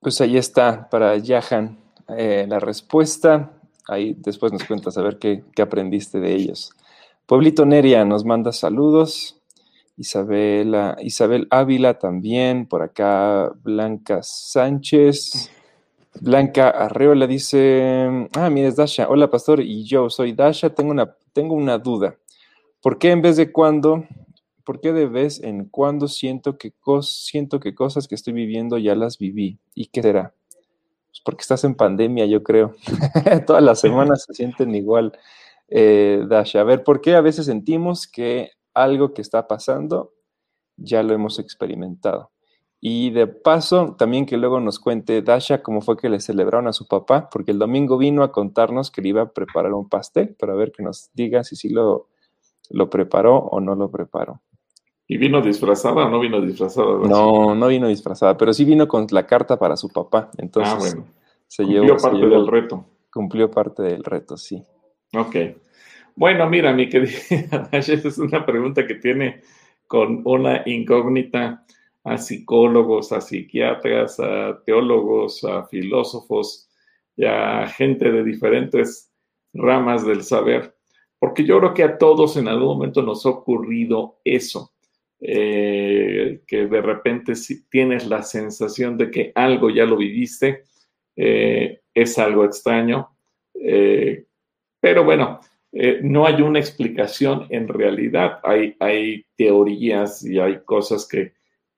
Pues 0.00 0.20
ahí 0.22 0.38
está 0.38 0.88
para 0.88 1.16
Yahan 1.18 1.78
eh, 2.16 2.46
la 2.48 2.58
respuesta. 2.58 3.52
Ahí 3.86 4.14
después 4.16 4.52
nos 4.52 4.64
cuentas 4.64 4.96
a 4.96 5.02
ver 5.02 5.18
qué, 5.18 5.44
qué 5.54 5.60
aprendiste 5.60 6.20
de 6.20 6.34
ellos. 6.34 6.72
Pueblito 7.26 7.66
Neria 7.66 8.04
nos 8.04 8.24
manda 8.24 8.52
saludos. 8.52 9.39
Isabela, 10.00 10.96
Isabel 11.02 11.46
Ávila 11.50 11.98
también, 11.98 12.66
por 12.66 12.80
acá 12.80 13.52
Blanca 13.62 14.20
Sánchez. 14.22 15.50
Blanca 16.22 16.70
Arreola 16.70 17.26
dice, 17.26 18.28
ah, 18.32 18.48
mira, 18.48 18.68
es 18.68 18.76
Dasha. 18.76 19.08
Hola, 19.10 19.28
pastor, 19.28 19.60
y 19.60 19.84
yo 19.84 20.08
soy 20.08 20.32
Dasha. 20.32 20.70
Tengo 20.70 20.90
una, 20.90 21.14
tengo 21.34 21.54
una 21.54 21.76
duda. 21.76 22.16
¿Por 22.80 22.96
qué 22.96 23.10
en 23.10 23.20
vez 23.20 23.36
de 23.36 23.52
cuando, 23.52 24.06
por 24.64 24.80
qué 24.80 24.94
de 24.94 25.04
vez 25.04 25.38
en 25.42 25.66
cuando 25.66 26.08
siento 26.08 26.56
que, 26.56 26.72
siento 27.02 27.60
que 27.60 27.74
cosas 27.74 28.08
que 28.08 28.14
estoy 28.14 28.32
viviendo 28.32 28.78
ya 28.78 28.94
las 28.94 29.18
viví? 29.18 29.58
¿Y 29.74 29.88
qué 29.88 30.00
será? 30.00 30.32
Pues 31.08 31.20
porque 31.22 31.42
estás 31.42 31.62
en 31.64 31.74
pandemia, 31.74 32.24
yo 32.24 32.42
creo. 32.42 32.74
Todas 33.46 33.62
las 33.62 33.78
semanas 33.78 34.24
se 34.26 34.32
sienten 34.32 34.74
igual, 34.74 35.12
eh, 35.68 36.24
Dasha. 36.26 36.62
A 36.62 36.64
ver, 36.64 36.84
¿por 36.84 37.02
qué 37.02 37.16
a 37.16 37.20
veces 37.20 37.44
sentimos 37.44 38.06
que 38.06 38.52
algo 38.74 39.14
que 39.14 39.22
está 39.22 39.46
pasando, 39.46 40.12
ya 40.76 41.02
lo 41.02 41.12
hemos 41.12 41.38
experimentado. 41.38 42.30
Y 42.80 43.10
de 43.10 43.26
paso, 43.26 43.94
también 43.98 44.24
que 44.24 44.38
luego 44.38 44.58
nos 44.58 44.78
cuente 44.78 45.20
Dasha 45.20 45.62
cómo 45.62 45.82
fue 45.82 45.98
que 45.98 46.08
le 46.08 46.20
celebraron 46.20 46.66
a 46.66 46.72
su 46.72 46.86
papá, 46.86 47.28
porque 47.30 47.50
el 47.50 47.58
domingo 47.58 47.98
vino 47.98 48.22
a 48.22 48.32
contarnos 48.32 48.90
que 48.90 49.02
le 49.02 49.10
iba 49.10 49.22
a 49.22 49.32
preparar 49.32 49.74
un 49.74 49.88
pastel, 49.88 50.34
para 50.34 50.54
ver 50.54 50.72
que 50.72 50.82
nos 50.82 51.10
diga 51.12 51.44
si 51.44 51.56
sí 51.56 51.68
lo, 51.68 52.08
lo 52.70 52.88
preparó 52.88 53.36
o 53.36 53.60
no 53.60 53.74
lo 53.74 53.90
preparó. 53.90 54.40
¿Y 55.06 55.18
vino 55.18 55.42
disfrazada 55.42 56.06
o 56.06 56.08
no 56.08 56.20
vino 56.20 56.40
disfrazada? 56.40 56.98
No, 57.06 57.54
no 57.54 57.66
vino 57.66 57.88
disfrazada, 57.88 58.36
pero 58.36 58.54
sí 58.54 58.64
vino 58.64 58.86
con 58.86 59.06
la 59.10 59.26
carta 59.26 59.58
para 59.58 59.76
su 59.76 59.88
papá. 59.88 60.30
Entonces, 60.38 60.72
ah, 60.72 60.78
bueno. 60.78 61.20
Se 61.48 61.64
cumplió 61.64 61.96
parte 61.96 62.26
del 62.26 62.46
reto. 62.46 62.84
Cumplió 63.12 63.50
parte 63.50 63.82
del 63.82 64.04
reto, 64.04 64.36
sí. 64.36 64.62
Ok. 65.12 65.34
Bueno, 66.20 66.50
mira, 66.50 66.74
mi 66.74 66.86
querida 66.86 67.70
es 67.72 68.18
una 68.18 68.44
pregunta 68.44 68.86
que 68.86 68.96
tiene 68.96 69.40
con 69.86 70.20
una 70.26 70.64
incógnita 70.66 71.64
a 72.04 72.18
psicólogos, 72.18 73.10
a 73.12 73.22
psiquiatras, 73.22 74.20
a 74.20 74.62
teólogos, 74.66 75.42
a 75.44 75.64
filósofos 75.68 76.68
y 77.16 77.24
a 77.24 77.66
gente 77.68 78.12
de 78.12 78.22
diferentes 78.22 79.10
ramas 79.54 80.06
del 80.06 80.22
saber, 80.22 80.76
porque 81.18 81.42
yo 81.42 81.58
creo 81.58 81.72
que 81.72 81.84
a 81.84 81.96
todos 81.96 82.36
en 82.36 82.48
algún 82.48 82.68
momento 82.68 83.00
nos 83.00 83.24
ha 83.24 83.30
ocurrido 83.30 84.18
eso, 84.22 84.74
eh, 85.20 86.42
que 86.46 86.66
de 86.66 86.82
repente 86.82 87.34
si 87.34 87.66
tienes 87.70 88.06
la 88.06 88.22
sensación 88.22 88.98
de 88.98 89.10
que 89.10 89.32
algo 89.34 89.70
ya 89.70 89.86
lo 89.86 89.96
viviste, 89.96 90.64
eh, 91.16 91.80
es 91.94 92.18
algo 92.18 92.44
extraño, 92.44 93.08
eh, 93.54 94.26
pero 94.82 95.02
bueno, 95.02 95.40
eh, 95.72 96.00
no 96.02 96.26
hay 96.26 96.42
una 96.42 96.58
explicación 96.58 97.46
en 97.50 97.68
realidad. 97.68 98.40
Hay, 98.42 98.76
hay 98.80 99.24
teorías 99.36 100.24
y 100.24 100.38
hay 100.38 100.60
cosas 100.64 101.06
que 101.06 101.34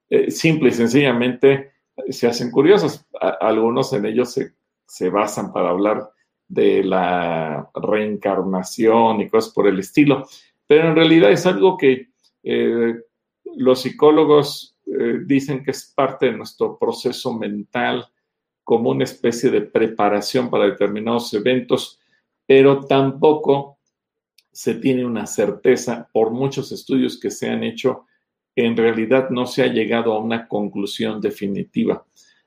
eh, 0.08 0.30
simple 0.30 0.70
y 0.70 0.72
sencillamente 0.72 1.72
se 2.08 2.26
hacen 2.26 2.50
curiosas. 2.50 3.06
algunos 3.40 3.92
en 3.92 4.06
ellos 4.06 4.34
se, 4.86 5.10
basan 5.10 5.52
para 5.52 5.70
hablar 5.70 6.10
de 6.48 6.84
la 6.84 7.70
reencarnación 7.74 9.20
y 9.20 9.28
cosas 9.28 9.52
por 9.52 9.66
el 9.66 9.78
estilo, 9.78 10.26
pero 10.66 10.88
en 10.88 10.96
realidad 10.96 11.30
es 11.30 11.46
algo 11.46 11.76
que 11.76 12.08
eh, 12.42 12.94
los 13.56 13.82
psicólogos 13.82 14.76
dicen 15.24 15.64
que 15.64 15.70
es 15.70 15.90
parte 15.96 16.26
de 16.26 16.36
nuestro 16.36 16.76
proceso 16.78 17.32
mental 17.32 18.06
como 18.62 18.90
una 18.90 19.04
especie 19.04 19.50
de 19.50 19.62
preparación 19.62 20.50
para 20.50 20.64
determinados 20.64 21.32
eventos, 21.32 21.98
pero 22.46 22.84
tampoco 22.84 23.71
se 24.52 24.74
tiene 24.74 25.04
una 25.04 25.26
certeza 25.26 26.08
por 26.12 26.30
muchos 26.30 26.72
estudios 26.72 27.18
que 27.18 27.30
se 27.30 27.48
han 27.48 27.64
hecho, 27.64 28.06
en 28.54 28.76
realidad 28.76 29.30
no 29.30 29.46
se 29.46 29.62
ha 29.62 29.66
llegado 29.66 30.12
a 30.12 30.18
una 30.18 30.46
conclusión 30.46 31.20
definitiva. 31.20 32.04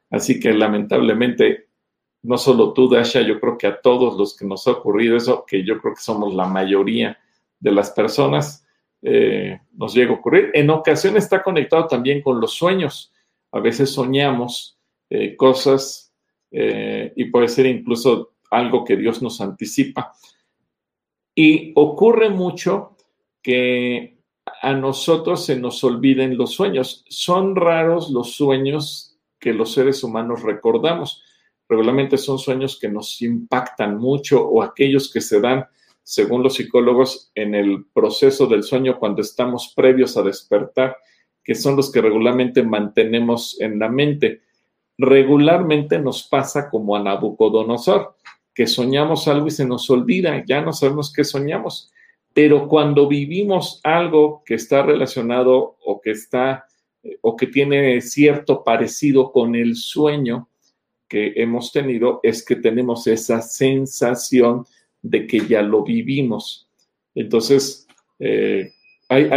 Así 0.10 0.40
que 0.40 0.54
lamentablemente, 0.54 1.70
no 2.22 2.38
solo 2.38 2.74
tú, 2.74 2.88
Dasha, 2.88 3.22
yo 3.22 3.40
creo 3.40 3.58
que 3.58 3.68
a 3.68 3.82
todos 3.82 4.18
los 4.18 4.38
que 4.38 4.46
nos 4.46 4.68
ha 4.68 4.72
ocurrido 4.72 5.18
eso, 5.18 5.46
que 5.48 5.64
yo 5.66 5.80
creo 5.80 5.96
que 5.96 6.02
somos 6.02 6.34
la 6.34 6.46
mayoría 6.46 7.18
de 7.60 7.72
las 7.72 7.92
personas, 7.92 8.66
eh, 9.02 9.60
nos 9.74 9.94
llega 9.94 10.12
a 10.12 10.16
ocurrir. 10.16 10.52
En 10.54 10.70
ocasiones 10.70 11.24
está 11.24 11.44
conectado 11.44 11.88
también 11.88 12.22
con 12.22 12.40
los 12.40 12.54
sueños. 12.54 13.12
A 13.52 13.60
veces 13.60 13.92
soñamos 13.92 14.80
eh, 15.10 15.36
cosas 15.36 16.14
eh, 16.52 17.14
y 17.16 17.26
puede 17.26 17.48
ser 17.48 17.66
incluso 17.66 18.34
algo 18.52 18.84
que 18.86 18.96
Dios 18.96 19.22
nos 19.22 19.42
anticipa. 19.42 20.14
Y 21.36 21.74
ocurre 21.76 22.30
mucho 22.30 22.96
que 23.42 24.16
a 24.62 24.74
nosotros 24.74 25.46
se 25.46 25.58
nos 25.58 25.84
olviden 25.84 26.38
los 26.38 26.54
sueños. 26.54 27.04
Son 27.10 27.56
raros 27.56 28.10
los 28.10 28.34
sueños 28.34 29.18
que 29.40 29.54
los 29.54 29.74
seres 29.74 30.04
humanos 30.04 30.44
recordamos. 30.44 31.22
Regularmente 31.68 32.18
son 32.18 32.40
sueños 32.40 32.80
que 32.80 32.90
nos 32.90 33.22
impactan 33.22 33.98
mucho 33.98 34.48
o 34.48 34.62
aquellos 34.64 35.12
que 35.12 35.22
se 35.22 35.42
dan, 35.42 35.68
según 36.04 36.44
los 36.44 36.56
psicólogos, 36.56 37.32
en 37.36 37.56
el 37.56 37.86
proceso 37.94 38.48
del 38.48 38.64
sueño 38.64 38.98
cuando 38.98 39.22
estamos 39.22 39.74
previos 39.76 40.16
a 40.18 40.24
despertar, 40.24 40.98
que 41.44 41.56
son 41.56 41.76
los 41.76 41.92
que 41.92 42.02
regularmente 42.02 42.64
mantenemos 42.64 43.60
en 43.60 43.80
la 43.80 43.90
mente. 43.90 44.42
Regularmente 44.98 46.00
nos 46.00 46.24
pasa 46.24 46.70
como 46.70 46.96
a 46.96 47.04
Nabucodonosor 47.04 48.15
que 48.56 48.66
soñamos 48.66 49.28
algo 49.28 49.48
y 49.48 49.52
se 49.52 49.66
nos 49.66 49.90
olvida, 49.90 50.44
ya 50.48 50.62
no 50.62 50.72
sabemos 50.72 51.12
qué 51.14 51.26
soñamos. 51.26 51.92
Pero 52.34 52.68
cuando 52.68 53.08
vivimos 53.08 53.82
algo 53.84 54.42
que 54.46 54.56
está 54.56 54.82
relacionado 54.82 55.78
o 55.86 56.02
que 56.02 56.12
está 56.12 56.66
o 57.22 57.36
que 57.36 57.48
tiene 57.48 58.02
cierto 58.02 58.64
parecido 58.64 59.32
con 59.32 59.56
el 59.56 59.76
sueño 59.76 60.50
que 61.08 61.34
hemos 61.36 61.72
tenido, 61.72 62.20
es 62.24 62.44
que 62.44 62.56
tenemos 62.56 63.06
esa 63.08 63.42
sensación 63.42 64.66
de 65.02 65.28
que 65.28 65.46
ya 65.46 65.62
lo 65.62 65.84
vivimos. 65.84 66.68
Entonces, 67.14 67.88
eh, 68.20 68.72
hay, 69.08 69.30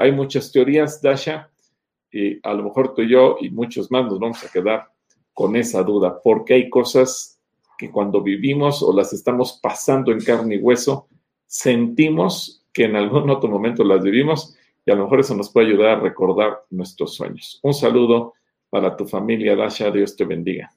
hay, 0.00 0.12
muchas 0.12 0.52
teorías, 0.52 1.02
Dasha, 1.02 1.50
y 2.12 2.38
a 2.46 2.54
lo 2.54 2.64
mejor 2.64 2.94
tú 2.94 3.02
y 3.02 3.10
yo 3.10 3.38
y 3.40 3.50
muchos 3.50 3.90
más 3.90 4.04
nos 4.04 4.20
vamos 4.20 4.44
a 4.44 4.52
quedar 4.52 4.88
con 5.32 5.56
esa 5.56 5.82
duda, 5.82 6.20
porque 6.22 6.54
hay 6.54 6.70
cosas 6.70 7.35
que 7.78 7.90
cuando 7.90 8.22
vivimos 8.22 8.82
o 8.82 8.94
las 8.94 9.12
estamos 9.12 9.58
pasando 9.62 10.12
en 10.12 10.20
carne 10.20 10.56
y 10.56 10.58
hueso, 10.58 11.08
sentimos 11.46 12.64
que 12.72 12.84
en 12.84 12.96
algún 12.96 13.30
otro 13.30 13.48
momento 13.48 13.84
las 13.84 14.02
vivimos 14.02 14.54
y 14.84 14.90
a 14.90 14.94
lo 14.94 15.04
mejor 15.04 15.20
eso 15.20 15.34
nos 15.34 15.50
puede 15.50 15.68
ayudar 15.68 15.98
a 15.98 16.00
recordar 16.00 16.64
nuestros 16.70 17.14
sueños. 17.14 17.58
Un 17.62 17.74
saludo 17.74 18.34
para 18.70 18.96
tu 18.96 19.06
familia, 19.06 19.56
Dasha, 19.56 19.90
Dios 19.90 20.16
te 20.16 20.24
bendiga. 20.24 20.75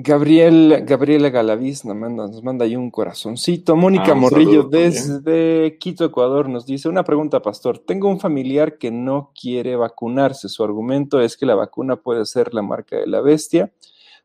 Gabriel, 0.00 0.84
Gabriela 0.86 1.28
Galaviz 1.28 1.84
nos 1.84 1.96
manda, 1.96 2.28
nos 2.28 2.40
manda 2.44 2.64
ahí 2.64 2.76
un 2.76 2.88
corazoncito. 2.88 3.74
Mónica 3.74 4.12
ah, 4.12 4.14
Morrillo 4.14 4.62
desde 4.62 5.76
Quito, 5.80 6.04
Ecuador, 6.04 6.48
nos 6.48 6.66
dice 6.66 6.88
una 6.88 7.02
pregunta, 7.02 7.42
pastor. 7.42 7.80
Tengo 7.80 8.08
un 8.08 8.20
familiar 8.20 8.78
que 8.78 8.92
no 8.92 9.32
quiere 9.34 9.74
vacunarse. 9.74 10.48
Su 10.48 10.62
argumento 10.62 11.20
es 11.20 11.36
que 11.36 11.46
la 11.46 11.56
vacuna 11.56 11.96
puede 11.96 12.26
ser 12.26 12.54
la 12.54 12.62
marca 12.62 12.94
de 12.94 13.08
la 13.08 13.20
bestia, 13.22 13.72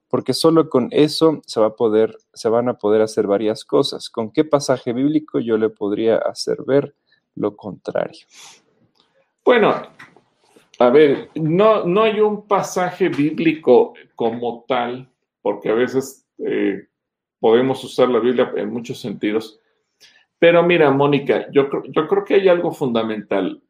porque 0.09 0.33
solo 0.33 0.69
con 0.69 0.89
eso 0.91 1.41
se 1.47 1.59
va 1.59 1.67
a 1.67 1.75
poder, 1.75 2.19
se 2.33 2.49
van 2.49 2.69
a 2.69 2.77
poder 2.77 3.01
hacer 3.01 3.25
varias 3.25 3.65
cosas. 3.65 4.11
¿Con 4.11 4.29
qué 4.29 4.45
pasaje 4.45 4.93
bíblico 4.93 5.39
yo 5.39 5.57
le 5.57 5.69
podría 5.69 6.17
hacer 6.17 6.59
ver 6.67 6.93
lo 7.33 7.55
contrario? 7.55 8.27
Bueno, 9.43 9.73
a 10.77 10.89
ver, 10.91 11.31
no, 11.33 11.83
no 11.83 12.03
hay 12.03 12.19
un 12.19 12.45
pasaje 12.45 13.09
bíblico 13.09 13.95
como 14.15 14.65
tal 14.67 15.09
porque 15.43 15.69
a 15.69 15.75
veces 15.75 16.25
eh, 16.39 16.87
podemos 17.39 17.83
usar 17.83 18.09
la 18.09 18.19
Biblia 18.19 18.51
en 18.55 18.71
muchos 18.71 18.99
sentidos. 18.99 19.59
Pero 20.39 20.63
mira, 20.63 20.89
Mónica, 20.89 21.45
yo, 21.51 21.69
yo 21.89 22.07
creo 22.07 22.23
que 22.25 22.35
hay 22.35 22.47
algo 22.47 22.71
fundamental. 22.71 23.61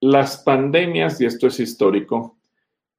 Las 0.00 0.36
pandemias, 0.36 1.20
y 1.20 1.26
esto 1.26 1.48
es 1.48 1.58
histórico, 1.58 2.38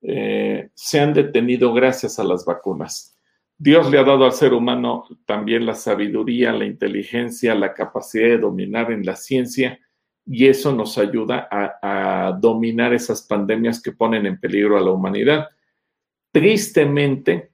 eh, 0.01 0.69
se 0.73 0.99
han 0.99 1.13
detenido 1.13 1.73
gracias 1.73 2.19
a 2.19 2.23
las 2.23 2.43
vacunas. 2.43 3.17
Dios 3.57 3.89
le 3.89 3.99
ha 3.99 4.03
dado 4.03 4.25
al 4.25 4.33
ser 4.33 4.53
humano 4.53 5.05
también 5.25 5.65
la 5.65 5.75
sabiduría, 5.75 6.51
la 6.51 6.65
inteligencia, 6.65 7.55
la 7.55 7.73
capacidad 7.73 8.27
de 8.27 8.37
dominar 8.39 8.91
en 8.91 9.05
la 9.05 9.15
ciencia 9.15 9.79
y 10.25 10.47
eso 10.47 10.75
nos 10.75 10.97
ayuda 10.97 11.47
a, 11.49 12.27
a, 12.27 12.31
dominar 12.33 12.93
esas 12.93 13.21
pandemias 13.21 13.81
que 13.81 13.91
ponen 13.91 14.25
en 14.25 14.39
peligro 14.39 14.75
a 14.77 14.81
la 14.81 14.91
humanidad. 14.91 15.49
Tristemente, 16.31 17.51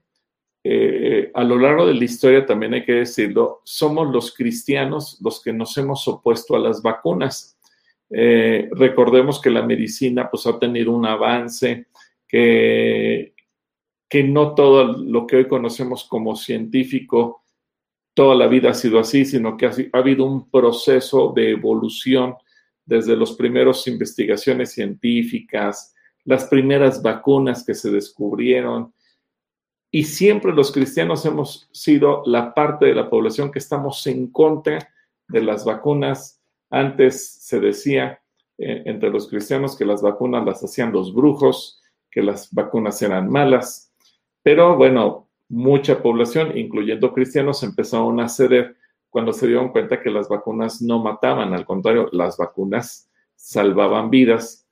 eh, 0.64 1.32
a 1.34 1.44
lo 1.44 1.58
largo 1.58 1.88
de 1.88 1.96
la 1.96 2.04
historia, 2.04 2.46
también 2.46 2.74
hay 2.74 2.86
que 2.86 2.94
decirlo, 2.94 3.62
somos 3.64 4.12
los 4.12 4.36
cristianos 4.36 5.20
los 5.22 5.42
que 5.42 5.54
nos 5.54 5.76
hemos 5.78 6.08
opuesto 6.08 6.56
a 6.56 6.60
las 6.60 6.82
vacunas. 6.82 7.58
Eh, 8.10 8.70
recordemos 8.72 9.42
que 9.42 9.50
la 9.50 9.64
medicina 9.64 10.30
pues 10.30 10.46
ha 10.46 10.60
tenido 10.60 10.92
un 10.92 11.06
avance, 11.06 11.88
que, 12.28 13.34
que 14.08 14.24
no 14.24 14.54
todo 14.54 14.84
lo 14.98 15.26
que 15.26 15.38
hoy 15.38 15.48
conocemos 15.48 16.04
como 16.04 16.36
científico, 16.36 17.44
toda 18.14 18.36
la 18.36 18.48
vida 18.48 18.70
ha 18.70 18.74
sido 18.74 19.00
así, 19.00 19.26
sino 19.26 19.58
que 19.58 19.66
ha, 19.66 19.72
ha 19.94 19.98
habido 19.98 20.26
un 20.26 20.50
proceso 20.52 21.34
de 21.36 21.52
evolución 21.52 22.36
desde 22.86 23.16
las 23.16 23.32
primeras 23.32 23.88
investigaciones 23.88 24.74
científicas, 24.74 25.96
las 26.26 26.46
primeras 26.46 27.02
vacunas 27.02 27.66
que 27.66 27.74
se 27.74 27.90
descubrieron, 27.90 28.94
y 29.92 30.06
siempre 30.06 30.54
los 30.54 30.72
cristianos 30.72 31.26
hemos 31.26 31.70
sido 31.74 32.24
la 32.26 32.54
parte 32.54 32.86
de 32.86 32.96
la 32.96 33.10
población 33.10 33.52
que 33.52 33.60
estamos 33.60 34.08
en 34.08 34.32
contra 34.32 34.90
de 35.28 35.42
las 35.44 35.66
vacunas. 35.66 36.42
Antes 36.70 37.28
se 37.42 37.60
decía 37.60 38.22
eh, 38.58 38.84
entre 38.86 39.10
los 39.10 39.28
cristianos 39.28 39.78
que 39.78 39.86
las 39.86 40.02
vacunas 40.02 40.46
las 40.46 40.64
hacían 40.64 40.94
los 40.94 41.14
brujos, 41.14 41.82
que 42.10 42.24
las 42.24 42.54
vacunas 42.54 43.02
eran 43.02 43.30
malas, 43.30 43.94
pero 44.42 44.78
bueno, 44.78 45.28
mucha 45.50 46.02
población, 46.02 46.58
incluyendo 46.58 47.14
cristianos, 47.14 47.62
empezaron 47.62 48.20
a 48.22 48.30
ceder 48.30 48.78
cuando 49.10 49.34
se 49.34 49.48
dieron 49.48 49.70
cuenta 49.70 50.02
que 50.02 50.10
las 50.10 50.30
vacunas 50.30 50.82
no 50.82 51.00
mataban, 51.00 51.54
al 51.54 51.66
contrario, 51.66 52.08
las 52.14 52.38
vacunas 52.38 53.10
salvaban 53.36 54.10
vidas. 54.10 54.66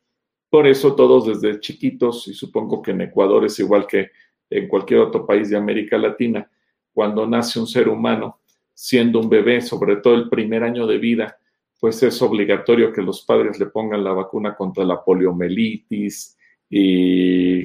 Por 0.49 0.65
eso 0.65 0.95
todos 0.95 1.27
desde 1.27 1.59
chiquitos, 1.59 2.27
y 2.29 2.33
supongo 2.33 2.81
que 2.81 2.91
en 2.91 3.01
Ecuador 3.01 3.43
es 3.45 3.59
igual 3.59 3.85
que 3.85 4.11
en 4.49 4.67
cualquier 4.67 5.01
otro 5.01 5.25
país 5.25 5.49
de 5.49 5.57
América 5.57 5.97
Latina, 5.97 6.49
cuando 6.93 7.25
nace 7.27 7.59
un 7.59 7.67
ser 7.67 7.87
humano, 7.87 8.39
siendo 8.73 9.19
un 9.19 9.29
bebé, 9.29 9.61
sobre 9.61 9.97
todo 9.97 10.15
el 10.15 10.29
primer 10.29 10.63
año 10.63 10.87
de 10.87 10.97
vida, 10.97 11.37
pues 11.79 12.01
es 12.03 12.21
obligatorio 12.21 12.91
que 12.91 13.01
los 13.01 13.23
padres 13.23 13.59
le 13.59 13.67
pongan 13.67 14.03
la 14.03 14.11
vacuna 14.11 14.55
contra 14.55 14.83
la 14.83 15.03
poliomielitis 15.03 16.37
y 16.69 17.63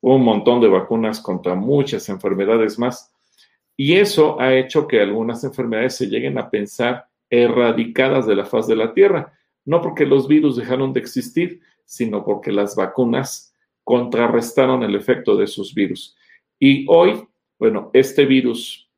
un 0.00 0.22
montón 0.22 0.60
de 0.60 0.68
vacunas 0.68 1.20
contra 1.20 1.54
muchas 1.54 2.08
enfermedades 2.08 2.78
más. 2.78 3.12
Y 3.76 3.94
eso 3.94 4.40
ha 4.40 4.54
hecho 4.54 4.86
que 4.86 5.00
algunas 5.00 5.44
enfermedades 5.44 5.96
se 5.96 6.06
lleguen 6.06 6.38
a 6.38 6.48
pensar 6.48 7.08
erradicadas 7.28 8.26
de 8.26 8.36
la 8.36 8.46
faz 8.46 8.66
de 8.66 8.76
la 8.76 8.94
Tierra, 8.94 9.32
no 9.64 9.82
porque 9.82 10.06
los 10.06 10.28
virus 10.28 10.56
dejaron 10.56 10.92
de 10.92 11.00
existir, 11.00 11.60
sino 11.84 12.24
porque 12.24 12.52
las 12.52 12.74
vacunas 12.74 13.54
contrarrestaron 13.86 14.82
el 14.82 14.96
efecto 14.96 15.36
de 15.36 15.46
sus 15.46 15.72
virus. 15.72 16.16
Y 16.58 16.84
hoy, 16.88 17.24
bueno, 17.56 17.88
este 17.92 18.26
virus, 18.26 18.90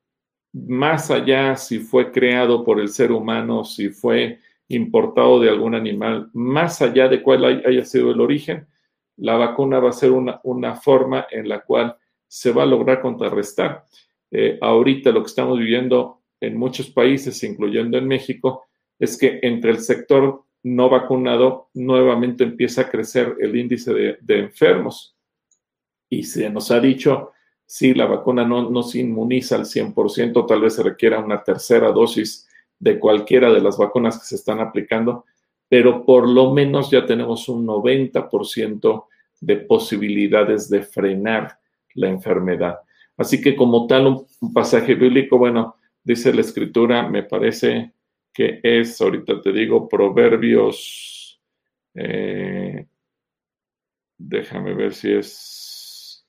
más 0.55 1.11
allá 1.11 1.57
si 1.57 1.79
fue 1.79 2.11
creado 2.11 2.65
por 2.65 2.81
el 2.81 2.89
ser 2.89 3.13
humano, 3.13 3.65
si 3.65 3.91
fue 3.91 4.39
importado 4.69 5.41
de 5.41 5.51
algún 5.51 5.75
animal, 5.75 6.31
más 6.33 6.81
allá 6.81 7.07
de 7.07 7.23
cuál 7.23 7.45
haya 7.67 7.85
sido 7.85 8.13
el 8.13 8.21
origen, 8.23 8.67
la 9.19 9.37
vacuna 9.37 9.79
va 9.79 9.91
a 9.91 9.93
ser 9.93 10.11
una, 10.11 10.41
una 10.43 10.75
forma 10.75 11.27
en 11.31 11.51
la 11.51 11.61
cual 11.61 11.95
se 12.27 12.51
va 12.51 12.63
a 12.63 12.67
lograr 12.67 13.03
contrarrestar. 13.03 13.85
Eh, 14.31 14.59
ahorita 14.59 15.13
lo 15.13 15.21
que 15.21 15.29
estamos 15.29 15.59
viviendo 15.59 16.23
en 16.41 16.57
muchos 16.57 16.89
países, 16.89 17.45
incluyendo 17.45 17.99
en 17.99 18.09
México, 18.09 18.69
es 18.99 19.19
que 19.19 19.39
entre 19.43 19.71
el 19.71 19.81
sector 19.81 20.45
no 20.63 20.89
vacunado, 20.89 21.69
nuevamente 21.75 22.45
empieza 22.45 22.83
a 22.83 22.89
crecer 22.89 23.37
el 23.41 23.57
índice 23.57 23.93
de, 23.93 24.39
enfermos. 24.39 25.17
Y 26.09 26.25
se 26.25 26.51
nos 26.51 26.71
ha 26.71 26.81
dicho, 26.81 27.33
si 27.65 27.95
la 27.95 28.07
vacuna 28.07 28.45
no, 28.45 28.83
se 28.83 29.01
inmuniza 29.01 29.57
al 29.57 29.65
100%, 29.65 30.47
tal 30.47 30.61
vez 30.63 30.75
se 30.75 30.83
requiera 30.83 31.21
una 31.21 31.43
tercera 31.43 31.93
dosis 31.93 32.49
de 32.79 32.99
cualquiera 32.99 33.53
de 33.53 33.61
las 33.61 33.77
vacunas 33.77 34.19
que 34.19 34.27
se 34.27 34.37
están 34.37 34.61
aplicando, 34.61 35.25
pero 35.69 36.05
por 36.05 36.29
lo 36.29 36.53
menos 36.53 36.91
ya 36.91 37.05
tenemos 37.05 37.49
un 37.49 37.67
90% 37.67 39.05
de 39.41 39.57
posibilidades 39.57 40.69
de 40.71 40.83
frenar 40.83 41.59
la 41.95 42.09
enfermedad. 42.09 42.79
Así 43.17 43.41
que 43.41 43.55
como 43.55 43.87
tal, 43.87 44.07
un 44.41 44.53
pasaje 44.53 44.95
bíblico, 44.95 45.39
bueno, 45.39 45.77
dice 46.03 46.33
la 46.33 46.41
escritura, 46.41 47.09
me 47.09 47.23
parece 47.23 47.93
que 48.33 48.61
es, 48.63 49.01
ahorita 49.01 49.41
te 49.41 49.53
digo, 49.53 49.89
Proverbios, 49.89 51.41
eh, 51.95 52.87
déjame 54.17 54.75
ver 54.75 54.95
si 54.95 55.13
es 55.13 56.27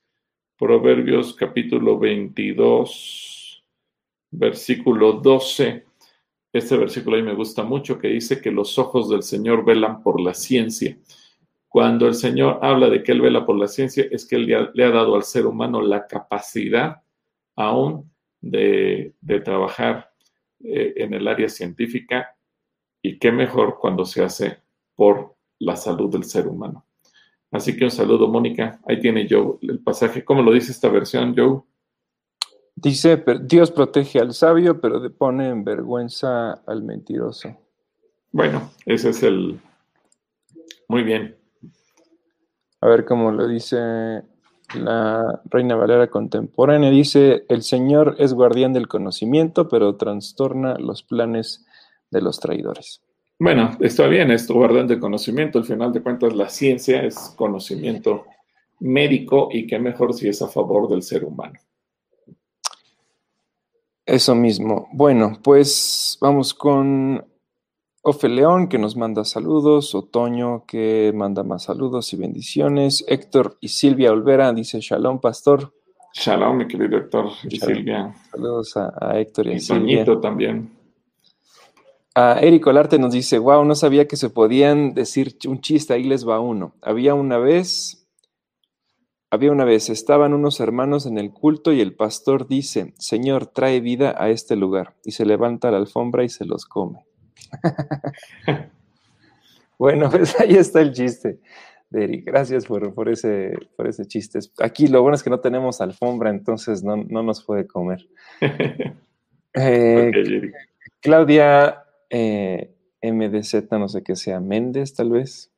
Proverbios 0.58 1.36
capítulo 1.36 1.98
22, 1.98 3.64
versículo 4.32 5.14
12. 5.14 5.86
Este 6.52 6.78
versículo 6.78 7.16
ahí 7.16 7.24
me 7.24 7.36
gusta 7.36 7.64
mucho 7.64 8.00
que 8.00 8.10
dice 8.10 8.42
que 8.42 8.52
los 8.52 8.78
ojos 8.78 9.10
del 9.10 9.24
Señor 9.24 9.64
velan 9.64 10.04
por 10.04 10.20
la 10.20 10.34
ciencia. 10.34 10.98
Cuando 11.68 12.08
el 12.08 12.16
Señor 12.16 12.60
habla 12.64 12.90
de 12.90 13.04
que 13.04 13.12
Él 13.12 13.22
vela 13.22 13.46
por 13.46 13.56
la 13.56 13.68
ciencia, 13.68 14.06
es 14.10 14.28
que 14.28 14.36
Él 14.36 14.72
le 14.74 14.84
ha, 14.84 14.90
dado 14.90 15.16
al 15.16 15.24
ser 15.24 15.46
humano 15.46 15.82
la 15.82 16.08
capacidad 16.08 17.04
aún 17.56 18.12
de, 18.42 19.14
de 19.22 19.40
trabajar 19.42 20.09
eh, 20.64 20.94
en 20.98 21.14
el 21.14 21.28
área 21.28 21.50
científica 21.50 22.36
y 23.02 23.18
qué 23.18 23.32
mejor 23.32 23.78
cuando 23.80 24.06
se 24.06 24.24
hace 24.24 24.58
por 24.96 25.36
la 25.60 25.76
salud 25.76 26.12
del 26.12 26.24
ser 26.24 26.48
humano. 26.48 26.86
Así 27.52 27.76
que 27.76 27.86
un 27.86 27.92
saludo, 27.92 28.28
Mónica. 28.28 28.80
Ahí 28.88 29.00
tiene 29.00 29.28
Joe 29.30 29.58
el 29.62 29.80
pasaje. 29.80 30.24
¿Cómo 30.24 30.42
lo 30.42 30.52
dice 30.52 30.72
esta 30.72 30.90
versión, 30.90 31.34
Joe? 31.36 31.62
Dice, 32.76 33.24
Dios 33.42 33.72
protege 33.72 34.20
al 34.20 34.34
sabio, 34.34 34.80
pero 34.80 35.12
pone 35.14 35.50
en 35.50 35.64
vergüenza 35.64 36.54
al 36.66 36.84
mentiroso. 36.84 37.58
Bueno, 38.32 38.72
ese 38.86 39.10
es 39.10 39.24
el... 39.24 39.60
Muy 40.88 41.04
bien. 41.04 41.36
A 42.82 42.88
ver 42.88 43.04
cómo 43.04 43.32
lo 43.32 43.48
dice 43.48 44.24
la 44.76 45.42
Reina 45.46 45.76
Valera 45.76 46.08
contemporánea 46.08 46.90
dice, 46.90 47.46
el 47.50 47.64
Señor 47.64 48.16
es 48.20 48.34
guardián 48.34 48.74
del 48.74 48.88
conocimiento, 48.88 49.68
pero 49.68 49.96
trastorna 49.96 50.76
los 50.78 51.04
planes 51.04 51.66
de 52.12 52.22
los 52.22 52.40
traidores. 52.40 53.02
Bueno, 53.40 53.72
está 53.80 54.08
bien, 54.08 54.32
esto 54.32 54.54
guardián 54.54 54.88
del 54.88 55.00
conocimiento, 55.00 55.60
al 55.60 55.66
final 55.66 55.94
de 55.94 56.02
cuentas 56.02 56.36
la 56.36 56.50
ciencia 56.50 57.04
es 57.04 57.34
conocimiento 57.38 58.26
médico 58.80 59.50
y 59.52 59.66
qué 59.66 59.80
mejor 59.80 60.14
si 60.14 60.28
es 60.28 60.42
a 60.42 60.48
favor 60.48 60.90
del 60.90 61.04
ser 61.04 61.24
humano. 61.24 61.60
Eso 64.06 64.34
mismo. 64.34 64.90
Bueno, 64.92 65.40
pues 65.44 66.18
vamos 66.20 66.54
con 66.54 67.29
Ofe 68.02 68.30
León, 68.30 68.70
que 68.70 68.78
nos 68.78 68.96
manda 68.96 69.26
saludos. 69.26 69.94
Otoño, 69.94 70.64
que 70.66 71.12
manda 71.14 71.44
más 71.44 71.64
saludos 71.64 72.14
y 72.14 72.18
bendiciones. 72.18 73.04
Héctor 73.08 73.58
y 73.60 73.68
Silvia 73.68 74.14
Olvera 74.14 74.54
dice 74.54 74.80
Shalom, 74.80 75.20
pastor. 75.20 75.74
Shalom, 76.14 76.58
mi 76.58 76.68
querido 76.68 76.98
Héctor 76.98 77.28
y 77.44 77.60
Silvia. 77.60 78.16
Saludos 78.32 78.78
a, 78.78 79.20
Héctor 79.20 79.48
y, 79.48 79.56
a 79.56 79.60
Silvia. 79.60 80.06
también. 80.22 80.72
A 82.16 82.40
Eric 82.40 82.66
Olarte 82.68 82.98
nos 82.98 83.12
dice, 83.12 83.38
wow, 83.38 83.66
no 83.66 83.76
sabía 83.76 84.08
que 84.08 84.16
se 84.16 84.30
podían 84.30 84.94
decir 84.94 85.38
un 85.48 85.60
chiste, 85.60 85.94
ahí 85.94 86.04
les 86.04 86.28
va 86.28 86.40
uno. 86.40 86.76
Había 86.82 87.14
una 87.14 87.38
vez, 87.38 88.10
había 89.30 89.52
una 89.52 89.66
vez, 89.66 89.90
estaban 89.90 90.34
unos 90.34 90.60
hermanos 90.62 91.06
en 91.06 91.18
el 91.18 91.32
culto 91.32 91.74
y 91.74 91.82
el 91.82 91.96
pastor 91.96 92.48
dice, 92.48 92.94
Señor, 92.98 93.48
trae 93.48 93.82
vida 93.82 94.16
a 94.18 94.30
este 94.30 94.56
lugar. 94.56 94.96
Y 95.04 95.12
se 95.12 95.26
levanta 95.26 95.70
la 95.70 95.78
alfombra 95.78 96.24
y 96.24 96.30
se 96.30 96.46
los 96.46 96.66
come. 96.66 97.09
bueno, 99.78 100.10
pues 100.12 100.40
ahí 100.40 100.56
está 100.56 100.82
el 100.82 100.94
chiste. 100.94 101.40
Eric, 101.92 102.26
gracias 102.26 102.66
por, 102.66 103.10
ese, 103.10 103.58
por 103.76 103.88
ese 103.88 104.06
chiste. 104.06 104.40
Aquí 104.60 104.88
lo 104.88 105.02
bueno 105.02 105.16
es 105.16 105.24
que 105.24 105.32
no 105.32 105.40
tenemos 105.40 105.82
alfombra, 105.82 106.30
entonces 106.30 106.84
no, 106.84 106.98
nos 106.98 107.44
puede 107.44 107.68
comer. 107.68 108.08
Eh, 109.56 110.12
Claudia 111.02 111.84
eh, 112.12 112.72
MDZ, 113.02 113.72
no 113.72 113.90
sé 113.90 114.04
qué 114.04 114.16
sea, 114.16 114.40
Méndez 114.40 114.94
tal 114.94 115.10
vez. 115.10 115.52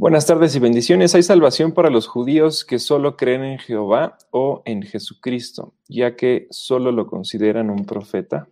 Buenas 0.00 0.26
tardes 0.26 0.54
y 0.56 0.60
bendiciones. 0.60 1.14
¿Hay 1.14 1.22
salvación 1.22 1.72
para 1.72 1.90
los 1.90 2.06
judíos 2.06 2.64
que 2.64 2.78
solo 2.78 3.16
creen 3.16 3.44
en 3.44 3.58
Jehová 3.58 4.16
o 4.30 4.62
en 4.64 4.82
Jesucristo, 4.82 5.74
ya 5.88 6.16
que 6.16 6.46
solo 6.50 6.90
lo 6.90 7.06
consideran 7.06 7.68
un 7.68 7.84
profeta? 7.84 8.48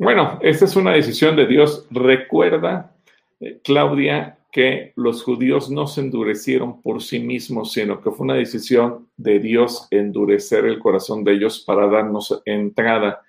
Bueno, 0.00 0.38
esta 0.40 0.64
es 0.64 0.76
una 0.76 0.92
decisión 0.92 1.36
de 1.36 1.46
Dios. 1.46 1.86
Recuerda, 1.90 2.96
eh, 3.38 3.60
Claudia, 3.62 4.38
que 4.50 4.94
los 4.96 5.22
judíos 5.22 5.70
no 5.70 5.86
se 5.86 6.00
endurecieron 6.00 6.80
por 6.80 7.02
sí 7.02 7.18
mismos, 7.20 7.74
sino 7.74 8.00
que 8.00 8.10
fue 8.10 8.24
una 8.24 8.34
decisión 8.34 9.10
de 9.18 9.40
Dios 9.40 9.88
endurecer 9.90 10.64
el 10.64 10.78
corazón 10.78 11.22
de 11.22 11.34
ellos 11.34 11.62
para 11.66 11.86
darnos 11.86 12.40
entrada 12.46 13.20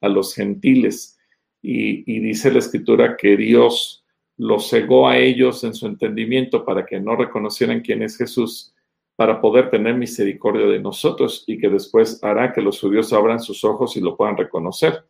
a 0.00 0.08
los 0.08 0.32
gentiles. 0.32 1.18
Y, 1.62 2.04
y 2.06 2.20
dice 2.20 2.52
la 2.52 2.60
escritura 2.60 3.16
que 3.16 3.36
Dios 3.36 4.04
los 4.36 4.70
cegó 4.70 5.08
a 5.08 5.18
ellos 5.18 5.64
en 5.64 5.74
su 5.74 5.88
entendimiento 5.88 6.64
para 6.64 6.86
que 6.86 7.00
no 7.00 7.16
reconocieran 7.16 7.80
quién 7.80 8.02
es 8.02 8.16
Jesús, 8.16 8.72
para 9.16 9.40
poder 9.40 9.68
tener 9.68 9.96
misericordia 9.96 10.66
de 10.66 10.78
nosotros 10.78 11.42
y 11.48 11.58
que 11.58 11.68
después 11.68 12.22
hará 12.22 12.52
que 12.52 12.62
los 12.62 12.78
judíos 12.78 13.12
abran 13.12 13.40
sus 13.40 13.64
ojos 13.64 13.96
y 13.96 14.00
lo 14.00 14.16
puedan 14.16 14.36
reconocer 14.36 15.04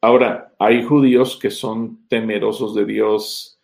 Ahora, 0.00 0.54
hay 0.58 0.84
judíos 0.84 1.38
que 1.40 1.50
son 1.50 2.06
temerosos 2.08 2.74
de 2.74 2.84
Dios 2.84 3.60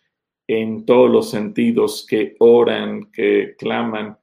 en 0.47 0.85
todos 0.85 1.09
los 1.09 1.29
sentidos, 1.29 2.05
que 2.07 2.35
oran, 2.39 3.11
que 3.11 3.55
claman 3.57 4.17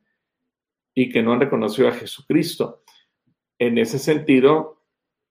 y 0.94 1.10
que 1.10 1.22
no 1.22 1.32
han 1.32 1.40
reconocido 1.40 1.88
a 1.88 1.92
Jesucristo. 1.92 2.82
En 3.58 3.78
ese 3.78 3.98
sentido, 3.98 4.82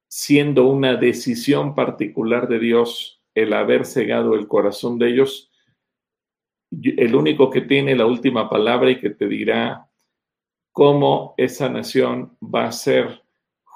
siendo 0.08 0.68
una 0.68 0.96
decisión 0.96 1.76
particular 1.76 2.48
de 2.48 2.60
Dios 2.60 3.22
el 3.36 3.54
haber 3.54 3.86
cegado 3.86 4.36
el 4.36 4.48
corazón 4.48 4.98
de 4.98 5.10
ellos, 5.10 5.52
el 6.72 7.16
único 7.16 7.50
que 7.50 7.62
tiene 7.62 7.96
la 7.96 8.06
última 8.06 8.50
palabra 8.50 8.92
y 8.92 9.00
que 9.00 9.10
te 9.12 9.28
dirá 9.28 9.90
cómo 10.72 11.34
esa 11.38 11.70
nación 11.70 12.38
va 12.42 12.66
a 12.66 12.72
ser 12.72 13.24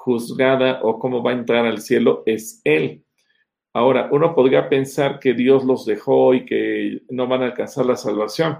juzgada 0.04 0.80
o 0.82 0.98
cómo 0.98 1.22
va 1.22 1.30
a 1.30 1.34
entrar 1.34 1.64
al 1.64 1.80
cielo 1.80 2.22
es 2.26 2.60
Él. 2.64 3.02
Ahora, 3.72 4.10
uno 4.12 4.34
podría 4.34 4.68
pensar 4.68 5.18
que 5.18 5.32
Dios 5.32 5.64
los 5.64 5.86
dejó 5.86 6.34
y 6.34 6.44
que 6.44 7.02
no 7.08 7.26
van 7.26 7.42
a 7.42 7.46
alcanzar 7.46 7.86
la 7.86 7.96
salvación, 7.96 8.58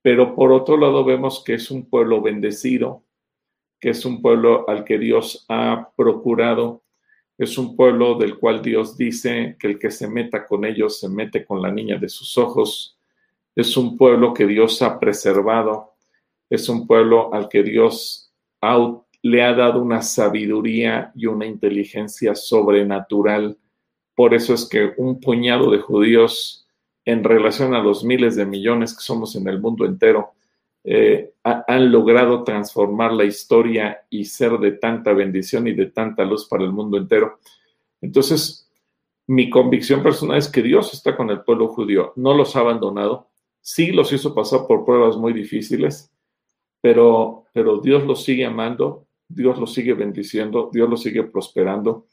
pero 0.00 0.36
por 0.36 0.52
otro 0.52 0.76
lado 0.76 1.04
vemos 1.04 1.42
que 1.44 1.54
es 1.54 1.72
un 1.72 1.90
pueblo 1.90 2.22
bendecido, 2.22 3.02
que 3.80 3.90
es 3.90 4.04
un 4.04 4.22
pueblo 4.22 4.64
al 4.68 4.84
que 4.84 4.98
Dios 4.98 5.44
ha 5.48 5.90
procurado, 5.96 6.84
es 7.36 7.58
un 7.58 7.74
pueblo 7.74 8.14
del 8.14 8.38
cual 8.38 8.62
Dios 8.62 8.96
dice 8.96 9.56
que 9.58 9.66
el 9.66 9.78
que 9.78 9.90
se 9.90 10.06
meta 10.06 10.46
con 10.46 10.64
ellos 10.64 11.00
se 11.00 11.08
mete 11.08 11.44
con 11.44 11.60
la 11.60 11.72
niña 11.72 11.98
de 11.98 12.08
sus 12.08 12.38
ojos, 12.38 12.96
es 13.56 13.76
un 13.76 13.96
pueblo 13.98 14.32
que 14.32 14.46
Dios 14.46 14.80
ha 14.82 15.00
preservado, 15.00 15.94
es 16.48 16.68
un 16.68 16.86
pueblo 16.86 17.34
al 17.34 17.48
que 17.48 17.64
Dios 17.64 18.32
le 19.22 19.42
ha 19.42 19.52
dado 19.52 19.82
una 19.82 20.02
sabiduría 20.02 21.12
y 21.14 21.26
una 21.26 21.46
inteligencia 21.46 22.34
sobrenatural. 22.34 23.58
Por 24.14 24.34
eso 24.34 24.54
es 24.54 24.68
que 24.68 24.92
un 24.96 25.20
puñado 25.20 25.70
de 25.70 25.78
judíos 25.78 26.60
en 27.04 27.24
relación 27.24 27.74
a 27.74 27.82
los 27.82 28.04
miles 28.04 28.36
de 28.36 28.46
millones 28.46 28.94
que 28.94 29.02
somos 29.02 29.34
en 29.36 29.48
el 29.48 29.60
mundo 29.60 29.84
entero, 29.84 30.32
eh, 30.84 31.34
han 31.42 31.92
logrado 31.92 32.42
transformar 32.42 33.12
la 33.12 33.24
historia 33.24 34.06
y 34.08 34.24
ser 34.24 34.52
de 34.58 34.72
tanta 34.72 35.12
bendición 35.12 35.66
y 35.66 35.72
de 35.72 35.86
tanta 35.86 36.24
luz 36.24 36.48
para 36.48 36.64
el 36.64 36.72
mundo 36.72 36.96
entero. 36.96 37.38
Entonces, 38.00 38.70
mi 39.26 39.50
convicción 39.50 40.02
personal 40.02 40.38
es 40.38 40.48
que 40.48 40.62
Dios 40.62 40.92
está 40.94 41.16
con 41.16 41.30
el 41.30 41.42
pueblo 41.42 41.68
judío, 41.68 42.12
no 42.16 42.34
los 42.34 42.56
ha 42.56 42.60
abandonado, 42.60 43.28
sí 43.60 43.92
los 43.92 44.12
hizo 44.12 44.34
pasar 44.34 44.66
por 44.66 44.84
pruebas 44.84 45.16
muy 45.16 45.32
difíciles, 45.32 46.10
pero, 46.80 47.44
pero 47.52 47.78
Dios 47.78 48.04
los 48.04 48.24
sigue 48.24 48.46
amando, 48.46 49.06
Dios 49.30 49.58
los 49.58 49.72
sigue 49.72 49.94
bendiciendo, 49.94 50.70
Dios 50.72 50.90
los 50.90 51.02
sigue 51.02 51.22
prosperando. 51.22 52.06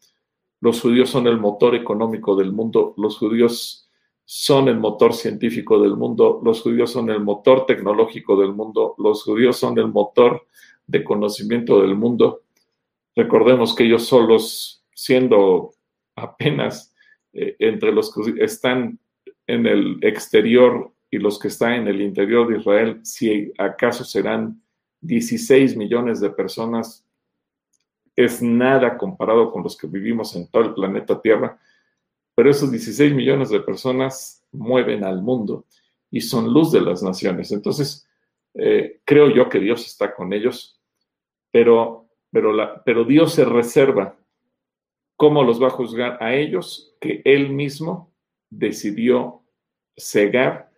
Los 0.61 0.82
judíos 0.82 1.09
son 1.09 1.28
el 1.28 1.39
motor 1.39 1.76
económico 1.76 2.36
del 2.36 2.51
mundo, 2.51 2.93
los 2.97 3.18
judíos 3.18 3.89
son 4.24 4.68
el 4.68 4.78
motor 4.78 5.13
científico 5.13 5.82
del 5.82 5.95
mundo, 5.95 6.41
los 6.43 6.61
judíos 6.61 6.91
son 6.91 7.09
el 7.09 7.22
motor 7.22 7.65
tecnológico 7.65 8.39
del 8.39 8.53
mundo, 8.53 8.95
los 8.97 9.24
judíos 9.24 9.57
son 9.57 9.78
el 9.80 9.88
motor 9.88 10.45
de 10.86 11.03
conocimiento 11.03 11.82
del 11.82 11.95
mundo. 11.95 12.43
Recordemos 13.15 13.74
que 13.74 13.86
ellos 13.86 14.05
solos, 14.05 14.84
siendo 14.93 15.72
apenas 16.15 16.93
eh, 17.34 17.55
entre 17.59 17.91
los 17.91 18.13
que 18.13 18.43
están 18.43 18.99
en 19.47 19.65
el 19.65 19.97
exterior 20.01 20.91
y 21.09 21.18
los 21.18 21.39
que 21.39 21.47
están 21.47 21.74
en 21.74 21.88
el 21.88 22.01
interior 22.01 22.47
de 22.47 22.59
Israel, 22.59 22.99
si 23.03 23.51
acaso 23.57 24.03
serán 24.03 24.61
16 25.01 25.78
millones 25.78 26.20
de 26.20 26.32
personas, 26.32 27.07
es 28.18 28.41
nada 28.41 28.97
comparado 28.97 29.51
con 29.51 29.61
los 29.63 29.78
que 29.78 29.86
vivimos 29.86 30.36
en 30.36 30.49
todo 30.49 30.63
el 30.63 30.74
planeta 30.74 31.22
Tierra, 31.22 31.59
pero 32.36 32.49
esos 32.49 32.72
16 32.72 33.13
millones 33.13 33.49
de 33.49 33.59
personas 33.59 34.43
mueven 34.51 35.03
al 35.03 35.22
mundo 35.22 35.65
y 36.09 36.20
son 36.22 36.51
luz 36.51 36.72
de 36.72 36.82
las 36.82 37.03
naciones. 37.03 37.51
Entonces, 37.51 38.09
eh, 38.55 39.01
creo 39.05 39.30
yo 39.30 39.47
que 39.49 39.59
Dios 39.59 39.86
está 39.86 40.15
con 40.15 40.34
ellos, 40.34 40.82
pero, 41.51 42.09
pero, 42.32 42.82
pero 42.84 43.03
Dios 43.05 43.34
se 43.34 43.45
reserva 43.45 44.18
cómo 45.15 45.43
los 45.43 45.61
va 45.61 45.68
a 45.68 45.72
juzgar 45.72 46.18
a 46.20 46.34
ellos 46.34 46.95
que 46.99 47.22
Él 47.24 47.49
mismo 47.49 48.11
decidió 48.49 49.43
cegar 49.95 50.72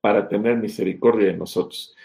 para 0.00 0.28
tener 0.28 0.58
misericordia 0.58 1.28
de 1.28 1.36
nosotros. 1.36 1.96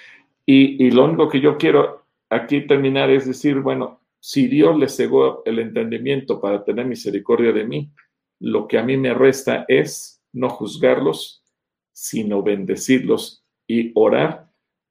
Y, 0.48 0.84
y, 0.84 0.90
lo 0.90 1.06
único 1.06 1.30
que 1.30 1.42
yo 1.42 1.58
quiero 1.58 2.06
aquí 2.30 2.66
terminar 2.66 3.12
es 3.12 3.28
decir, 3.28 3.60
bueno, 3.60 4.00
si 4.20 4.48
Dios 4.48 4.78
les 4.78 4.96
cegó 4.96 5.44
el 5.46 5.60
entendimiento 5.60 6.42
para 6.42 6.64
tener 6.64 6.86
misericordia 6.86 7.52
de 7.52 7.66
mí, 7.66 7.92
lo 8.40 8.68
que 8.68 8.78
a 8.78 8.84
mí 8.84 8.98
me 8.98 9.14
resta 9.14 9.66
es 9.68 10.22
no 10.34 10.50
juzgarlos, 10.50 11.44
sino 11.92 12.44
bendecirlos 12.44 13.46
y 13.68 13.92
orar 13.96 14.50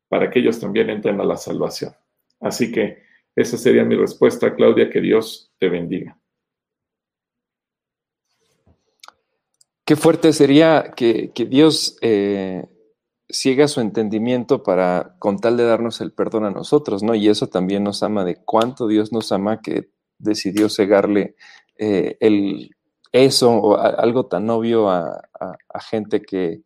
para 0.08 0.30
que 0.30 0.40
ellos 0.40 0.58
también 0.58 0.90
entren 0.90 1.20
a 1.20 1.24
la 1.24 1.36
salvación. 1.36 1.92
Así 2.40 2.72
que 2.72 3.02
esa 3.34 3.56
sería 3.56 3.84
mi 3.84 3.94
respuesta, 3.94 4.54
Claudia, 4.54 4.90
que 4.90 5.00
Dios 5.00 5.52
te 5.58 5.68
bendiga. 5.68 6.18
Qué 9.84 9.96
fuerte 9.96 10.32
sería 10.32 10.92
que, 10.94 11.32
Dios 11.48 11.96
eh, 12.02 12.66
ciega 13.30 13.68
su 13.68 13.80
entendimiento 13.80 14.62
para, 14.62 15.16
con 15.18 15.38
tal 15.38 15.56
de 15.56 15.64
darnos 15.64 16.00
el 16.00 16.12
perdón 16.12 16.44
a 16.44 16.50
nosotros, 16.50 17.02
¿no? 17.02 17.14
Y 17.14 17.28
eso 17.28 17.48
también 17.48 17.84
nos 17.84 18.02
ama 18.02 18.24
de 18.24 18.36
cuánto 18.36 18.86
Dios 18.86 19.12
nos 19.12 19.32
ama 19.32 19.60
que 19.60 19.90
decidió 20.18 20.68
cegarle 20.68 21.36
eh, 21.76 22.16
el, 22.20 22.74
eso 23.12 23.52
o 23.52 23.76
algo 23.76 24.26
tan 24.26 24.48
obvio 24.50 24.90
a, 24.90 25.22
gente 25.80 26.22
que 26.22 26.62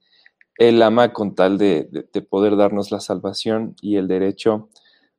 Él 0.57 0.83
ama 0.83 1.13
con 1.13 1.35
tal 1.35 1.59
de, 1.59 1.89
poder 2.31 2.57
darnos 2.57 2.91
la 2.91 3.01
salvación 3.01 3.75
y 3.81 3.97
el 3.97 4.09
derecho 4.09 4.69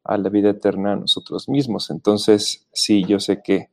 a 0.04 0.18
la 0.18 0.30
vida 0.30 0.50
eterna 0.50 0.94
a 0.94 0.98
nosotros 0.98 1.48
mismos. 1.48 1.90
Entonces, 1.90 2.68
sí, 2.74 3.06
yo 3.06 3.20
sé 3.20 3.42
que 3.42 3.70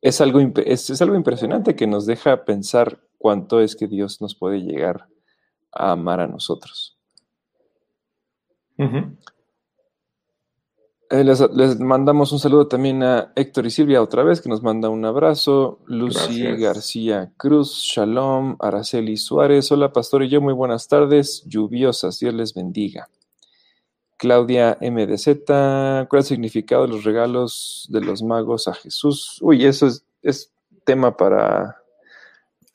es 0.00 0.20
algo, 0.20 0.40
es 0.40 1.02
algo 1.02 1.14
impresionante 1.14 1.76
que 1.76 1.86
nos 1.86 2.06
deja 2.06 2.44
pensar 2.44 3.00
cuánto 3.18 3.60
es 3.60 3.76
que 3.76 3.86
Dios 3.86 4.20
nos 4.20 4.34
puede 4.34 4.60
llegar 4.60 5.11
a 5.72 5.92
amar 5.92 6.20
a 6.20 6.26
nosotros. 6.26 6.96
Eh, 11.12 11.24
les, 11.24 11.78
mandamos 11.78 12.32
un 12.32 12.38
saludo 12.38 12.68
también 12.68 13.02
a 13.02 13.32
Héctor 13.36 13.66
y 13.66 13.70
Silvia 13.70 14.00
otra 14.00 14.22
vez, 14.22 14.40
que 14.40 14.48
nos 14.48 14.62
manda 14.62 14.88
un 14.88 15.04
abrazo. 15.04 15.80
Lucy 15.86 16.42
García 16.56 17.32
Cruz, 17.36 17.82
Shalom, 17.84 18.56
Araceli 18.58 19.18
Suárez. 19.18 19.70
Hola, 19.70 19.92
pastor 19.92 20.22
y 20.22 20.30
yo, 20.30 20.40
muy 20.40 20.54
buenas 20.54 20.88
tardes. 20.88 21.44
Lluviosas, 21.46 22.18
Dios 22.18 22.32
les 22.32 22.54
bendiga. 22.54 23.08
Claudia 24.16 24.78
MDZ, 24.80 25.44
¿cuál 26.08 26.20
es 26.20 26.30
el 26.30 26.36
significado 26.36 26.86
de 26.86 26.88
los 26.88 27.04
regalos 27.04 27.88
de 27.90 28.00
los 28.00 28.22
magos 28.22 28.66
a 28.66 28.72
Jesús? 28.72 29.38
Uy, 29.42 29.66
eso 29.66 29.88
es, 29.88 30.06
es 30.22 30.50
tema 30.84 31.16
para 31.16 31.76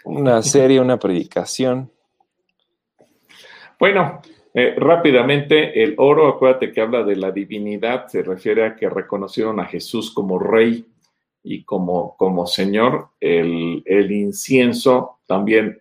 una 0.05 0.43
serie, 0.43 0.79
una 0.79 0.99
predicación. 0.99 1.91
Bueno, 3.79 4.21
eh, 4.53 4.73
rápidamente, 4.75 5.83
el 5.83 5.93
oro, 5.97 6.27
acuérdate 6.27 6.71
que 6.71 6.81
habla 6.81 7.03
de 7.03 7.15
la 7.15 7.31
divinidad, 7.31 8.07
se 8.07 8.23
refiere 8.23 8.65
a 8.65 8.75
que 8.75 8.89
reconocieron 8.89 9.59
a 9.59 9.65
Jesús 9.65 10.11
como 10.11 10.39
rey 10.39 10.87
y 11.43 11.63
como, 11.63 12.15
como 12.17 12.47
Señor. 12.47 13.09
El, 13.19 13.83
incienso 14.11 15.19
también 15.27 15.79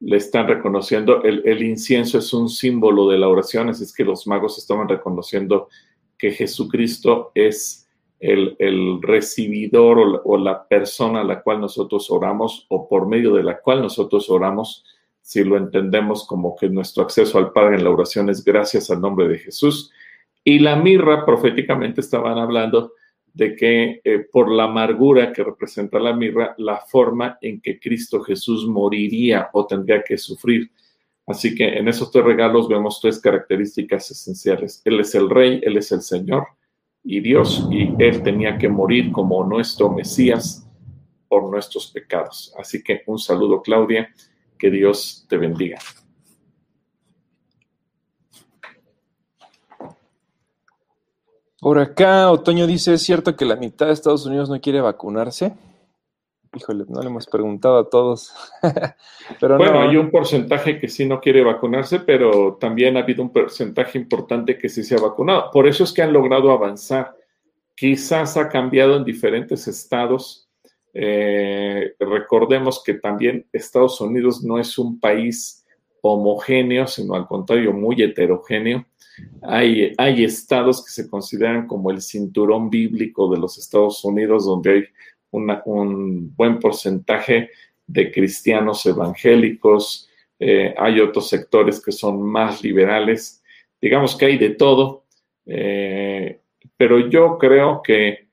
le 0.00 0.18
están 0.18 0.46
reconociendo. 0.46 1.22
El, 1.22 1.62
incienso 1.62 2.18
es 2.18 2.34
un 2.34 2.50
símbolo 2.50 3.08
de 3.08 3.16
la 3.16 3.28
oración, 3.28 3.70
así 3.70 3.84
es 3.84 3.94
que 3.94 4.04
los 4.04 4.26
magos 4.26 4.58
estaban 4.58 4.88
reconociendo 4.88 5.68
que 6.18 6.32
Jesucristo 6.32 7.32
es 7.34 7.88
el, 8.20 9.00
recibidor 9.00 9.98
o 9.98 10.22
o 10.24 10.36
la 10.36 10.68
persona 10.68 11.22
a 11.22 11.24
la 11.24 11.42
cual 11.42 11.62
nosotros 11.62 12.10
oramos 12.10 12.66
o 12.68 12.86
por 12.88 13.08
medio 13.08 13.32
de 13.32 13.42
la 13.42 13.58
cual 13.58 13.80
nosotros 13.80 14.28
oramos 14.28 14.84
si 15.28 15.44
lo 15.44 15.58
entendemos 15.58 16.26
como 16.26 16.56
que 16.56 16.70
nuestro 16.70 17.02
acceso 17.02 17.36
al 17.36 17.52
Padre 17.52 17.76
en 17.76 17.84
la 17.84 17.90
oración 17.90 18.30
es 18.30 18.42
gracias 18.42 18.90
al 18.90 19.02
nombre 19.02 19.28
de 19.28 19.38
Jesús. 19.38 19.92
Y 20.42 20.58
la 20.58 20.74
mirra, 20.74 21.26
proféticamente 21.26 22.00
estaban 22.00 22.38
hablando 22.38 22.94
de 23.34 23.54
que 23.54 24.00
eh, 24.02 24.20
por 24.32 24.50
la 24.50 24.64
amargura 24.64 25.30
que 25.30 25.44
representa 25.44 25.98
la 25.98 26.14
mirra, 26.14 26.54
la 26.56 26.78
forma 26.78 27.36
en 27.42 27.60
que 27.60 27.78
Cristo 27.78 28.22
Jesús 28.22 28.66
moriría 28.66 29.50
o 29.52 29.66
tendría 29.66 30.02
que 30.02 30.16
sufrir. 30.16 30.70
Así 31.26 31.54
que 31.54 31.76
en 31.76 31.88
esos 31.88 32.10
tres 32.10 32.24
regalos 32.24 32.66
vemos 32.66 32.98
tres 32.98 33.20
características 33.20 34.10
esenciales. 34.10 34.80
Él 34.86 34.98
es 34.98 35.14
el 35.14 35.28
Rey, 35.28 35.60
Él 35.62 35.76
es 35.76 35.92
el 35.92 36.00
Señor 36.00 36.46
y 37.04 37.20
Dios, 37.20 37.68
y 37.70 37.92
Él 37.98 38.22
tenía 38.22 38.56
que 38.56 38.70
morir 38.70 39.12
como 39.12 39.44
nuestro 39.44 39.90
Mesías 39.90 40.66
por 41.28 41.50
nuestros 41.50 41.88
pecados. 41.88 42.54
Así 42.58 42.82
que 42.82 43.02
un 43.04 43.18
saludo, 43.18 43.60
Claudia. 43.60 44.08
Que 44.58 44.70
Dios 44.70 45.26
te 45.28 45.36
bendiga. 45.36 45.78
Por 51.60 51.78
acá, 51.78 52.30
Otoño 52.30 52.66
dice, 52.66 52.94
¿es 52.94 53.02
cierto 53.02 53.36
que 53.36 53.44
la 53.44 53.56
mitad 53.56 53.86
de 53.86 53.92
Estados 53.92 54.26
Unidos 54.26 54.48
no 54.48 54.60
quiere 54.60 54.80
vacunarse? 54.80 55.54
híjole, 56.56 56.84
no 56.88 57.00
le 57.00 57.08
hemos 57.08 57.26
preguntado 57.26 57.78
a 57.78 57.88
todos. 57.88 58.32
pero 59.40 59.56
bueno, 59.56 59.80
hay 59.80 59.96
un 59.96 60.10
porcentaje 60.10 60.78
que 60.78 60.88
sí 60.88 61.06
no 61.06 61.20
quiere 61.20 61.42
vacunarse, 61.42 62.00
pero 62.00 62.56
también 62.60 62.96
ha 62.96 63.00
habido 63.00 63.22
un 63.22 63.32
porcentaje 63.32 63.98
importante 63.98 64.58
que 64.58 64.68
sí 64.68 64.82
se 64.82 64.96
ha 64.96 65.00
vacunado. 65.00 65.50
Por 65.50 65.66
eso 65.66 65.84
es 65.84 65.92
que 65.92 66.02
han 66.02 66.12
logrado 66.12 66.50
avanzar. 66.50 67.16
Quizás 67.74 68.36
ha 68.36 68.48
cambiado 68.48 68.96
en 68.96 69.04
diferentes 69.04 69.68
estados. 69.68 70.47
Eh, 70.94 71.94
recordemos 71.98 72.82
que 72.84 72.94
también 72.94 73.46
Estados 73.52 74.00
Unidos 74.00 74.42
no 74.42 74.58
es 74.58 74.78
un 74.78 74.98
país 74.98 75.64
homogéneo, 76.00 76.86
sino 76.86 77.14
al 77.14 77.26
contrario, 77.26 77.72
muy 77.72 78.02
heterogéneo. 78.02 78.86
Hay, 79.42 79.92
hay 79.98 80.24
estados 80.24 80.84
que 80.84 80.90
se 80.90 81.10
consideran 81.10 81.66
como 81.66 81.90
el 81.90 82.00
cinturón 82.00 82.70
bíblico 82.70 83.30
de 83.30 83.38
los 83.38 83.58
Estados 83.58 84.04
Unidos, 84.04 84.46
donde 84.46 84.72
hay 84.72 84.84
un 85.30 86.34
buen 86.36 86.58
porcentaje 86.58 87.50
de 87.86 88.12
cristianos 88.12 88.84
evangélicos, 88.86 90.08
eh, 90.38 90.74
hay 90.78 91.00
otros 91.00 91.28
sectores 91.28 91.82
que 91.82 91.90
son 91.90 92.22
más 92.22 92.62
liberales, 92.62 93.42
digamos 93.80 94.16
que 94.16 94.26
hay 94.26 94.38
de 94.38 94.50
todo, 94.50 95.04
eh, 95.46 96.40
pero 96.76 97.08
yo 97.08 97.38
creo 97.38 97.82
que 97.82 98.27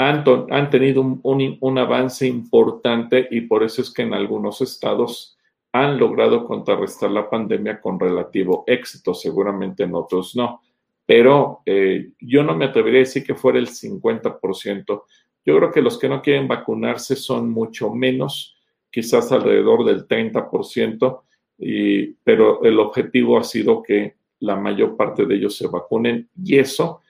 han, 0.00 0.24
han 0.50 0.70
tenido 0.70 1.02
un, 1.02 1.58
un, 1.60 1.78
avance 1.78 2.26
importante 2.26 3.28
y 3.30 3.42
por 3.42 3.62
eso 3.62 3.82
es 3.82 3.92
que 3.92 4.00
en 4.00 4.14
algunos 4.14 4.62
estados 4.62 5.36
han 5.72 5.98
logrado 5.98 6.46
contrarrestar 6.46 7.10
la 7.10 7.28
pandemia 7.28 7.82
con 7.82 8.00
relativo 8.00 8.64
éxito, 8.66 9.12
seguramente 9.12 9.82
en 9.82 9.94
otros 9.94 10.34
no. 10.34 10.62
Pero 11.04 11.60
eh, 11.66 12.12
yo 12.18 12.42
no 12.42 12.56
me 12.56 12.64
atrevería 12.64 13.00
a 13.00 13.04
decir 13.04 13.24
que 13.24 13.34
fuera 13.34 13.58
el 13.58 13.68
50%. 13.68 15.02
Yo 15.44 15.56
creo 15.56 15.70
que 15.70 15.82
los 15.82 15.98
que 15.98 16.08
no 16.08 16.22
quieren 16.22 16.48
vacunarse 16.48 17.14
son 17.14 17.50
mucho 17.50 17.92
menos, 17.92 18.56
quizás 18.90 19.30
alrededor 19.32 19.84
del 19.84 20.08
30%, 20.08 21.20
y, 21.58 22.06
pero 22.24 22.64
el 22.64 22.78
objetivo 22.80 23.38
ha 23.38 23.44
sido 23.44 23.82
que 23.82 24.14
la 24.38 24.56
mayor 24.56 24.96
parte 24.96 25.26
de 25.26 25.34
ellos 25.34 25.58
se 25.58 25.68
vacunen 25.68 26.30
y 26.42 26.58
eso 26.58 27.02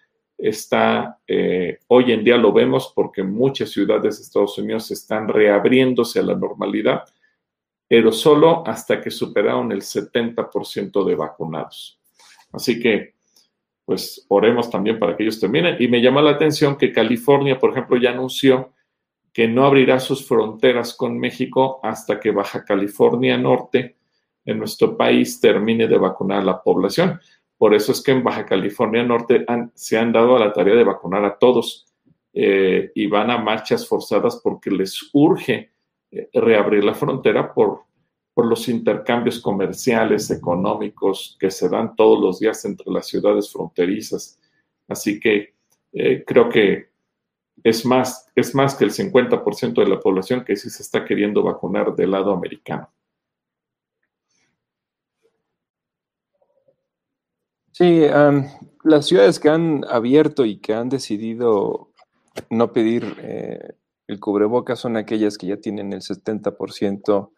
está, 0.43 1.19
eh, 1.27 1.79
hoy 1.89 2.13
en 2.13 2.25
día 2.25 2.37
lo 2.37 2.53
vemos 2.53 2.93
porque 2.95 3.23
muchas 3.23 3.71
ciudades 3.71 4.19
de 4.19 4.23
Estados 4.23 4.59
Unidos 4.59 4.91
están 4.91 5.29
reabriéndose 5.29 6.21
a 6.21 6.23
la 6.23 6.35
normalidad 6.35 7.05
pero 7.91 8.13
solo 8.13 8.63
hasta 8.69 9.01
que 9.01 9.11
superaron 9.11 9.73
el 9.73 9.83
70% 9.83 11.05
de 11.05 11.17
vacunados. 11.17 11.99
Así 12.53 12.79
que, 12.79 13.15
pues, 13.85 14.25
oremos 14.29 14.71
también 14.71 14.97
para 14.97 15.17
que 15.17 15.25
ellos 15.25 15.41
terminen. 15.41 15.75
Y 15.81 15.89
me 15.89 16.01
llama 16.01 16.23
la 16.23 16.31
atención 16.31 16.79
que 16.79 16.93
California, 16.93 17.59
por 17.59 17.73
ejemplo, 17.73 17.97
ya 17.97 18.13
anunció 18.13 18.75
que 19.33 19.49
no 19.49 19.67
abrirá 19.67 19.99
sus 19.99 20.25
fronteras 20.25 20.95
con 20.95 21.19
México 21.19 21.81
hasta 21.83 22.21
que 22.21 22.31
Baja 22.31 22.65
California 22.65 23.37
Norte, 23.37 23.97
en 24.45 24.59
nuestro 24.61 24.97
país, 24.97 25.41
termine 25.41 25.89
de 25.89 25.99
vacunar 25.99 26.43
a 26.43 26.45
la 26.45 26.63
población. 26.63 27.19
Por 27.61 27.75
eso 27.75 27.93
es 27.93 28.03
que 28.03 28.13
en 28.13 28.25
Baja 28.25 28.47
California 28.47 29.03
Norte 29.03 29.45
se 29.75 29.99
han 29.99 30.13
dado 30.15 30.35
a 30.35 30.39
la 30.39 30.51
tarea 30.51 30.75
de 30.75 30.83
vacunar 30.83 31.27
a 31.27 31.37
todos 31.37 31.87
eh, 32.33 32.91
y 32.95 33.07
van 33.07 33.31
a 33.31 33.37
marchas 33.37 33.87
forzadas 33.87 34.41
porque 34.43 34.71
les 34.71 35.11
urge 35.13 35.71
eh, 36.11 36.31
reabrir 36.33 36.83
la 36.83 36.95
frontera 36.95 37.53
por, 37.53 37.83
por 38.33 38.47
los 38.47 38.67
intercambios 38.67 39.41
comerciales, 39.41 40.31
económicos 40.31 41.37
que 41.39 41.51
se 41.51 41.69
dan 41.69 41.95
todos 41.97 42.19
los 42.19 42.41
días 42.41 42.65
entre 42.65 42.91
las 42.91 43.07
ciudades 43.07 43.53
fronterizas. 43.53 44.41
Así 44.89 45.21
que 45.21 45.53
eh, 45.93 46.25
creo 46.27 46.49
que 46.49 46.89
es 47.63 47.85
más, 47.85 48.27
es 48.35 48.55
más 48.55 48.75
que 48.75 48.85
el 48.85 48.91
50% 48.91 49.75
de 49.75 49.87
la 49.87 50.01
población 50.01 50.47
que 50.47 50.57
sí 50.57 50.71
se 50.71 50.83
está 50.83 51.05
queriendo 51.05 51.43
vacunar 51.43 51.95
del 51.95 52.13
lado 52.13 52.33
americano. 52.33 52.91
Sí, 57.81 58.03
las 58.85 59.07
ciudades 59.07 59.41
que 59.41 59.49
han 59.49 59.87
abierto 59.89 60.45
y 60.45 60.59
que 60.59 60.75
han 60.75 60.91
decidido 60.91 61.89
no 62.51 62.75
pedir 62.75 63.17
eh, 63.23 63.73
el 64.07 64.21
cubrebocas 64.21 64.81
son 64.81 64.99
aquellas 64.99 65.39
que 65.39 65.47
ya 65.47 65.57
tienen 65.57 65.95
el 65.95 66.03
70% 66.03 67.31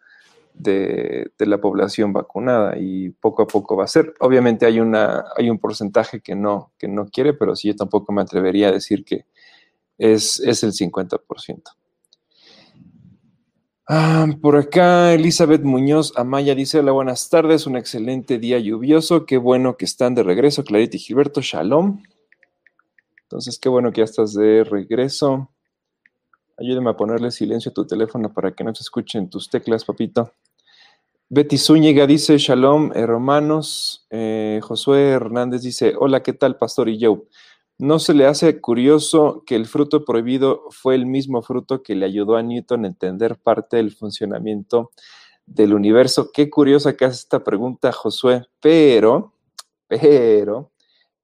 de, 0.54 1.30
de, 1.38 1.46
la 1.46 1.60
población 1.60 2.12
vacunada 2.12 2.76
y 2.76 3.10
poco 3.10 3.42
a 3.42 3.46
poco 3.46 3.76
va 3.76 3.84
a 3.84 3.86
ser. 3.86 4.14
Obviamente 4.18 4.66
hay, 4.66 4.80
una, 4.80 5.26
hay 5.36 5.48
un 5.48 5.60
porcentaje 5.60 6.20
que 6.20 6.34
no, 6.34 6.72
que 6.76 6.88
no 6.88 7.06
quiere, 7.06 7.34
pero 7.34 7.54
sí 7.54 7.68
yo 7.68 7.76
tampoco 7.76 8.12
me 8.12 8.22
atrevería 8.22 8.70
a 8.70 8.72
decir 8.72 9.04
que 9.04 9.26
es, 9.96 10.40
es 10.40 10.64
el 10.64 10.72
50%. 10.72 11.62
Ah, 13.88 14.28
por 14.40 14.56
acá, 14.56 15.12
Elizabeth 15.12 15.62
Muñoz 15.62 16.12
Amaya 16.16 16.54
dice: 16.54 16.78
Hola, 16.78 16.92
buenas 16.92 17.28
tardes, 17.28 17.66
un 17.66 17.76
excelente 17.76 18.38
día 18.38 18.60
lluvioso. 18.60 19.26
Qué 19.26 19.38
bueno 19.38 19.76
que 19.76 19.84
están 19.84 20.14
de 20.14 20.22
regreso, 20.22 20.62
Clarita 20.62 20.96
y 20.96 21.00
Gilberto. 21.00 21.40
Shalom. 21.40 22.00
Entonces, 23.24 23.58
qué 23.58 23.68
bueno 23.68 23.90
que 23.92 23.98
ya 24.00 24.04
estás 24.04 24.34
de 24.34 24.62
regreso. 24.62 25.50
Ayúdame 26.56 26.90
a 26.90 26.96
ponerle 26.96 27.32
silencio 27.32 27.70
a 27.70 27.74
tu 27.74 27.84
teléfono 27.84 28.32
para 28.32 28.52
que 28.52 28.62
no 28.62 28.72
se 28.72 28.82
escuchen 28.82 29.28
tus 29.28 29.50
teclas, 29.50 29.84
papito. 29.84 30.32
Betty 31.28 31.58
Zúñiga 31.58 32.06
dice, 32.06 32.38
Shalom, 32.38 32.92
hermanos. 32.94 34.06
Eh, 34.10 34.60
Josué 34.62 35.10
Hernández 35.10 35.62
dice, 35.62 35.94
hola, 35.98 36.22
¿qué 36.22 36.34
tal, 36.34 36.56
Pastor 36.56 36.88
y 36.88 36.98
yo? 36.98 37.24
¿No 37.82 37.98
se 37.98 38.14
le 38.14 38.26
hace 38.26 38.60
curioso 38.60 39.42
que 39.44 39.56
el 39.56 39.66
fruto 39.66 40.04
prohibido 40.04 40.66
fue 40.70 40.94
el 40.94 41.04
mismo 41.04 41.42
fruto 41.42 41.82
que 41.82 41.96
le 41.96 42.06
ayudó 42.06 42.36
a 42.36 42.42
Newton 42.42 42.84
a 42.84 42.88
entender 42.88 43.36
parte 43.36 43.78
del 43.78 43.90
funcionamiento 43.90 44.92
del 45.46 45.74
universo? 45.74 46.30
Qué 46.32 46.48
curiosa 46.48 46.96
que 46.96 47.06
hace 47.06 47.16
esta 47.16 47.42
pregunta, 47.42 47.90
Josué. 47.90 48.46
Pero, 48.60 49.34
pero, 49.88 50.70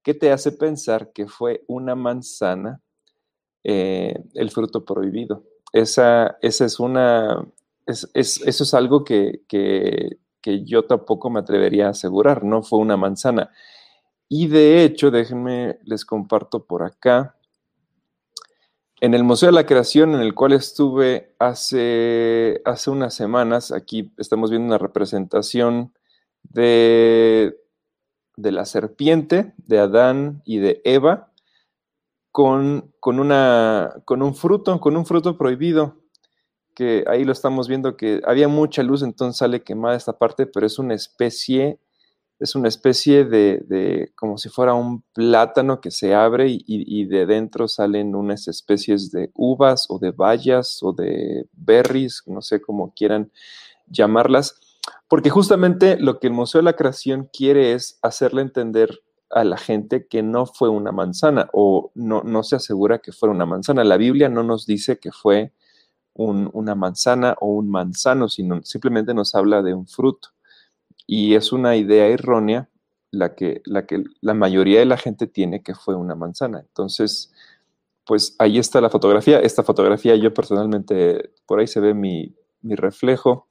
¿qué 0.03 0.15
te 0.15 0.33
hace 0.33 0.51
pensar 0.51 1.13
que 1.13 1.29
fue 1.29 1.63
una 1.69 1.95
manzana 1.95 2.83
eh, 3.71 4.15
el 4.35 4.51
fruto 4.51 4.85
prohibido. 4.85 5.45
Esa, 5.73 6.39
esa 6.41 6.65
es 6.65 6.81
una, 6.81 7.47
es, 7.87 8.09
eso 8.15 8.65
es 8.65 8.75
algo 8.75 9.05
que, 9.05 9.43
que, 9.47 10.17
yo 10.65 10.87
tampoco 10.87 11.29
me 11.29 11.41
atrevería 11.41 11.89
a 11.89 11.91
asegurar, 11.91 12.43
no 12.43 12.63
fue 12.63 12.79
una 12.79 12.97
manzana. 12.97 13.51
Y 14.29 14.49
de 14.49 14.85
hecho, 14.85 15.11
déjenme, 15.11 15.79
les 15.85 16.05
comparto 16.05 16.64
por 16.64 16.83
acá, 16.83 17.39
en 19.01 19.14
el 19.14 19.22
Museo 19.22 19.49
de 19.49 19.55
la 19.55 19.66
Creación, 19.66 20.14
en 20.14 20.20
el 20.20 20.35
cual 20.35 20.53
estuve 20.53 21.35
hace, 21.39 22.61
hace 22.64 22.91
unas 22.91 23.14
semanas, 23.14 23.70
aquí 23.70 24.12
estamos 24.18 24.51
viendo 24.51 24.66
una 24.66 24.79
representación 24.79 25.95
de, 26.43 27.57
de 28.37 28.53
la 28.53 28.64
serpiente, 28.64 29.55
de 29.57 29.79
Adán 29.79 30.43
y 30.45 30.59
de 30.59 30.83
Eva, 30.85 31.33
con, 32.33 32.93
con, 32.99 33.20
una, 33.20 34.03
con 34.05 34.20
un 34.22 34.35
fruto, 34.35 34.81
con 34.81 34.97
un 34.97 35.07
fruto 35.07 35.39
prohibido, 35.39 35.97
que 36.74 37.05
ahí 37.07 37.24
lo 37.24 37.33
estamos 37.33 37.68
viendo 37.68 37.97
que 37.97 38.20
había 38.24 38.49
mucha 38.49 38.83
luz, 38.83 39.03
entonces 39.03 39.39
sale 39.39 39.62
quemada 39.62 39.97
esta 39.97 40.18
parte, 40.18 40.47
pero 40.47 40.66
es 40.66 40.79
una 40.79 40.95
especie, 40.95 41.81
es 42.39 42.55
una 42.55 42.68
especie 42.68 43.24
de, 43.24 43.64
de 43.66 44.12
como 44.14 44.39
si 44.39 44.49
fuera 44.49 44.74
un 44.74 45.03
plátano 45.12 45.80
que 45.80 45.91
se 45.91 46.14
abre 46.14 46.49
y, 46.49 46.62
y, 46.66 47.05
de 47.07 47.26
dentro 47.26 47.66
salen 47.66 48.14
unas 48.14 48.47
especies 48.47 49.11
de 49.11 49.30
uvas 49.34 49.86
o 49.89 49.99
de 49.99 50.12
bayas 50.12 50.78
o 50.82 50.93
de 50.93 51.47
berries, 51.53 52.22
no 52.26 52.41
sé 52.41 52.61
cómo 52.61 52.93
quieran 52.95 53.32
llamarlas, 53.89 54.61
porque 55.09 55.30
justamente 55.30 55.99
lo 55.99 56.20
que 56.20 56.28
el 56.28 56.32
Museo 56.32 56.61
de 56.61 56.64
la 56.64 56.76
Creación 56.76 57.28
quiere 57.32 57.72
es 57.72 57.99
hacerle 58.03 58.43
entender 58.43 59.01
a 59.30 59.45
la 59.45 59.59
gente 59.59 60.07
que 60.07 60.22
no 60.22 60.47
fue 60.47 60.68
una 60.68 60.93
manzana 60.93 61.51
o 61.53 61.91
no, 61.95 62.22
no 62.22 62.43
se 62.45 62.57
asegura 62.57 63.01
que 63.01 63.12
fuera 63.12 63.34
una 63.34 63.47
manzana. 63.47 63.84
La 63.84 63.97
Biblia 63.97 64.28
no 64.28 64.43
nos 64.43 64.64
dice 64.64 64.99
que 64.99 65.12
fue 65.12 65.53
una 66.14 66.74
manzana 66.74 67.36
o 67.41 67.47
un 67.47 67.70
manzano, 67.70 68.28
sino 68.28 68.61
simplemente 68.64 69.14
nos 69.14 69.34
habla 69.34 69.62
de 69.62 69.74
un 69.74 69.86
fruto. 69.86 70.30
Y 71.11 71.35
es 71.35 71.53
una 71.53 71.75
idea 71.75 72.07
errónea 72.07 72.69
la 73.11 73.35
que, 73.35 73.63
la 73.65 73.87
que 73.87 74.05
la 74.21 74.35
mayoría 74.35 74.81
de 74.81 74.85
la 74.85 74.99
gente 74.99 75.27
tiene 75.27 75.63
que 75.63 75.75
fue 75.75 75.95
una 75.95 76.15
manzana. 76.15 76.61
Entonces, 76.61 77.33
pues 78.05 78.37
ahí 78.39 78.59
está 78.59 78.83
la 78.83 78.91
fotografía. 78.91 79.41
Esta 79.41 79.63
fotografía 79.63 80.15
yo 80.17 80.35
personalmente, 80.35 81.31
por 81.47 81.61
ahí 81.61 81.67
se 81.67 81.81
ve 81.81 81.95
mi, 81.95 82.35
reflejo 82.63 83.49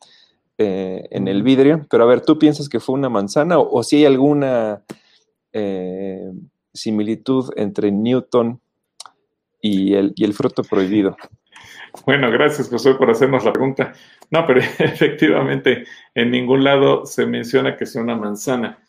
eh, 0.59 1.07
en 1.09 1.27
el 1.27 1.41
vidrio. 1.41 1.87
Pero 1.89 2.03
a 2.03 2.07
ver, 2.07 2.21
¿tú 2.21 2.37
piensas 2.37 2.69
que 2.69 2.79
fue 2.79 2.93
una 2.93 3.09
manzana 3.09 3.57
o 3.57 3.81
si 3.81 3.97
hay 3.97 4.05
alguna 4.05 4.83
eh, 5.51 6.31
similitud 6.75 7.49
entre 7.55 7.91
Newton 7.91 8.61
y 9.59 9.95
el, 9.95 10.13
y 10.15 10.25
el 10.25 10.35
fruto 10.35 10.61
prohibido? 10.61 11.17
Bueno, 12.05 12.29
gracias 12.31 12.69
José 12.69 12.93
por 12.95 13.09
hacernos 13.09 13.43
la 13.45 13.53
pregunta. 13.53 13.93
No, 14.31 14.45
pero 14.45 14.59
efectivamente 14.79 15.85
en 16.13 16.31
ningún 16.31 16.63
lado 16.63 17.05
se 17.05 17.25
menciona 17.25 17.75
que 17.75 17.85
sea 17.85 18.01
una 18.01 18.15
manzana. 18.15 18.79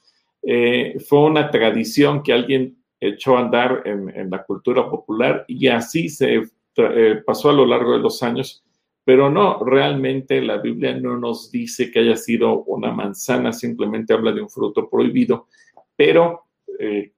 Eh, 0.43 0.97
fue 1.07 1.20
una 1.20 1.51
tradición 1.51 2.22
que 2.22 2.33
alguien 2.33 2.79
echó 3.01 3.37
a 3.37 3.41
andar 3.41 3.83
en, 3.85 4.31
la 4.31 4.43
cultura 4.45 4.89
popular 4.89 5.45
y 5.47 5.68
así 5.68 6.09
se 6.09 6.43
eh, 6.76 7.22
pasó 7.24 7.51
a 7.51 7.53
lo 7.53 7.66
largo 7.66 7.93
de 7.93 8.01
los 8.01 8.22
años, 8.22 8.64
Pero 9.05 9.31
no, 9.31 9.64
realmente 9.64 10.43
la 10.43 10.59
Biblia 10.59 10.95
no 10.99 11.16
nos 11.16 11.51
dice 11.51 11.91
que 11.91 12.01
haya 12.01 12.16
sido 12.16 12.64
una 12.64 12.93
manzana, 12.93 13.53
simplemente 13.53 14.12
habla 14.12 14.33
de 14.33 14.43
un 14.43 14.51
fruto 14.51 14.89
prohibido, 14.89 15.49
pero 15.97 16.45
eh, 16.79 17.12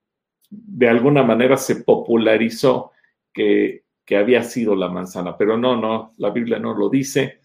de 0.50 0.88
alguna 0.88 1.22
manera 1.22 1.56
se 1.56 1.82
popularizó 1.82 2.92
que, 3.32 3.84
que 4.10 4.16
había 4.16 4.42
sido 4.42 4.74
la 4.74 4.88
manzana, 4.88 5.36
pero 5.36 5.56
no, 5.56 5.76
no, 5.76 6.10
la 6.16 6.30
Biblia 6.30 6.58
no 6.58 6.74
lo 6.74 6.88
dice. 6.88 7.42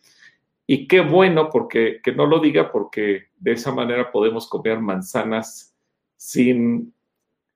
Y 0.65 0.87
qué 0.87 0.99
bueno 0.99 1.47
porque 1.51 1.99
que 2.03 2.11
no 2.11 2.25
lo 2.25 2.39
diga 2.39 2.71
porque 2.71 3.25
de 3.37 3.51
esa 3.51 3.71
manera 3.71 4.11
podemos 4.11 4.49
comer 4.49 4.79
manzanas 4.79 5.75
sin 6.17 6.91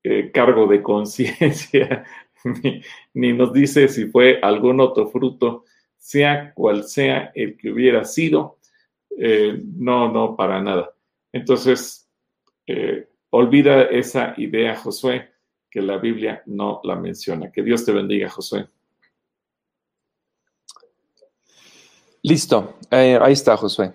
eh, 0.03 0.29
cargo 0.31 0.67
de 0.67 0.83
conciencia, 0.83 2.05
ni, 3.15 3.33
nos 3.33 3.51
dice 3.51 3.87
si 3.87 4.05
fue 4.05 4.39
algún 4.43 4.79
otro 4.79 5.07
fruto, 5.07 5.65
sea 5.97 6.53
cual 6.53 6.83
sea 6.83 7.31
el 7.33 7.57
que 7.57 7.71
hubiera 7.71 8.05
sido, 8.05 8.59
eh, 9.17 9.59
no, 9.75 10.11
no, 10.11 10.35
para 10.35 10.61
nada. 10.61 10.93
Entonces, 11.33 12.07
eh, 12.67 13.07
olvida 13.31 13.85
esa 13.85 14.35
idea, 14.37 14.75
Josué, 14.75 15.31
que 15.67 15.81
la 15.81 15.97
Biblia 15.97 16.43
no 16.45 16.79
la 16.83 16.95
menciona. 16.95 17.51
Que 17.51 17.63
Dios 17.63 17.83
te 17.83 17.91
bendiga, 17.91 18.29
Josué. 18.29 18.67
Listo, 22.21 22.75
ahí 22.89 23.31
está, 23.31 23.55
Josué. 23.55 23.93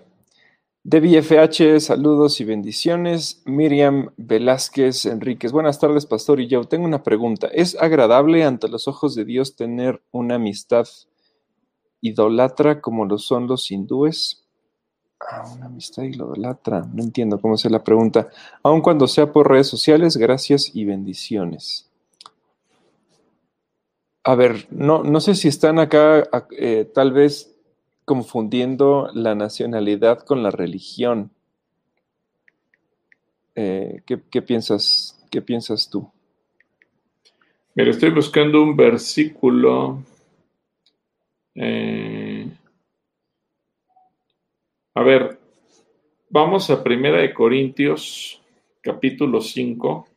DBFH, 0.83 1.79
saludos 1.79 2.39
y 2.41 2.45
bendiciones. 2.45 3.41
Miriam 3.45 4.11
Velázquez 4.17 5.05
Enríquez, 5.05 5.51
buenas 5.51 5.79
tardes, 5.79 6.05
Pastor. 6.05 6.39
Y 6.39 6.47
yo 6.47 6.63
tengo 6.63 6.85
una 6.85 7.03
pregunta. 7.03 7.47
¿Es 7.47 7.75
agradable 7.79 8.43
ante 8.43 8.67
los 8.67 8.87
ojos 8.87 9.15
de 9.15 9.25
Dios 9.25 9.55
tener 9.55 10.01
una 10.11 10.35
amistad 10.35 10.87
idolatra 12.01 12.81
como 12.81 13.05
lo 13.05 13.17
son 13.17 13.47
los 13.47 13.71
hindúes? 13.71 14.43
Ah, 15.19 15.43
una 15.55 15.67
amistad 15.67 16.03
idolatra. 16.03 16.87
No 16.93 17.03
entiendo 17.03 17.39
cómo 17.39 17.57
se 17.57 17.69
la 17.69 17.83
pregunta. 17.83 18.29
Aun 18.61 18.81
cuando 18.81 19.07
sea 19.07 19.31
por 19.31 19.49
redes 19.49 19.67
sociales, 19.67 20.17
gracias 20.17 20.69
y 20.75 20.85
bendiciones. 20.85 21.89
A 24.23 24.35
ver, 24.35 24.67
no, 24.71 25.03
no 25.03 25.19
sé 25.19 25.35
si 25.35 25.47
están 25.47 25.77
acá, 25.79 26.27
eh, 26.57 26.89
tal 26.93 27.11
vez 27.11 27.54
confundiendo 28.05 29.09
la 29.13 29.33
nacionalidad 29.33 30.19
con 30.19 30.43
la 30.43 30.51
religión. 30.51 31.31
Eh, 33.55 34.01
¿qué, 34.05 34.41
piensas, 34.41 35.25
¿Qué 35.31 35.41
piensas 35.41 35.89
tú? 35.89 36.09
Mira, 37.73 37.89
estoy 37.89 38.11
buscando 38.11 38.61
un 38.61 38.75
versículo. 38.75 40.03
Eh, 41.55 42.47
a 44.93 45.03
ver, 45.03 45.39
vamos 46.29 46.69
a 46.69 46.83
Primera 46.83 47.17
de 47.17 47.33
Corintios, 47.33 48.41
capítulo 48.81 49.41
5, 49.41 50.07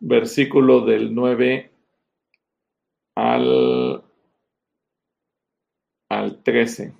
versículo 0.00 0.82
del 0.82 1.14
9 1.14 1.70
al 3.14 4.01
al 6.42 6.44
13. 6.44 6.92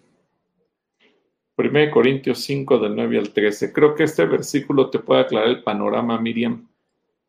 1 1.56 1.90
Corintios 1.90 2.38
5 2.40 2.78
del 2.78 2.96
9 2.96 3.18
al 3.18 3.30
13. 3.30 3.72
Creo 3.72 3.94
que 3.94 4.04
este 4.04 4.24
versículo 4.24 4.90
te 4.90 4.98
puede 4.98 5.22
aclarar 5.22 5.48
el 5.48 5.62
panorama, 5.62 6.20
Miriam, 6.20 6.68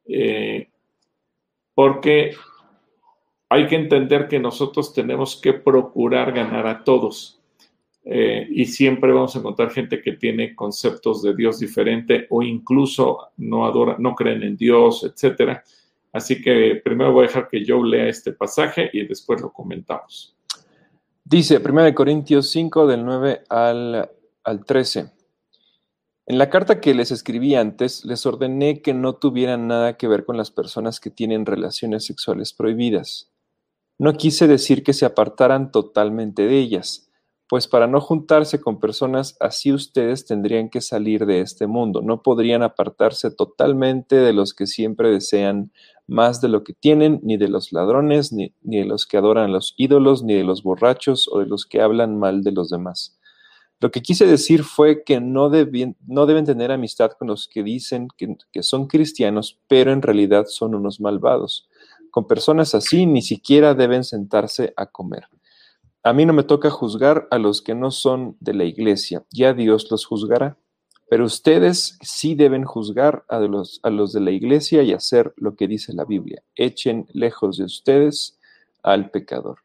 eh, 0.06 0.70
porque 1.74 2.36
hay 3.50 3.68
que 3.68 3.76
entender 3.76 4.28
que 4.28 4.40
nosotros 4.40 4.94
tenemos 4.94 5.40
que 5.40 5.54
procurar 5.54 6.32
ganar 6.32 6.68
a 6.68 6.84
todos. 6.84 7.40
Eh, 8.06 8.48
y 8.52 8.66
siempre 8.66 9.14
vamos 9.14 9.36
a 9.36 9.40
encontrar 9.40 9.72
gente 9.72 10.02
que 10.02 10.14
tiene 10.14 10.56
conceptos 10.56 11.22
de 11.24 11.34
Dios 11.36 11.60
diferente 11.60 12.28
o 12.30 12.44
incluso 12.44 13.30
no 13.38 13.66
adora, 13.66 13.96
no 13.98 14.14
creen 14.14 14.44
en 14.44 14.58
Dios, 14.58 15.04
etcétera. 15.04 15.64
Así 16.12 16.42
que 16.42 16.82
primero 16.84 17.14
voy 17.14 17.26
a 17.26 17.28
dejar 17.28 17.48
que 17.48 17.64
yo 17.64 17.84
lea 17.84 18.08
este 18.08 18.34
pasaje 18.34 18.90
y 18.92 19.06
después 19.06 19.42
lo 19.42 19.52
comentamos. 19.52 20.36
Dice 21.26 21.62
1 21.64 21.96
Corintios 21.96 22.50
5 22.50 22.86
del 22.86 23.06
9 23.06 23.44
al, 23.48 24.12
al 24.44 24.66
13. 24.66 25.14
En 26.26 26.38
la 26.38 26.50
carta 26.50 26.82
que 26.82 26.94
les 26.94 27.12
escribí 27.12 27.56
antes, 27.56 28.04
les 28.04 28.26
ordené 28.26 28.82
que 28.82 28.94
no 28.94 29.16
tuvieran 29.16 29.68
nada 29.68 29.96
que 29.96 30.10
ver 30.10 30.26
con 30.26 30.36
las 30.36 30.52
personas 30.52 31.00
que 31.00 31.10
tienen 31.10 31.46
relaciones 31.46 32.06
sexuales 32.06 32.52
prohibidas. 32.52 33.32
No 33.98 34.14
quise 34.14 34.48
decir 34.48 34.84
que 34.84 34.92
se 34.92 35.06
apartaran 35.06 35.72
totalmente 35.72 36.46
de 36.46 36.60
ellas, 36.60 37.10
pues 37.50 37.68
para 37.68 37.88
no 37.88 38.02
juntarse 38.02 38.60
con 38.62 38.80
personas 38.80 39.36
así 39.40 39.72
ustedes 39.72 40.26
tendrían 40.26 40.70
que 40.70 40.82
salir 40.82 41.26
de 41.26 41.42
este 41.42 41.68
mundo, 41.68 42.02
no 42.02 42.22
podrían 42.22 42.64
apartarse 42.64 43.32
totalmente 43.32 44.16
de 44.16 44.34
los 44.34 44.54
que 44.54 44.66
siempre 44.66 45.10
desean 45.10 45.72
más 46.08 46.42
de 46.42 46.50
lo 46.50 46.64
que 46.64 46.74
tienen, 46.74 47.20
ni 47.24 47.38
de 47.38 47.48
los 47.48 47.72
ladrones, 47.72 48.34
ni, 48.34 48.54
de 48.62 48.86
los 48.86 49.06
que 49.06 49.18
adoran 49.18 49.52
los 49.52 49.74
ídolos, 49.78 50.24
ni 50.24 50.34
de 50.34 50.44
los 50.44 50.64
borrachos 50.64 51.30
o 51.32 51.40
de 51.40 51.46
los 51.46 51.66
que 51.66 51.82
hablan 51.82 52.18
mal 52.18 52.44
de 52.44 52.52
los 52.52 52.70
demás. 52.70 53.18
Lo 53.80 53.92
que 53.92 54.02
quise 54.02 54.26
decir 54.26 54.64
fue 54.64 55.04
que 55.04 55.20
no, 55.20 55.50
deben 55.50 56.46
tener 56.46 56.72
amistad 56.72 57.12
con 57.12 57.28
los 57.28 57.48
que 57.48 57.64
dicen 57.64 58.08
que 58.18 58.64
son 58.64 58.88
cristianos, 58.88 59.60
pero 59.68 59.92
en 59.92 60.02
realidad 60.02 60.46
son 60.48 60.76
unos 60.76 61.02
malvados. 61.02 61.68
Con 62.12 62.28
personas 62.28 62.76
así 62.76 63.06
ni 63.06 63.22
siquiera 63.22 63.74
deben 63.74 64.04
sentarse 64.04 64.74
a 64.78 64.86
comer. 64.86 65.28
A 66.04 66.12
mí 66.12 66.26
no 66.26 66.34
me 66.34 66.44
toca 66.44 66.70
juzgar 66.70 67.28
a 67.32 67.38
los 67.38 67.62
que 67.62 67.76
no 67.76 67.90
son 67.90 68.36
de 68.42 68.54
la 68.54 68.66
iglesia, 68.66 69.24
ya 69.32 69.54
Dios 69.54 69.88
los 69.90 70.06
juzgará. 70.06 70.58
Pero 71.10 71.26
ustedes 71.26 71.98
sí 72.02 72.36
deben 72.36 72.66
juzgar 72.66 73.24
a 73.30 73.40
los, 73.40 73.80
a 73.84 73.90
los 73.90 74.12
de 74.14 74.20
la 74.20 74.32
iglesia 74.32 74.84
y 74.84 74.94
hacer 74.94 75.34
lo 75.38 75.56
que 75.56 75.68
dice 75.68 75.94
la 75.94 76.06
Biblia. 76.06 76.44
Echen 76.56 77.08
lejos 77.14 77.58
de 77.58 77.66
ustedes 77.66 78.40
al 78.82 79.12
pecador. 79.12 79.60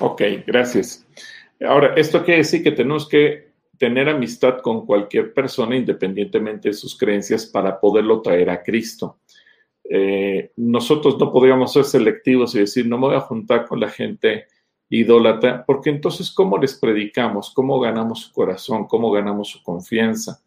Ok, 0.00 0.22
gracias. 0.46 1.06
Ahora, 1.60 1.94
esto 1.94 2.24
quiere 2.24 2.38
decir 2.38 2.62
que 2.62 2.72
tenemos 2.72 3.08
que 3.08 3.52
tener 3.78 4.08
amistad 4.08 4.58
con 4.58 4.84
cualquier 4.84 5.32
persona 5.32 5.76
independientemente 5.76 6.68
de 6.68 6.74
sus 6.74 6.98
creencias 6.98 7.46
para 7.46 7.80
poderlo 7.80 8.20
traer 8.20 8.50
a 8.50 8.62
Cristo. 8.62 9.17
Eh, 9.90 10.52
nosotros 10.56 11.18
no 11.18 11.32
podríamos 11.32 11.72
ser 11.72 11.84
selectivos 11.84 12.54
y 12.54 12.60
decir, 12.60 12.86
no 12.86 12.98
me 12.98 13.06
voy 13.08 13.16
a 13.16 13.20
juntar 13.20 13.66
con 13.66 13.80
la 13.80 13.88
gente 13.88 14.46
idólatra, 14.90 15.64
porque 15.66 15.90
entonces, 15.90 16.30
¿cómo 16.30 16.58
les 16.58 16.74
predicamos? 16.74 17.52
¿Cómo 17.54 17.78
ganamos 17.80 18.20
su 18.20 18.32
corazón? 18.32 18.86
¿Cómo 18.86 19.10
ganamos 19.10 19.48
su 19.48 19.62
confianza? 19.62 20.42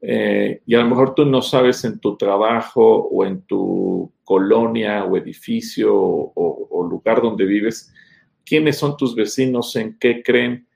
Eh, 0.00 0.62
y 0.64 0.74
a 0.74 0.78
lo 0.78 0.88
mejor 0.88 1.14
tú 1.14 1.24
no 1.24 1.42
sabes 1.42 1.84
en 1.84 1.98
tu 1.98 2.16
trabajo 2.16 3.08
o 3.10 3.24
en 3.24 3.42
tu 3.42 4.12
colonia 4.24 5.04
o 5.04 5.16
edificio 5.16 5.92
o, 5.94 6.86
lugar 6.88 7.20
donde 7.20 7.44
vives 7.44 7.92
quiénes 8.46 8.78
son 8.78 8.96
tus 8.96 9.14
vecinos, 9.14 9.76
en 9.76 9.98
qué 9.98 10.22
creen. 10.22 10.66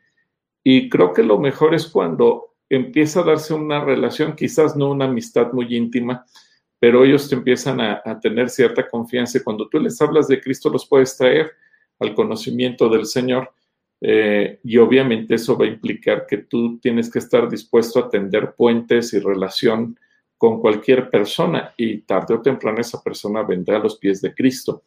Y 0.63 0.91
creo 0.91 1.15
que 1.15 1.23
lo 1.23 1.39
mejor 1.39 1.75
es 1.75 1.87
cuando 1.87 2.55
empieza 2.69 3.21
a 3.21 3.25
darse 3.25 3.55
una 3.55 3.83
relación, 3.83 4.37
quizás 4.37 4.77
no 4.77 4.91
una 4.91 5.07
amistad 5.07 5.53
muy 5.53 5.75
íntima, 5.75 6.27
pero 6.83 7.05
ellos 7.05 7.29
te 7.29 7.37
empiezan 7.37 7.81
a, 7.81 8.03
tener 8.21 8.51
cierta 8.51 8.89
confianza 8.89 9.39
y 9.39 9.43
cuando 9.43 9.69
tú 9.69 9.79
les 9.79 10.03
hablas 10.03 10.27
de 10.27 10.41
Cristo 10.41 10.69
los 10.69 10.85
puedes 10.85 11.17
traer 11.17 11.53
al 12.01 12.13
conocimiento 12.13 12.89
del 12.89 13.07
Señor. 13.07 13.53
Eh, 14.01 14.59
y 14.65 14.79
obviamente 14.79 15.37
eso 15.37 15.57
va 15.57 15.65
a 15.65 15.69
implicar 15.69 16.27
que 16.27 16.39
tú 16.39 16.81
tienes 16.81 17.09
que 17.09 17.21
estar 17.21 17.49
dispuesto 17.49 18.01
a 18.01 18.11
tender 18.11 18.55
puentes 18.57 19.13
y 19.13 19.21
relación 19.21 19.97
con 20.37 20.61
cualquier 20.61 21.09
persona 21.09 21.73
y 21.77 21.99
tarde 21.99 22.35
o 22.35 22.43
temprano 22.43 22.81
esa 22.81 23.01
persona 23.01 23.45
vendrá 23.45 23.77
a 23.77 23.85
los 23.85 23.97
pies 23.97 24.21
de 24.21 24.35
Cristo. 24.35 24.83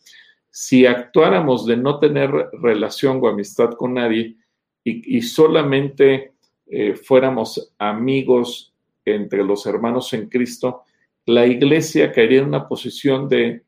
Si 0.50 0.86
actuáramos 0.86 1.66
de 1.66 1.78
no 1.78 1.98
tener 2.00 2.30
relación 2.62 3.22
o 3.24 3.30
amistad 3.30 3.72
con 3.72 3.94
nadie 3.94 4.36
y, 4.84 5.22
solamente 5.22 6.34
eh, 6.68 6.94
fuéramos 6.96 7.74
amigos 7.80 8.74
entre 9.06 9.46
los 9.46 9.66
hermanos 9.66 10.12
en 10.12 10.28
Cristo, 10.28 10.84
la 11.26 11.46
iglesia 11.46 12.12
caería 12.12 12.40
en 12.40 12.48
una 12.48 12.68
posición 12.68 13.28
de 13.28 13.66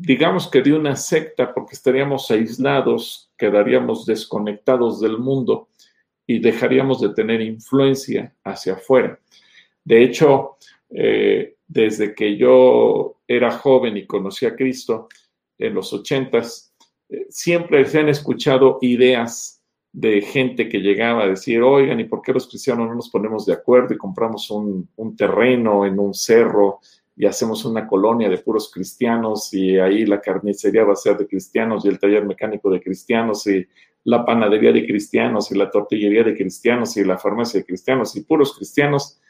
digamos 0.00 0.48
que 0.48 0.62
de 0.62 0.74
una 0.74 0.94
secta, 0.96 1.52
porque 1.52 1.74
estaríamos 1.74 2.30
aislados, 2.30 3.32
quedaríamos 3.36 4.06
desconectados 4.06 5.00
del 5.00 5.18
mundo 5.18 5.70
y 6.26 6.38
dejaríamos 6.38 7.00
de 7.00 7.10
tener 7.10 7.40
influencia 7.40 8.34
hacia 8.44 8.74
afuera. 8.74 9.18
De 9.84 10.04
hecho, 10.04 10.56
eh, 10.90 11.56
desde 11.66 12.14
que 12.14 12.36
yo 12.36 13.20
era 13.26 13.50
joven 13.50 13.96
y 13.96 14.06
conocí 14.06 14.46
a 14.46 14.54
Cristo 14.54 15.08
en 15.58 15.74
los 15.74 15.92
ochentas, 15.92 16.72
eh, 17.08 17.26
siempre 17.30 17.84
se 17.84 17.98
han 17.98 18.08
escuchado 18.08 18.78
ideas 18.82 19.57
de 20.00 20.22
gente 20.22 20.68
que 20.68 20.78
llegaba 20.78 21.24
a 21.24 21.28
decir, 21.28 21.60
oigan, 21.60 21.98
¿y 21.98 22.04
por 22.04 22.22
qué 22.22 22.32
los 22.32 22.46
cristianos 22.46 22.86
no 22.86 22.94
nos 22.94 23.10
ponemos 23.10 23.44
de 23.46 23.52
acuerdo 23.52 23.92
y 23.92 23.98
compramos 23.98 24.48
un, 24.48 24.88
un 24.94 25.16
terreno 25.16 25.84
en 25.84 25.98
un 25.98 26.14
cerro 26.14 26.78
y 27.16 27.26
hacemos 27.26 27.64
una 27.64 27.84
colonia 27.84 28.28
de 28.28 28.38
puros 28.38 28.70
cristianos 28.72 29.52
y 29.52 29.76
ahí 29.76 30.06
la 30.06 30.20
carnicería 30.20 30.84
va 30.84 30.92
a 30.92 30.96
ser 30.96 31.16
de 31.16 31.26
cristianos 31.26 31.84
y 31.84 31.88
el 31.88 31.98
taller 31.98 32.24
mecánico 32.24 32.70
de 32.70 32.80
cristianos 32.80 33.44
y 33.48 33.66
la 34.04 34.24
panadería 34.24 34.70
de 34.70 34.86
cristianos 34.86 35.50
y 35.50 35.56
la 35.56 35.68
tortillería 35.68 36.22
de 36.22 36.36
cristianos 36.36 36.96
y 36.96 37.02
la 37.02 37.18
farmacia 37.18 37.58
de 37.58 37.66
cristianos 37.66 38.14
y 38.14 38.22
puros 38.22 38.54
cristianos. 38.54 39.20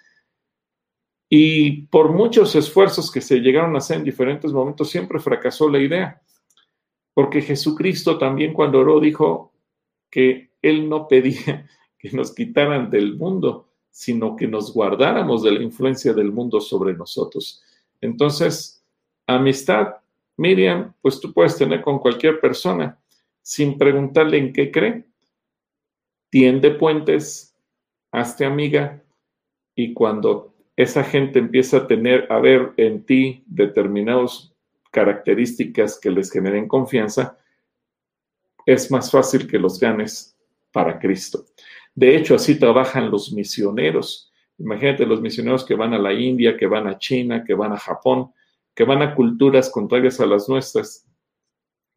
Y 1.31 1.87
por 1.87 2.13
muchos 2.13 2.55
esfuerzos 2.57 3.11
que 3.11 3.23
se 3.23 3.39
llegaron 3.39 3.75
a 3.75 3.79
hacer 3.79 3.97
en 3.97 4.05
diferentes 4.05 4.53
momentos, 4.53 4.91
siempre 4.91 5.19
fracasó 5.19 5.71
la 5.71 5.79
idea. 5.79 6.21
Porque 7.15 7.41
Jesucristo 7.41 8.19
también 8.19 8.53
cuando 8.53 8.81
oró 8.81 9.01
dijo 9.01 9.55
que 10.11 10.48
Él 10.63 10.89
no 10.89 11.09
pedía 11.09 11.69
que 11.99 12.11
nos 12.13 12.35
quitaran 12.35 12.91
del 12.91 13.17
mundo, 13.17 13.69
sino 13.91 14.37
que 14.37 14.47
nos 14.47 14.73
guardáramos 14.73 15.43
de 15.43 15.53
la 15.53 15.63
influencia 15.63 16.13
del 16.13 16.31
mundo 16.31 16.61
sobre 16.61 16.95
nosotros. 16.95 17.63
Entonces, 18.01 18.85
amistad, 19.27 19.97
Miriam, 20.37 20.95
pues 21.03 21.21
tú 21.21 21.33
puedes 21.33 21.57
tener 21.57 21.83
con 21.83 21.99
cualquier 21.99 22.41
persona 22.41 22.99
sin 23.43 23.77
preguntarle 23.77 24.39
en 24.39 24.53
qué 24.53 24.71
cree. 24.71 25.05
Tiende 26.31 26.71
puentes, 26.71 27.57
hazte 28.13 28.45
amiga 28.45 29.03
y 29.75 29.95
cuando 29.95 30.55
esa 30.77 31.03
gente 31.03 31.41
empieza 31.41 31.79
a 31.79 31.87
tener, 31.89 32.31
a 32.31 32.39
ver 32.39 32.73
en 32.77 33.05
ti 33.05 33.43
determinadas 33.47 34.53
características 34.93 35.99
que 35.99 36.11
les 36.11 36.31
generen 36.31 36.69
confianza, 36.69 37.37
es 38.65 38.91
más 38.91 39.11
fácil 39.11 39.49
que 39.49 39.59
los 39.59 39.81
ganes 39.81 40.38
para 40.79 41.01
Cristo. 41.01 41.47
De 41.93 42.17
hecho, 42.17 42.37
así 42.37 42.57
trabajan 42.57 43.11
los 43.11 43.33
misioneros. 43.33 44.33
Imagínate 44.59 45.05
los 45.07 45.21
misioneros 45.21 45.65
que 45.65 45.75
van 45.75 45.93
a 45.93 45.99
la 45.99 46.13
India, 46.13 46.57
que 46.57 46.69
van 46.69 46.87
a 46.87 46.99
China, 46.99 47.43
que 47.45 47.53
van 47.53 47.73
a 47.73 47.77
Japón, 47.77 48.31
que 48.77 48.85
van 48.85 49.03
a 49.03 49.13
culturas 49.13 49.71
contrarias 49.71 50.21
a 50.21 50.27
las 50.27 50.49
nuestras, 50.49 51.05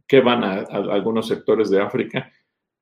que 0.08 0.20
van 0.20 0.44
a, 0.44 0.62
algunos 0.72 1.28
sectores 1.28 1.70
de 1.70 1.80
África. 1.80 2.32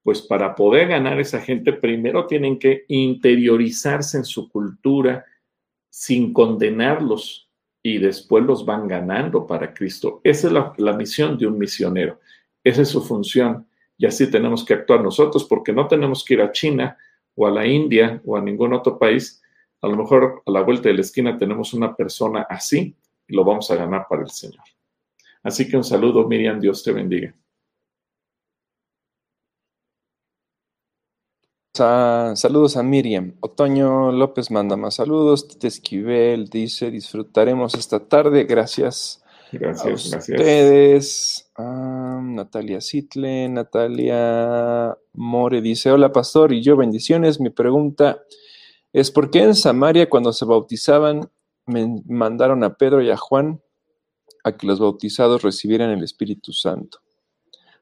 Pues 0.01 0.21
para 0.21 0.55
poder 0.55 0.87
ganar 0.87 1.19
esa 1.19 1.41
gente, 1.41 1.73
primero 1.73 2.25
tienen 2.25 2.57
que 2.57 2.85
interiorizarse 2.87 4.19
en 4.19 4.23
su 4.23 4.47
cultura 4.47 5.25
sin 5.89 6.31
condenarlos 6.31 7.51
y 7.83 7.97
después 7.97 8.45
los 8.45 8.65
van 8.65 8.87
ganando 8.87 9.45
para 9.45 9.73
Cristo. 9.73 10.21
Esa 10.23 10.47
es 10.47 10.53
la, 10.53 10.73
la 10.77 10.93
misión 10.93 11.37
de 11.37 11.45
un 11.45 11.57
misionero. 11.57 12.21
Esa 12.63 12.83
es 12.83 12.87
su 12.87 13.01
función. 13.01 13.67
Y 13.99 14.05
así 14.05 14.31
tenemos 14.31 14.63
que 14.63 14.73
actuar 14.73 15.03
nosotros 15.03 15.43
porque 15.43 15.73
no 15.73 15.85
tenemos 15.87 16.23
que 16.23 16.35
ir 16.35 16.41
a 16.41 16.53
China 16.53 16.97
o 17.35 17.45
a 17.45 17.51
la 17.51 17.67
India 17.67 18.21
o 18.25 18.37
a 18.37 18.41
ningún 18.41 18.73
otro 18.73 18.97
país, 18.97 19.43
a 19.81 19.87
lo 19.87 19.97
mejor 19.97 20.41
a 20.45 20.51
la 20.51 20.61
vuelta 20.61 20.87
de 20.87 20.95
la 20.95 21.01
esquina 21.01 21.37
tenemos 21.37 21.73
una 21.73 21.95
persona 21.95 22.47
así 22.49 22.95
y 23.27 23.35
lo 23.35 23.43
vamos 23.43 23.69
a 23.69 23.75
ganar 23.75 24.07
para 24.09 24.23
el 24.23 24.29
Señor. 24.29 24.63
Así 25.43 25.69
que 25.69 25.75
un 25.75 25.83
saludo, 25.83 26.27
Miriam, 26.27 26.59
Dios 26.59 26.81
te 26.81 26.93
bendiga. 26.93 27.35
saludos 32.35 32.75
a 32.75 32.83
Miriam. 32.83 33.35
Otoño 33.39 34.11
López 34.11 34.51
manda 34.51 34.75
más 34.75 34.95
saludos. 34.95 35.47
Tite 35.47 35.67
Esquivel 35.67 36.49
dice, 36.49 36.91
disfrutaremos 36.91 37.73
esta 37.75 37.99
tarde. 37.99 38.43
Gracias. 38.43 39.23
Gracias, 39.51 40.13
a 40.13 40.17
ustedes. 40.17 41.49
Natalia 42.21 42.81
Sitle, 42.81 43.49
Natalia 43.49 44.97
More 45.13 45.61
dice, 45.61 45.91
hola 45.91 46.11
pastor, 46.11 46.53
y 46.53 46.61
yo 46.61 46.77
bendiciones. 46.77 47.39
Mi 47.39 47.49
pregunta 47.49 48.21
es, 48.93 49.11
¿por 49.11 49.29
qué 49.29 49.43
en 49.43 49.55
Samaria 49.55 50.09
cuando 50.09 50.33
se 50.33 50.45
bautizaban 50.45 51.29
me 51.65 52.01
mandaron 52.07 52.63
a 52.63 52.75
Pedro 52.75 53.01
y 53.01 53.11
a 53.11 53.17
Juan 53.17 53.61
a 54.43 54.57
que 54.57 54.65
los 54.65 54.79
bautizados 54.79 55.41
recibieran 55.41 55.91
el 55.91 56.03
Espíritu 56.03 56.53
Santo? 56.53 56.99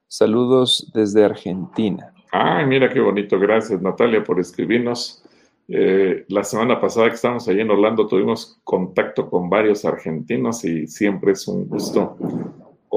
Saludos 0.07 0.91
desde 0.93 1.23
Argentina. 1.25 2.13
Ay, 2.31 2.65
mira 2.65 2.89
qué 2.89 2.99
bonito. 2.99 3.39
Gracias, 3.39 3.81
Natalia, 3.81 4.23
por 4.23 4.39
escribirnos. 4.39 5.23
Eh, 5.69 6.25
la 6.29 6.43
semana 6.43 6.79
pasada 6.79 7.09
que 7.09 7.15
estábamos 7.15 7.47
allí 7.47 7.59
en 7.59 7.69
Orlando 7.69 8.07
tuvimos 8.07 8.59
contacto 8.63 9.29
con 9.29 9.49
varios 9.49 9.83
argentinos 9.83 10.63
y 10.63 10.87
siempre 10.87 11.33
es 11.33 11.45
un 11.47 11.67
gusto 11.67 12.15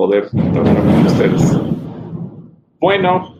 poder 0.00 0.30
trabajar 0.30 0.82
con 0.82 1.06
ustedes. 1.06 1.58
Bueno, 2.78 3.36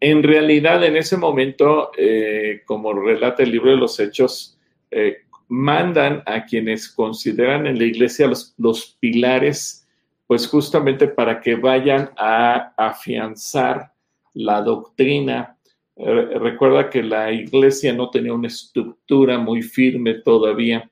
en 0.00 0.24
realidad 0.24 0.82
en 0.82 0.96
ese 0.96 1.16
momento, 1.16 1.92
eh, 1.96 2.62
como 2.66 2.92
relata 2.92 3.44
el 3.44 3.52
libro 3.52 3.70
de 3.70 3.76
los 3.76 4.00
Hechos, 4.00 4.58
eh, 4.90 5.18
mandan 5.46 6.24
a 6.26 6.44
quienes 6.44 6.88
consideran 6.88 7.68
en 7.68 7.78
la 7.78 7.84
iglesia 7.84 8.26
los, 8.26 8.52
los 8.58 8.96
pilares, 8.98 9.86
pues 10.26 10.48
justamente 10.48 11.06
para 11.06 11.40
que 11.40 11.54
vayan 11.54 12.10
a 12.16 12.74
afianzar 12.76 13.92
la 14.34 14.60
doctrina. 14.60 15.56
Eh, 15.94 16.36
recuerda 16.40 16.90
que 16.90 17.04
la 17.04 17.30
iglesia 17.30 17.92
no 17.92 18.10
tenía 18.10 18.34
una 18.34 18.48
estructura 18.48 19.38
muy 19.38 19.62
firme 19.62 20.14
todavía. 20.14 20.90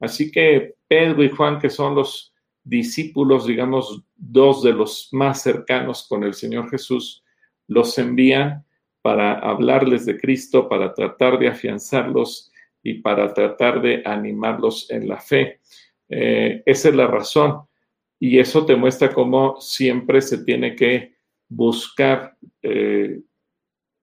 Así 0.00 0.32
que 0.32 0.74
Pedro 0.88 1.22
y 1.22 1.28
Juan, 1.28 1.60
que 1.60 1.70
son 1.70 1.94
los 1.94 2.33
discípulos, 2.64 3.46
digamos, 3.46 4.02
dos 4.16 4.62
de 4.62 4.72
los 4.72 5.08
más 5.12 5.42
cercanos 5.42 6.06
con 6.08 6.24
el 6.24 6.34
Señor 6.34 6.70
Jesús, 6.70 7.22
los 7.66 7.96
envían 7.98 8.64
para 9.02 9.38
hablarles 9.38 10.06
de 10.06 10.18
Cristo, 10.18 10.68
para 10.68 10.94
tratar 10.94 11.38
de 11.38 11.48
afianzarlos 11.48 12.50
y 12.82 12.94
para 12.94 13.32
tratar 13.34 13.82
de 13.82 14.02
animarlos 14.04 14.90
en 14.90 15.08
la 15.08 15.20
fe. 15.20 15.60
Eh, 16.08 16.62
esa 16.64 16.88
es 16.88 16.94
la 16.94 17.06
razón. 17.06 17.62
Y 18.18 18.38
eso 18.38 18.64
te 18.64 18.76
muestra 18.76 19.12
cómo 19.12 19.60
siempre 19.60 20.22
se 20.22 20.44
tiene 20.44 20.74
que 20.74 21.14
buscar 21.48 22.36
eh, 22.62 23.20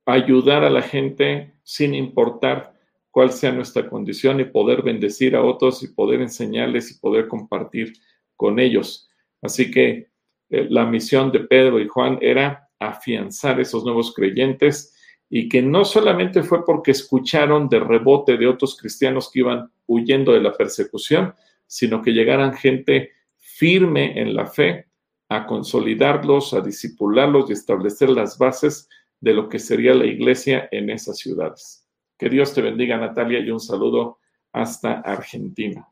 ayudar 0.05 0.63
a 0.63 0.69
la 0.69 0.81
gente 0.81 1.53
sin 1.63 1.95
importar 1.95 2.73
cuál 3.09 3.31
sea 3.31 3.51
nuestra 3.51 3.89
condición 3.89 4.39
y 4.39 4.45
poder 4.45 4.83
bendecir 4.83 5.35
a 5.35 5.43
otros 5.43 5.83
y 5.83 5.87
poder 5.89 6.21
enseñarles 6.21 6.91
y 6.91 6.99
poder 6.99 7.27
compartir 7.27 7.93
con 8.41 8.59
ellos. 8.59 9.07
Así 9.39 9.69
que 9.69 10.09
eh, 10.49 10.65
la 10.67 10.83
misión 10.83 11.31
de 11.31 11.41
Pedro 11.41 11.79
y 11.79 11.87
Juan 11.87 12.17
era 12.21 12.67
afianzar 12.79 13.59
esos 13.61 13.85
nuevos 13.85 14.15
creyentes 14.15 14.95
y 15.29 15.47
que 15.47 15.61
no 15.61 15.85
solamente 15.85 16.41
fue 16.41 16.65
porque 16.65 16.89
escucharon 16.89 17.69
de 17.69 17.79
rebote 17.79 18.37
de 18.37 18.47
otros 18.47 18.75
cristianos 18.75 19.29
que 19.31 19.41
iban 19.41 19.71
huyendo 19.85 20.33
de 20.33 20.41
la 20.41 20.53
persecución, 20.53 21.35
sino 21.67 22.01
que 22.01 22.13
llegaran 22.13 22.55
gente 22.55 23.11
firme 23.37 24.19
en 24.19 24.33
la 24.33 24.47
fe 24.47 24.87
a 25.29 25.45
consolidarlos, 25.45 26.55
a 26.55 26.61
disipularlos 26.61 27.47
y 27.47 27.53
establecer 27.53 28.09
las 28.09 28.39
bases 28.39 28.89
de 29.19 29.35
lo 29.35 29.49
que 29.49 29.59
sería 29.59 29.93
la 29.93 30.07
iglesia 30.07 30.67
en 30.71 30.89
esas 30.89 31.19
ciudades. 31.19 31.87
Que 32.17 32.27
Dios 32.27 32.55
te 32.55 32.63
bendiga, 32.63 32.97
Natalia, 32.97 33.39
y 33.39 33.51
un 33.51 33.59
saludo 33.59 34.17
hasta 34.51 34.93
Argentina. 35.01 35.90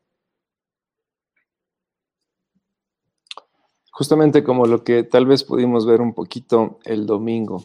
Justamente 4.00 4.42
como 4.42 4.64
lo 4.64 4.82
que 4.82 5.02
tal 5.02 5.26
vez 5.26 5.44
pudimos 5.44 5.84
ver 5.84 6.00
un 6.00 6.14
poquito 6.14 6.78
el 6.84 7.04
domingo. 7.04 7.62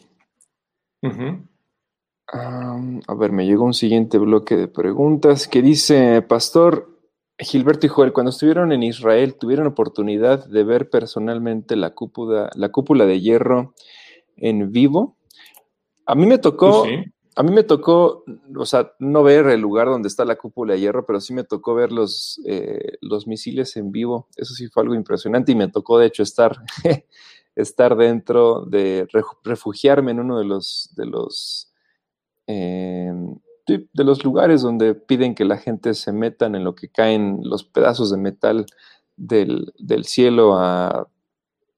a 2.28 3.14
ver, 3.14 3.32
me 3.32 3.46
llegó 3.46 3.64
un 3.64 3.72
siguiente 3.72 4.18
bloque 4.18 4.54
de 4.54 4.68
preguntas 4.68 5.48
que 5.48 5.62
dice, 5.62 6.20
Pastor 6.20 6.90
Gilberto 7.38 7.86
y 7.86 7.88
Joel, 7.88 8.12
cuando 8.12 8.28
estuvieron 8.28 8.70
en 8.72 8.82
Israel, 8.82 9.36
¿tuvieron 9.36 9.66
oportunidad 9.66 10.44
de 10.44 10.62
ver 10.62 10.90
personalmente 10.90 11.74
la 11.74 11.94
cúpula, 11.94 12.50
la 12.54 12.68
cúpula 12.68 13.06
de 13.06 13.18
hierro 13.18 13.72
en 14.36 14.70
vivo? 14.70 15.16
A 16.04 16.14
mí 16.14 16.26
me 16.26 16.36
tocó, 16.36 16.84
a 17.38 17.42
mí 17.42 17.52
me 17.52 17.64
tocó, 17.64 18.24
o 18.56 18.64
sea, 18.64 18.92
no 18.98 19.22
ver 19.22 19.46
el 19.48 19.60
lugar 19.60 19.88
donde 19.88 20.08
está 20.08 20.24
la 20.24 20.36
cúpula 20.36 20.72
de 20.72 20.80
hierro, 20.80 21.04
pero 21.04 21.20
sí 21.20 21.34
me 21.34 21.44
tocó 21.44 21.74
ver 21.74 21.92
los, 21.92 22.40
eh, 22.46 22.96
los 23.02 23.26
misiles 23.26 23.76
en 23.76 23.92
vivo. 23.92 24.26
Eso 24.36 24.54
sí 24.54 24.68
fue 24.68 24.82
algo 24.82 24.94
impresionante 24.94 25.52
y 25.52 25.54
me 25.54 25.68
tocó, 25.68 25.98
de 25.98 26.06
hecho, 26.06 26.22
estar, 26.22 26.56
estar 27.54 27.94
dentro 27.96 28.64
de 28.64 29.06
refugiarme 29.44 30.12
en 30.12 30.20
uno 30.20 30.38
de 30.38 30.46
los, 30.46 30.90
de 30.96 31.04
los, 31.04 31.74
em, 32.46 33.36
de 33.66 34.04
los 34.04 34.24
lugares 34.24 34.62
donde 34.62 34.94
piden 34.94 35.34
que 35.34 35.44
la 35.44 35.58
gente 35.58 35.92
se 35.92 36.12
metan 36.12 36.54
en 36.54 36.64
lo 36.64 36.74
que 36.74 36.88
caen 36.88 37.40
los 37.42 37.64
pedazos 37.64 38.10
de 38.10 38.16
metal 38.16 38.64
del, 39.18 39.74
cielo 40.04 40.56
a, 40.56 41.06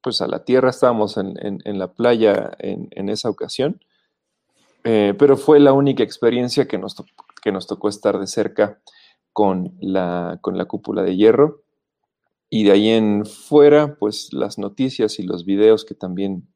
pues 0.03 0.21
a 0.21 0.29
la 0.29 0.45
tierra. 0.45 0.71
Estábamos 0.71 1.17
en, 1.17 1.59
la 1.65 1.93
playa 1.95 2.53
en 2.61 3.09
esa 3.09 3.29
ocasión 3.29 3.81
eh, 4.85 5.15
pero 5.19 5.37
fue 5.37 5.61
la 5.61 5.73
única 5.73 6.03
experiencia 6.03 6.67
que 6.67 6.79
nos, 6.79 6.97
que 7.43 7.53
nos 7.53 7.67
tocó 7.67 7.89
estar 7.89 8.19
de 8.19 8.27
cerca 8.27 8.81
con 9.33 9.77
la, 9.81 10.39
con 10.41 10.57
la 10.59 10.67
cúpula 10.67 11.03
de 11.03 11.17
hierro. 11.17 11.63
Y 12.51 12.65
de 12.65 12.73
ahí 12.73 12.89
en 12.89 13.27
fuera, 13.27 13.97
pues 13.97 14.33
las 14.33 14.59
noticias 14.59 15.19
y 15.19 15.23
los 15.23 15.45
videos 15.45 15.85
que 15.85 15.95
también, 15.95 16.49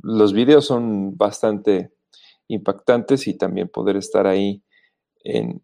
los 0.00 0.32
videos 0.32 0.66
son 0.66 1.16
bastante 1.16 1.92
impactantes 2.48 3.26
y 3.28 3.34
también 3.34 3.68
poder 3.68 3.96
estar 3.96 4.26
ahí 4.26 4.62
en, 5.22 5.62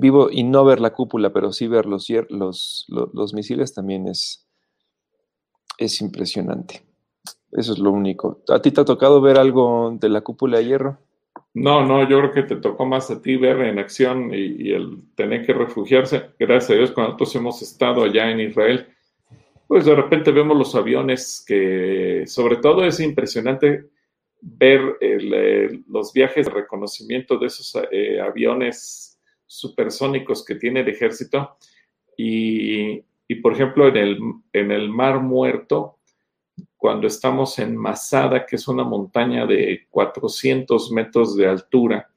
vivo 0.00 0.28
y 0.30 0.44
no 0.44 0.64
ver 0.64 0.80
la 0.80 0.92
cúpula, 0.92 1.32
pero 1.32 1.52
sí 1.52 1.66
ver 1.66 1.86
los, 1.86 2.08
los, 2.28 2.86
los, 2.88 3.34
misiles 3.34 3.72
también 3.72 4.06
es, 4.06 4.46
es 5.78 6.00
impresionante. 6.00 6.87
Eso 7.52 7.72
es 7.72 7.78
lo 7.78 7.90
único. 7.90 8.42
¿A 8.48 8.60
ti 8.60 8.70
te 8.70 8.80
ha 8.80 8.84
tocado 8.84 9.20
ver 9.20 9.38
algo 9.38 9.96
de 9.98 10.08
la 10.08 10.20
cúpula 10.20 10.58
de 10.58 10.66
hierro? 10.66 10.98
No, 11.54 11.84
no, 11.84 12.08
yo 12.08 12.18
creo 12.18 12.32
que 12.32 12.42
te 12.42 12.56
tocó 12.56 12.86
más 12.86 13.10
a 13.10 13.20
ti 13.20 13.36
ver 13.36 13.60
en 13.62 13.78
acción 13.78 14.30
y, 14.32 14.70
el 14.70 15.02
tener 15.14 15.44
que 15.44 15.54
refugiarse. 15.54 16.30
Gracias 16.38 16.70
a 16.70 16.74
Dios, 16.74 16.92
cuando 16.92 17.12
nosotros 17.12 17.34
hemos 17.36 17.62
estado 17.62 18.04
allá 18.04 18.30
en 18.30 18.40
Israel, 18.40 18.86
pues 19.66 19.84
de 19.84 19.94
repente 19.94 20.30
vemos 20.30 20.56
los 20.56 20.74
aviones 20.74 21.44
que, 21.46 22.24
sobre 22.26 22.56
todo 22.56 22.84
es 22.84 23.00
impresionante 23.00 23.86
ver 24.40 24.96
eh, 25.00 25.80
los 25.88 26.12
viajes 26.12 26.46
de 26.46 26.52
reconocimiento 26.52 27.38
de 27.38 27.46
esos 27.46 27.76
eh, 27.90 28.20
aviones 28.20 29.18
supersónicos 29.46 30.44
que 30.44 30.54
tiene 30.54 30.80
el 30.80 30.88
ejército. 30.88 31.56
Y, 32.16 33.02
por 33.42 33.52
ejemplo, 33.52 33.88
en 33.88 33.96
el, 33.96 34.18
en 34.52 34.70
el 34.70 34.88
Mar 34.88 35.20
Muerto, 35.20 35.97
cuando 36.78 37.08
estamos 37.08 37.58
en 37.58 37.76
Masada, 37.76 38.46
que 38.46 38.56
es 38.56 38.68
una 38.68 38.84
montaña 38.84 39.44
de 39.46 39.86
400 39.90 40.92
metros 40.92 41.36
de 41.36 41.48
altura, 41.48 42.08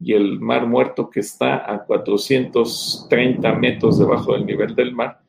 y 0.00 0.12
el 0.12 0.38
Mar 0.38 0.66
Muerto 0.68 1.10
que 1.10 1.18
está 1.18 1.70
a 1.70 1.84
430 1.84 3.52
metros 3.54 3.98
debajo 3.98 4.34
del 4.34 4.46
nivel 4.46 4.76
del 4.76 4.94
mar, 4.94 5.20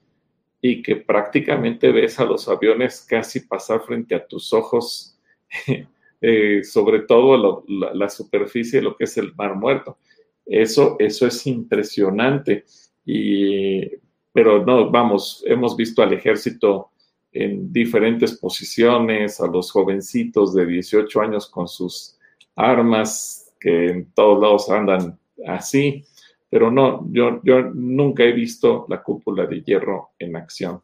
y 0.61 0.83
que 0.83 0.97
prácticamente 0.97 1.91
ves 1.91 2.19
a 2.19 2.25
los 2.25 2.47
aviones 2.47 3.05
casi 3.09 3.39
pasar 3.39 3.81
frente 3.81 4.13
a 4.13 4.27
tus 4.27 4.53
ojos, 4.53 5.17
eh, 6.21 6.63
sobre 6.63 6.99
todo 6.99 7.65
la, 7.67 8.09
superficie 8.09 8.79
de 8.79 8.83
lo 8.83 8.95
que 8.95 9.05
es 9.05 9.17
el 9.17 9.33
Mar 9.33 9.55
Muerto. 9.55 9.97
Eso, 10.45 10.95
eso 10.99 11.25
es 11.25 11.47
impresionante. 11.47 12.65
Y, 13.03 13.81
pero 14.31 14.63
no, 14.63 14.91
vamos, 14.91 15.43
hemos 15.47 15.75
visto 15.75 16.03
al 16.03 16.13
ejército 16.13 16.91
en 17.31 17.71
diferentes 17.71 18.37
posiciones, 18.37 19.39
a 19.39 19.47
los 19.47 19.71
jovencitos 19.71 20.53
de 20.53 20.65
18 20.65 21.21
años 21.21 21.47
con 21.47 21.67
sus 21.67 22.17
armas, 22.55 23.53
que 23.59 23.87
en 23.87 24.11
todos 24.13 24.41
lados 24.41 24.69
andan 24.69 25.19
así, 25.45 26.05
pero 26.49 26.71
no, 26.71 27.07
yo, 27.11 27.41
yo 27.43 27.61
nunca 27.73 28.23
he 28.23 28.31
visto 28.31 28.85
la 28.89 29.03
cúpula 29.03 29.45
de 29.45 29.61
hierro 29.61 30.11
en 30.17 30.35
acción. 30.35 30.81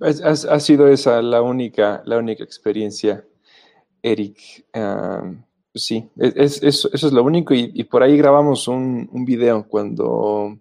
Ha, 0.00 0.60
sido 0.60 0.86
esa 0.86 1.20
la 1.20 1.42
única, 1.42 2.02
la 2.06 2.18
única 2.18 2.44
experiencia, 2.44 3.24
Eric. 4.00 4.64
Sí, 5.74 6.08
eso 6.16 6.88
es 6.92 7.12
lo 7.12 7.22
único 7.22 7.52
y, 7.52 7.84
por 7.84 8.02
ahí 8.02 8.16
grabamos 8.16 8.68
un, 8.68 9.08
un 9.12 9.24
video 9.24 9.66
cuando, 9.68 10.58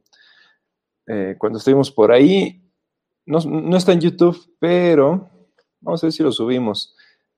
eh, 1.08 1.36
cuando 1.38 1.60
estuvimos 1.60 1.92
por 1.92 2.12
ahí 2.12 2.67
no, 3.28 3.76
está 3.78 3.92
en 3.92 4.02
YouTube, 4.02 4.38
pero 4.58 5.30
vamos 5.82 6.04
a 6.04 6.08
ver 6.08 6.14
si 6.14 6.24
lo 6.24 6.32
subimos. 6.32 6.96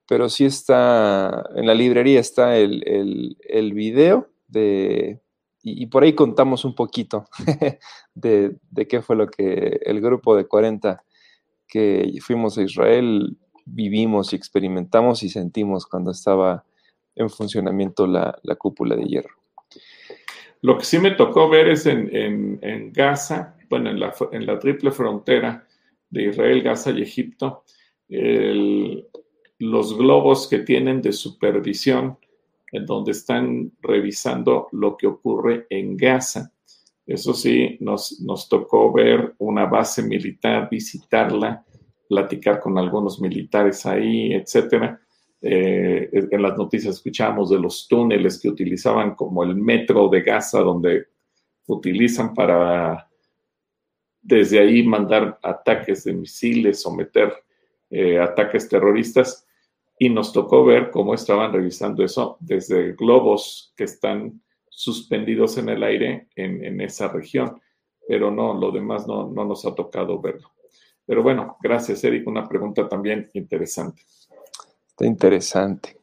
Pero 0.07 0.30
sí 0.30 0.45
está, 0.45 1.44
en 1.56 1.68
la 1.68 1.74
librería 1.74 2.20
está 2.20 2.57
el, 2.57 3.36
el, 3.41 3.74
video 3.74 4.30
de, 4.48 5.20
y, 5.61 5.86
por 5.88 6.03
ahí 6.03 6.14
contamos 6.14 6.66
un 6.66 6.74
poquito 6.74 7.26
de, 8.16 8.57
qué 8.88 9.02
fue 9.02 9.16
lo 9.16 9.28
que 9.28 9.80
el 9.84 10.02
grupo 10.02 10.36
de 10.36 10.45
40 10.48 11.03
que 11.68 12.11
fuimos 12.22 12.57
a 12.57 12.64
Israel 12.64 13.38
vivimos 13.66 14.34
y 14.34 14.36
experimentamos 14.36 15.22
y 15.22 15.30
sentimos 15.30 15.86
cuando 15.86 16.11
estaba 16.11 16.66
en 17.16 17.30
funcionamiento 17.30 18.07
la, 18.07 18.40
cúpula 18.57 18.95
de 18.95 19.06
hierro. 19.06 19.36
Lo 20.61 20.78
que 20.78 20.86
sí 20.86 20.98
me 20.98 21.11
tocó 21.11 21.49
ver 21.49 21.68
es 21.68 21.86
en, 21.86 22.91
Gaza, 22.94 23.56
bueno, 23.70 23.91
en 23.91 23.99
la, 23.99 24.14
en 24.32 24.45
la 24.48 24.57
triple 24.57 24.91
frontera, 24.91 25.68
de 26.10 26.30
Israel, 26.30 26.61
Gaza 26.61 26.91
y 26.91 27.02
Egipto, 27.02 27.64
los 29.60 29.98
globos 29.98 30.48
que 30.48 30.60
tienen 30.60 31.02
de 31.02 31.11
supervisión, 31.11 32.18
en 32.72 32.86
donde 32.86 33.11
están 33.11 33.72
revisando 33.81 34.68
lo 34.72 34.95
que 34.95 35.07
ocurre 35.07 35.65
en 35.69 35.98
Gaza. 35.98 36.52
Eso 37.06 37.34
sí, 37.34 37.77
nos, 37.80 38.22
nos 38.22 38.48
tocó 38.48 38.94
ver 38.94 39.34
una 39.40 39.65
base 39.65 40.03
militar, 40.03 40.69
visitarla, 40.69 41.65
platicar 42.07 42.60
con 42.60 42.77
algunos 42.77 43.19
militares 43.19 43.86
ahí, 43.86 44.34
etcétera. 44.34 45.02
Eh, 45.41 46.10
en 46.11 46.41
las 46.41 46.57
noticias 46.57 46.95
escuchamos 46.95 47.49
de 47.49 47.60
los 47.60 47.88
túneles 47.88 48.40
que 48.40 48.49
utilizaban 48.49 49.15
como 49.15 49.44
el 49.44 49.56
metro 49.56 50.07
de 50.10 50.22
Gaza, 50.22 50.60
donde 50.60 51.07
utilizan 51.68 52.34
para 52.34 53.09
desde 54.22 54.60
ahí 54.60 54.84
mandar 54.84 55.40
ataques 55.44 56.04
de 56.04 56.14
misiles, 56.14 56.82
someter 56.82 57.34
eh, 57.90 58.20
ataques 58.20 58.68
terroristas. 58.68 59.46
Y 59.98 60.10
nos 60.10 60.32
tocó 60.32 60.64
ver 60.64 60.91
cómo 60.91 61.14
estaban 61.14 61.52
revisando 61.52 62.04
eso 62.04 62.38
desde 62.40 62.94
globos 62.94 63.74
que 63.76 63.84
están 63.84 64.41
suspendidos 64.70 65.58
en 65.58 65.68
el 65.68 65.84
aire 65.84 66.30
en, 66.36 66.80
esa 66.80 67.10
región. 67.10 67.62
Pero 68.08 68.32
no, 68.32 68.54
lo 68.54 68.72
demás 68.72 69.06
no, 69.08 69.30
no 69.30 69.44
nos 69.44 69.66
ha 69.66 69.76
tocado 69.76 70.22
verlo. 70.22 70.52
Pero 71.06 71.22
bueno, 71.22 71.58
gracias, 71.62 72.02
Eric. 72.04 72.26
Una 72.28 72.48
pregunta 72.48 72.88
también 72.88 73.30
interesante. 73.34 74.04
Está 74.88 75.06
interesante. 75.06 75.99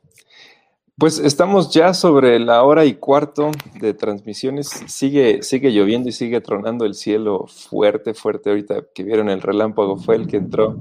Pues 0.98 1.18
estamos 1.18 1.74
ya 1.74 1.93
sobre 1.93 2.39
la 2.39 2.62
hora 2.62 2.86
y 2.86 2.94
cuarto 2.94 3.51
de 3.78 3.93
transmisiones. 3.93 4.68
Sigue, 4.86 5.43
sigue 5.43 5.70
lloviendo 5.70 6.09
y 6.09 6.12
sigue 6.12 6.40
tronando 6.40 6.86
el 6.86 6.94
cielo 6.94 7.44
fuerte, 7.48 8.14
fuerte. 8.14 8.48
Ahorita 8.48 8.82
que 8.94 9.02
vieron 9.02 9.28
el 9.28 9.43
relámpago 9.43 9.98
fue 9.98 10.16
el 10.16 10.27
que 10.27 10.39
entró. 10.39 10.74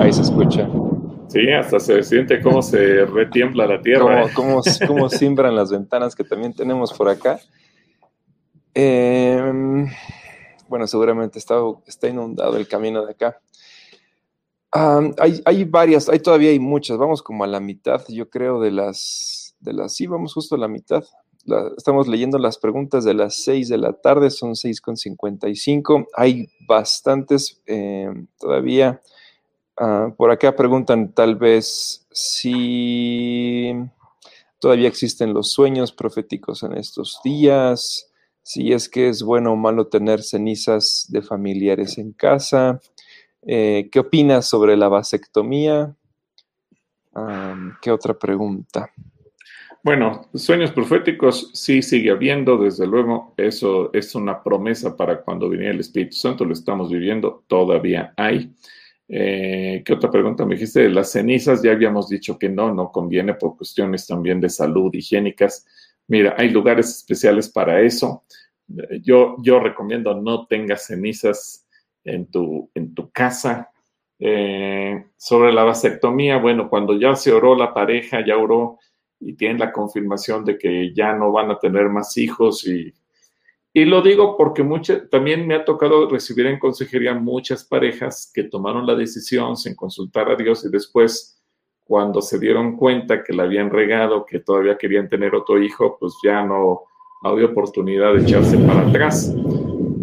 Ahí 0.00 0.10
se 0.10 0.22
escucha. 0.22 0.66
Sí, 1.28 1.52
hasta 1.52 1.78
se 1.78 2.02
siente 2.02 2.40
cómo 2.40 2.62
se 2.62 3.04
retiembla 3.04 3.66
la 3.66 3.82
tierra. 3.82 4.24
Cómo, 4.34 4.62
cómo, 4.86 5.10
simbran 5.10 5.54
las 5.54 5.70
ventanas 5.70 6.14
que 6.14 6.24
también 6.24 6.54
tenemos 6.54 6.94
por 6.94 7.10
acá. 7.10 7.38
Em, 8.72 9.86
bueno, 10.66 10.86
seguramente 10.86 11.38
está, 11.38 11.56
está 11.86 12.08
inundado 12.08 12.56
el 12.56 12.66
camino 12.66 13.04
de 13.04 13.12
acá 13.12 13.38
hay, 14.74 15.64
varias, 15.64 16.08
hay 16.08 16.18
todavía 16.18 16.50
hay 16.50 16.58
muchas, 16.58 16.98
vamos 16.98 17.22
como 17.22 17.44
a 17.44 17.46
la 17.46 17.60
mitad, 17.60 18.02
yo 18.08 18.28
creo, 18.28 18.60
de 18.60 18.72
las, 18.72 19.54
de 19.60 19.72
las, 19.72 19.94
sí, 19.94 20.06
vamos 20.06 20.34
justo 20.34 20.56
a 20.56 20.58
la 20.58 20.68
mitad. 20.68 21.04
estamos 21.76 22.08
leyendo 22.08 22.38
las 22.38 22.58
preguntas 22.58 23.04
de 23.04 23.14
las 23.14 23.36
6 23.36 23.68
de 23.68 23.78
la 23.78 23.92
tarde, 23.92 24.30
son 24.30 24.54
6.55, 24.54 26.06
hay 26.14 26.48
bastantes 26.66 27.62
eh, 27.66 28.10
todavía. 28.38 29.00
Ah, 29.76 30.12
por 30.16 30.30
acá 30.30 30.54
preguntan 30.54 31.12
tal 31.12 31.36
vez 31.36 32.06
si 32.10 33.74
todavía 34.60 34.88
existen 34.88 35.34
los 35.34 35.52
sueños 35.52 35.92
proféticos 35.92 36.62
en 36.64 36.76
estos 36.76 37.20
días, 37.24 38.10
si 38.42 38.72
es 38.72 38.88
que 38.88 39.08
es 39.08 39.22
bueno 39.22 39.52
o 39.52 39.56
malo 39.56 39.86
tener 39.86 40.22
cenizas 40.22 41.06
de 41.08 41.22
familiares 41.22 41.98
en 41.98 42.12
casa. 42.12 42.80
Eh, 43.46 43.88
¿Qué 43.92 43.98
opinas 43.98 44.48
sobre 44.48 44.76
la 44.76 44.88
vasectomía? 44.88 45.94
¿Qué 47.80 47.90
otra 47.90 48.14
pregunta? 48.14 48.90
Bueno, 49.84 50.28
sueños 50.34 50.72
proféticos 50.72 51.50
sí 51.52 51.82
sigue 51.82 52.10
habiendo, 52.10 52.56
desde 52.56 52.86
luego, 52.86 53.34
eso 53.36 53.92
es 53.92 54.14
una 54.14 54.42
promesa 54.42 54.96
para 54.96 55.20
cuando 55.20 55.48
viniera 55.48 55.74
el 55.74 55.80
Espíritu 55.80 56.16
Santo, 56.16 56.44
lo 56.44 56.54
estamos 56.54 56.90
viviendo, 56.90 57.44
todavía 57.46 58.14
hay. 58.16 58.54
Eh, 59.08 59.82
¿Qué 59.84 59.92
otra 59.92 60.10
pregunta 60.10 60.46
me 60.46 60.54
dijiste? 60.54 60.88
Las 60.88 61.12
cenizas, 61.12 61.62
ya 61.62 61.72
habíamos 61.72 62.08
dicho 62.08 62.38
que 62.38 62.48
no, 62.48 62.72
no 62.72 62.90
conviene 62.90 63.34
por 63.34 63.58
cuestiones 63.58 64.06
también 64.06 64.40
de 64.40 64.48
salud, 64.48 64.92
higiénicas. 64.92 65.66
Mira, 66.08 66.34
hay 66.38 66.48
lugares 66.48 66.88
especiales 66.88 67.50
para 67.50 67.82
eso. 67.82 68.24
Yo, 69.02 69.36
yo 69.42 69.60
recomiendo 69.60 70.14
no 70.14 70.46
tengas 70.46 70.86
cenizas 70.86 71.63
en 72.04 72.30
tu, 72.30 72.70
en 72.74 72.94
tu 72.94 73.10
casa. 73.10 73.70
Eh, 74.18 75.06
sobre 75.16 75.52
la 75.52 75.64
vasectomía, 75.64 76.38
bueno, 76.38 76.70
cuando 76.70 76.98
ya 76.98 77.16
se 77.16 77.32
oró 77.32 77.56
la 77.56 77.74
pareja, 77.74 78.24
ya 78.24 78.36
oró 78.36 78.78
y 79.20 79.34
tienen 79.34 79.58
la 79.58 79.72
confirmación 79.72 80.44
de 80.44 80.56
que 80.56 80.94
ya 80.94 81.14
no 81.14 81.32
van 81.32 81.50
a 81.50 81.58
tener 81.58 81.88
más 81.88 82.16
hijos 82.16 82.66
y, 82.66 82.92
y 83.76 83.84
lo 83.86 84.02
digo 84.02 84.36
porque 84.36 84.64
también 85.10 85.46
me 85.48 85.56
ha 85.56 85.64
tocado 85.64 86.08
recibir 86.08 86.46
en 86.46 86.60
consejería 86.60 87.12
muchas 87.14 87.64
parejas 87.64 88.30
que 88.32 88.44
tomaron 88.44 88.86
la 88.86 88.94
decisión 88.94 89.56
sin 89.56 89.74
consultar 89.74 90.30
a 90.30 90.36
Dios 90.36 90.64
y 90.64 90.70
después 90.70 91.42
cuando 91.82 92.22
se 92.22 92.38
dieron 92.38 92.76
cuenta 92.76 93.24
que 93.24 93.32
la 93.32 93.42
habían 93.42 93.70
regado, 93.70 94.24
que 94.24 94.38
todavía 94.38 94.78
querían 94.78 95.08
tener 95.08 95.34
otro 95.34 95.60
hijo, 95.60 95.96
pues 95.98 96.14
ya 96.22 96.44
no 96.44 96.84
había 97.22 97.46
oportunidad 97.46 98.14
de 98.14 98.22
echarse 98.22 98.56
para 98.58 98.88
atrás. 98.88 99.34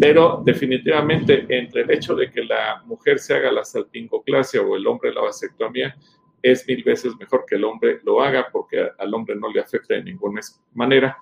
Pero 0.02 0.42
definitivamente 0.44 1.46
entre 1.48 1.82
el 1.82 1.90
hecho 1.92 2.16
de 2.16 2.28
que 2.28 2.42
la 2.42 2.82
mujer 2.86 3.20
se 3.20 3.36
haga 3.36 3.52
la 3.52 3.64
salpingoclasia 3.64 4.60
o 4.60 4.74
el 4.74 4.84
hombre 4.88 5.14
la 5.14 5.20
vasectomía, 5.20 5.94
es 6.42 6.66
mil 6.66 6.82
veces 6.82 7.14
mejor 7.20 7.44
que 7.46 7.54
el 7.54 7.62
hombre 7.62 8.00
lo 8.02 8.20
haga 8.20 8.48
porque 8.50 8.84
al 8.98 9.14
hombre 9.14 9.36
no 9.36 9.48
le 9.48 9.60
afecta 9.60 9.94
de 9.94 10.02
ninguna 10.02 10.40
manera. 10.74 11.16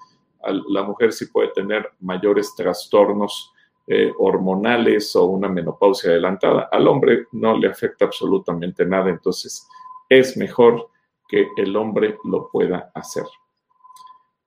La 0.70 0.82
mujer 0.82 1.12
sí 1.12 1.26
puede 1.26 1.48
tener 1.48 1.90
mayores 2.00 2.54
trastornos 2.56 3.52
eh, 3.86 4.14
hormonales 4.16 5.14
o 5.14 5.26
una 5.26 5.50
menopausia 5.50 6.12
adelantada. 6.12 6.70
Al 6.72 6.88
hombre 6.88 7.26
no 7.32 7.58
le 7.58 7.68
afecta 7.68 8.06
absolutamente 8.06 8.86
nada, 8.86 9.10
entonces 9.10 9.68
es 10.08 10.38
mejor 10.38 10.88
que 11.28 11.48
el 11.58 11.76
hombre 11.76 12.16
lo 12.24 12.48
pueda 12.48 12.90
hacer. 12.94 13.24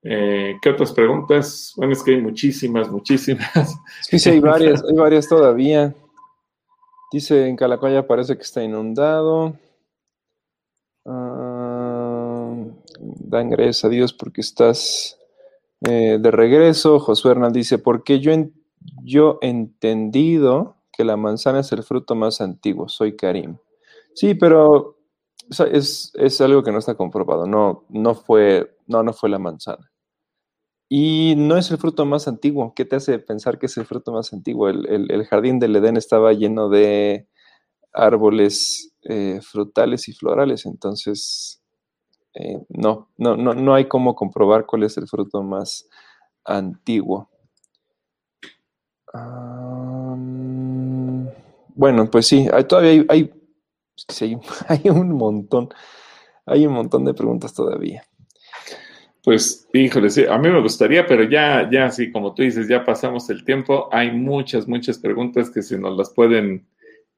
Eh, 0.04 0.58
¿Qué 0.60 0.68
otras 0.68 0.92
preguntas? 0.92 1.72
Bueno, 1.76 1.94
es 1.94 2.02
que 2.02 2.12
hay 2.12 2.20
muchísimas, 2.20 2.90
muchísimas. 2.90 3.74
Sí, 4.02 4.18
sí, 4.18 4.30
hay 4.30 4.40
varias, 4.40 4.84
hay 4.88 4.94
varias 4.94 5.26
todavía. 5.26 5.94
Dice 7.10 7.48
en 7.48 7.56
Calacoya 7.56 8.06
parece 8.06 8.36
que 8.36 8.42
está 8.42 8.62
inundado. 8.62 9.54
Ah, 11.06 12.54
dan 12.98 13.48
gracias 13.48 13.84
a 13.84 13.88
Dios 13.88 14.12
porque 14.12 14.42
estás 14.42 15.18
eh, 15.88 16.18
de 16.20 16.30
regreso. 16.30 16.98
Josué 17.00 17.32
Hernández 17.32 17.54
dice, 17.54 17.78
porque 17.78 18.20
yo, 18.20 18.32
en, 18.32 18.52
yo 19.02 19.38
he 19.40 19.48
entendido 19.48 20.76
que 20.92 21.04
la 21.04 21.16
manzana 21.16 21.60
es 21.60 21.72
el 21.72 21.82
fruto 21.82 22.14
más 22.14 22.42
antiguo. 22.42 22.88
Soy 22.88 23.16
Karim. 23.16 23.56
Sí, 24.14 24.34
pero 24.34 24.98
es, 25.48 26.12
es, 26.14 26.40
algo 26.42 26.62
que 26.62 26.72
no 26.72 26.78
está 26.78 26.94
comprobado. 26.94 27.46
No, 27.46 27.84
no, 27.88 28.14
fue, 28.14 28.76
no, 28.86 29.02
no 29.02 29.12
fue 29.14 29.30
la 29.30 29.38
manzana. 29.38 29.90
Y 30.96 31.34
no 31.36 31.56
es 31.56 31.72
el 31.72 31.78
fruto 31.78 32.06
más 32.06 32.28
antiguo. 32.28 32.72
¿Qué 32.72 32.84
te 32.84 32.94
hace 32.94 33.18
pensar 33.18 33.58
que 33.58 33.66
es 33.66 33.76
el 33.78 33.84
fruto 33.84 34.12
más 34.12 34.32
antiguo? 34.32 34.68
El, 34.68 35.26
jardín 35.26 35.58
del 35.58 35.74
Edén 35.74 35.96
estaba 35.96 36.32
lleno 36.32 36.68
de 36.68 37.26
árboles 37.92 38.94
eh, 39.02 39.40
frutales 39.42 40.08
y 40.08 40.12
florales. 40.12 40.66
Entonces, 40.66 41.60
eh, 42.34 42.64
no, 42.68 43.08
no, 43.18 43.36
no, 43.36 43.54
no 43.54 43.74
hay 43.74 43.88
cómo 43.88 44.14
comprobar 44.14 44.66
cuál 44.66 44.84
es 44.84 44.96
el 44.96 45.08
fruto 45.08 45.42
más 45.42 45.88
antiguo. 46.44 47.28
bueno, 51.74 52.08
pues 52.08 52.28
sí, 52.28 52.46
hay, 52.52 52.64
todavía 52.64 53.04
hay, 53.08 53.32
hay, 54.68 54.90
un 54.90 55.10
montón, 55.10 55.70
hay 56.46 56.68
un 56.68 56.74
montón 56.74 57.04
de 57.04 57.14
preguntas 57.14 57.52
todavía. 57.52 58.04
Pues, 59.24 59.66
híjole, 59.72 60.10
sí, 60.10 60.26
a 60.28 60.36
mí 60.36 60.50
me 60.50 60.60
gustaría, 60.60 61.06
pero 61.06 61.22
ya, 61.24 61.66
ya, 61.72 61.90
sí, 61.90 62.12
como 62.12 62.34
tú 62.34 62.42
dices, 62.42 62.68
ya 62.68 62.84
pasamos 62.84 63.30
el 63.30 63.42
tiempo. 63.42 63.88
Hay 63.90 64.12
muchas, 64.12 64.68
muchas 64.68 64.98
preguntas 64.98 65.48
que 65.50 65.62
si 65.62 65.78
nos 65.78 65.96
las 65.96 66.12
pueden 66.12 66.68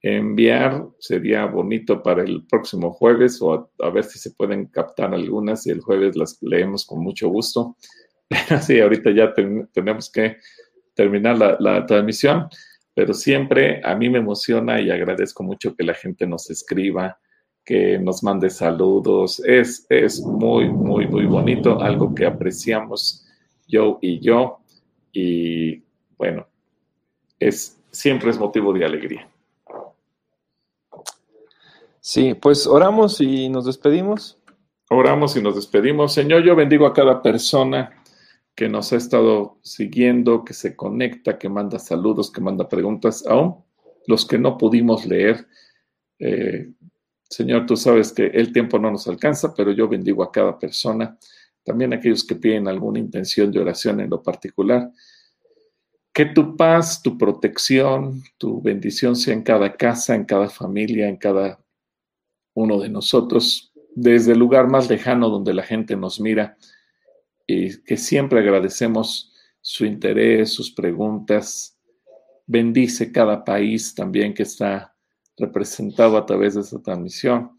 enviar, 0.03 0.87
sería 1.01 1.47
bonito 1.47 2.05
para 2.05 2.23
el 2.23 2.47
próximo 2.47 2.93
jueves 2.93 3.43
o 3.43 3.69
a, 3.81 3.91
ver 3.91 4.05
si 4.05 4.21
se 4.21 4.31
pueden 4.31 4.67
captar 4.67 5.13
algunas 5.13 5.67
y 5.67 5.71
el 5.71 5.81
jueves 5.81 6.15
las 6.15 6.41
leemos 6.43 6.87
con 6.87 7.01
mucho 7.03 7.29
gusto. 7.29 7.77
sí, 8.63 8.79
ahorita 8.79 9.11
ya 9.11 9.35
tenemos 9.73 10.09
que 10.09 10.37
terminar 10.95 11.37
la, 11.39 11.57
la 11.59 11.87
transmisión, 11.87 12.47
pero 12.95 13.15
siempre 13.15 13.81
a 13.83 13.97
mí 13.97 14.11
me 14.11 14.19
emociona 14.19 14.81
y 14.81 14.93
agradezco 14.93 15.43
mucho 15.43 15.75
que 15.75 15.83
la 15.83 15.95
gente 15.95 16.25
nos 16.25 16.51
escriba, 16.51 17.19
que 17.67 17.99
nos 17.99 18.23
mande 18.23 18.49
saludos. 18.49 19.43
Es, 19.45 19.85
es 19.91 20.21
muy, 20.23 20.71
muy, 20.71 21.09
muy 21.09 21.27
bonito, 21.27 21.81
algo 21.81 22.15
que 22.15 22.25
apreciamos 22.25 23.27
yo 23.67 23.99
y 24.01 24.21
yo. 24.21 24.61
Y 25.13 25.83
bueno, 26.17 26.47
es, 27.41 27.77
siempre 27.91 28.31
es 28.31 28.39
motivo 28.39 28.73
de 28.73 28.85
alegría. 28.85 29.29
Sí, 32.01 32.35
pues 32.35 32.69
oramos 32.69 33.21
y 33.21 33.49
nos 33.49 33.67
despedimos. 33.67 34.39
Oramos 34.89 35.37
y 35.37 35.43
nos 35.43 35.57
despedimos. 35.57 36.15
Señor, 36.15 36.45
yo 36.45 36.55
bendigo 36.55 36.87
a 36.87 36.95
cada 36.95 37.21
persona 37.21 38.01
que 38.55 38.69
nos 38.69 38.93
ha 38.93 38.97
estado 38.97 39.59
siguiendo, 39.63 40.45
que 40.45 40.55
se 40.55 40.77
conecta, 40.77 41.37
que 41.37 41.49
manda 41.49 41.81
saludos, 41.81 42.31
que 42.31 42.41
manda 42.41 42.69
preguntas, 42.69 43.27
aún 43.27 43.57
los 44.07 44.25
que 44.25 44.39
no 44.39 44.57
pudimos 44.57 45.05
leer. 45.05 45.49
Eh, 46.21 46.71
Señor, 47.29 47.67
tú 47.67 47.77
sabes 47.77 48.13
que 48.13 48.27
el 48.27 48.53
tiempo 48.53 48.79
no 48.79 48.91
nos 48.91 49.09
alcanza, 49.09 49.53
pero 49.55 49.73
yo 49.73 49.89
bendigo 49.89 50.23
a 50.23 50.31
cada 50.31 50.59
persona, 50.59 51.19
también 51.65 51.93
a 51.93 51.97
aquellos 51.97 52.25
que 52.25 52.37
piden 52.37 52.69
alguna 52.69 52.99
intención 52.99 53.51
de 53.51 53.61
oración 53.61 54.01
en 54.01 54.11
lo 54.11 54.23
particular. 54.23 54.91
Que 56.13 56.27
tu 56.27 56.57
paz, 56.57 57.03
tu 57.03 57.19
protección, 57.19 58.23
tu 58.39 58.63
bendición 58.63 59.17
sea 59.17 59.35
en 59.35 59.43
cada 59.43 59.77
casa, 59.77 60.15
en 60.15 60.25
cada 60.25 60.49
familia, 60.49 61.09
en 61.09 61.17
cada 61.17 61.61
uno 62.55 62.81
de 62.81 62.89
nosotros, 62.89 63.73
desde 63.95 64.33
el 64.33 64.39
lugar 64.39 64.69
más 64.69 64.89
lejano 64.89 65.29
donde 65.29 65.53
la 65.53 65.63
gente 65.63 65.97
nos 65.97 66.21
mira 66.21 66.57
y 67.47 67.83
que 67.83 67.97
siempre 67.97 68.41
agradecemos 68.41 69.33
su 69.61 69.85
interés, 69.85 70.53
sus 70.53 70.71
preguntas. 70.71 71.79
Bendice 72.47 73.13
cada 73.13 73.45
país 73.45 73.95
también 73.95 74.33
que 74.33 74.45
está 74.45 74.96
representado 75.37 76.17
a 76.17 76.27
través 76.27 76.55
de 76.55 76.63
esta 76.63 76.81
transmisión. 76.81 77.53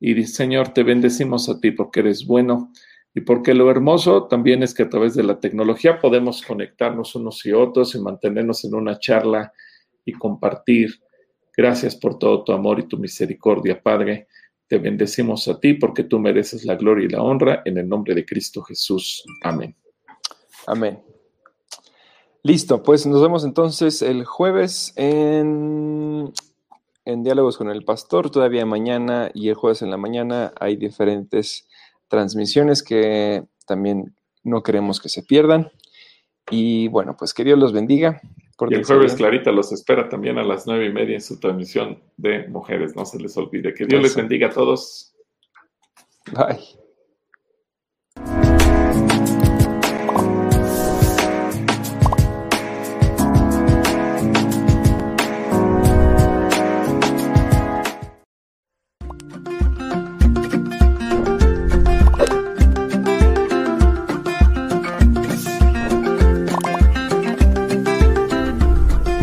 Y 0.00 0.24
Señor, 0.24 0.68
te 0.68 0.82
bendecimos 0.82 1.48
a 1.48 1.60
ti 1.60 1.70
porque 1.70 2.00
eres 2.00 2.26
bueno 2.26 2.72
y 3.14 3.20
porque 3.20 3.54
lo 3.54 3.70
hermoso 3.70 4.24
también 4.24 4.62
es 4.62 4.74
que 4.74 4.84
a 4.84 4.88
través 4.88 5.14
de 5.14 5.22
la 5.22 5.38
tecnología 5.38 6.00
podemos 6.00 6.42
conectarnos 6.42 7.14
unos 7.14 7.44
y 7.44 7.52
otros 7.52 7.94
y 7.94 8.00
mantenernos 8.00 8.64
en 8.64 8.74
una 8.74 8.98
charla 8.98 9.52
y 10.04 10.12
compartir. 10.12 11.00
Gracias 11.56 11.94
por 11.94 12.18
todo 12.18 12.42
tu 12.42 12.52
amor 12.52 12.80
y 12.80 12.88
tu 12.88 12.96
misericordia, 12.96 13.80
Padre. 13.82 14.28
Te 14.66 14.78
bendecimos 14.78 15.46
a 15.48 15.60
ti 15.60 15.74
porque 15.74 16.04
tú 16.04 16.18
mereces 16.18 16.64
la 16.64 16.76
gloria 16.76 17.04
y 17.04 17.10
la 17.10 17.22
honra 17.22 17.62
en 17.66 17.76
el 17.76 17.88
nombre 17.88 18.14
de 18.14 18.24
Cristo 18.24 18.62
Jesús. 18.62 19.22
Amén. 19.42 19.76
Amén. 20.66 21.00
Listo, 22.42 22.82
pues 22.82 23.06
nos 23.06 23.20
vemos 23.20 23.44
entonces 23.44 24.02
el 24.02 24.24
jueves 24.24 24.94
en 24.96 26.32
en 27.04 27.22
Diálogos 27.22 27.56
con 27.56 27.70
el 27.70 27.84
Pastor, 27.84 28.30
todavía 28.30 28.66
mañana 28.66 29.30
y 29.34 29.48
el 29.48 29.54
jueves 29.54 29.82
en 29.82 29.90
la 29.90 29.96
mañana 29.96 30.52
hay 30.58 30.76
diferentes 30.76 31.68
transmisiones 32.08 32.82
que 32.82 33.44
también 33.66 34.14
no 34.44 34.62
queremos 34.62 35.00
que 35.00 35.08
se 35.08 35.22
pierdan. 35.22 35.70
Y 36.50 36.88
bueno, 36.88 37.16
pues 37.16 37.34
que 37.34 37.44
Dios 37.44 37.58
los 37.58 37.72
bendiga. 37.72 38.20
y 38.68 38.74
el 38.74 38.84
jueves 38.84 39.14
Clarita 39.14 39.52
los 39.52 39.72
espera 39.72 40.08
también 40.08 40.38
a 40.38 40.44
las 40.44 40.66
nueve 40.66 40.86
y 40.86 40.92
media 40.92 41.14
en 41.14 41.20
su 41.20 41.38
transmisión 41.38 42.02
de 42.16 42.48
mujeres, 42.48 42.96
no 42.96 43.04
se 43.04 43.18
les 43.18 43.36
olvide. 43.36 43.74
Que 43.74 43.86
Dios 43.86 44.02
les 44.02 44.16
bendiga 44.16 44.48
a 44.48 44.50
todos. 44.50 45.14
Bye. 46.32 46.81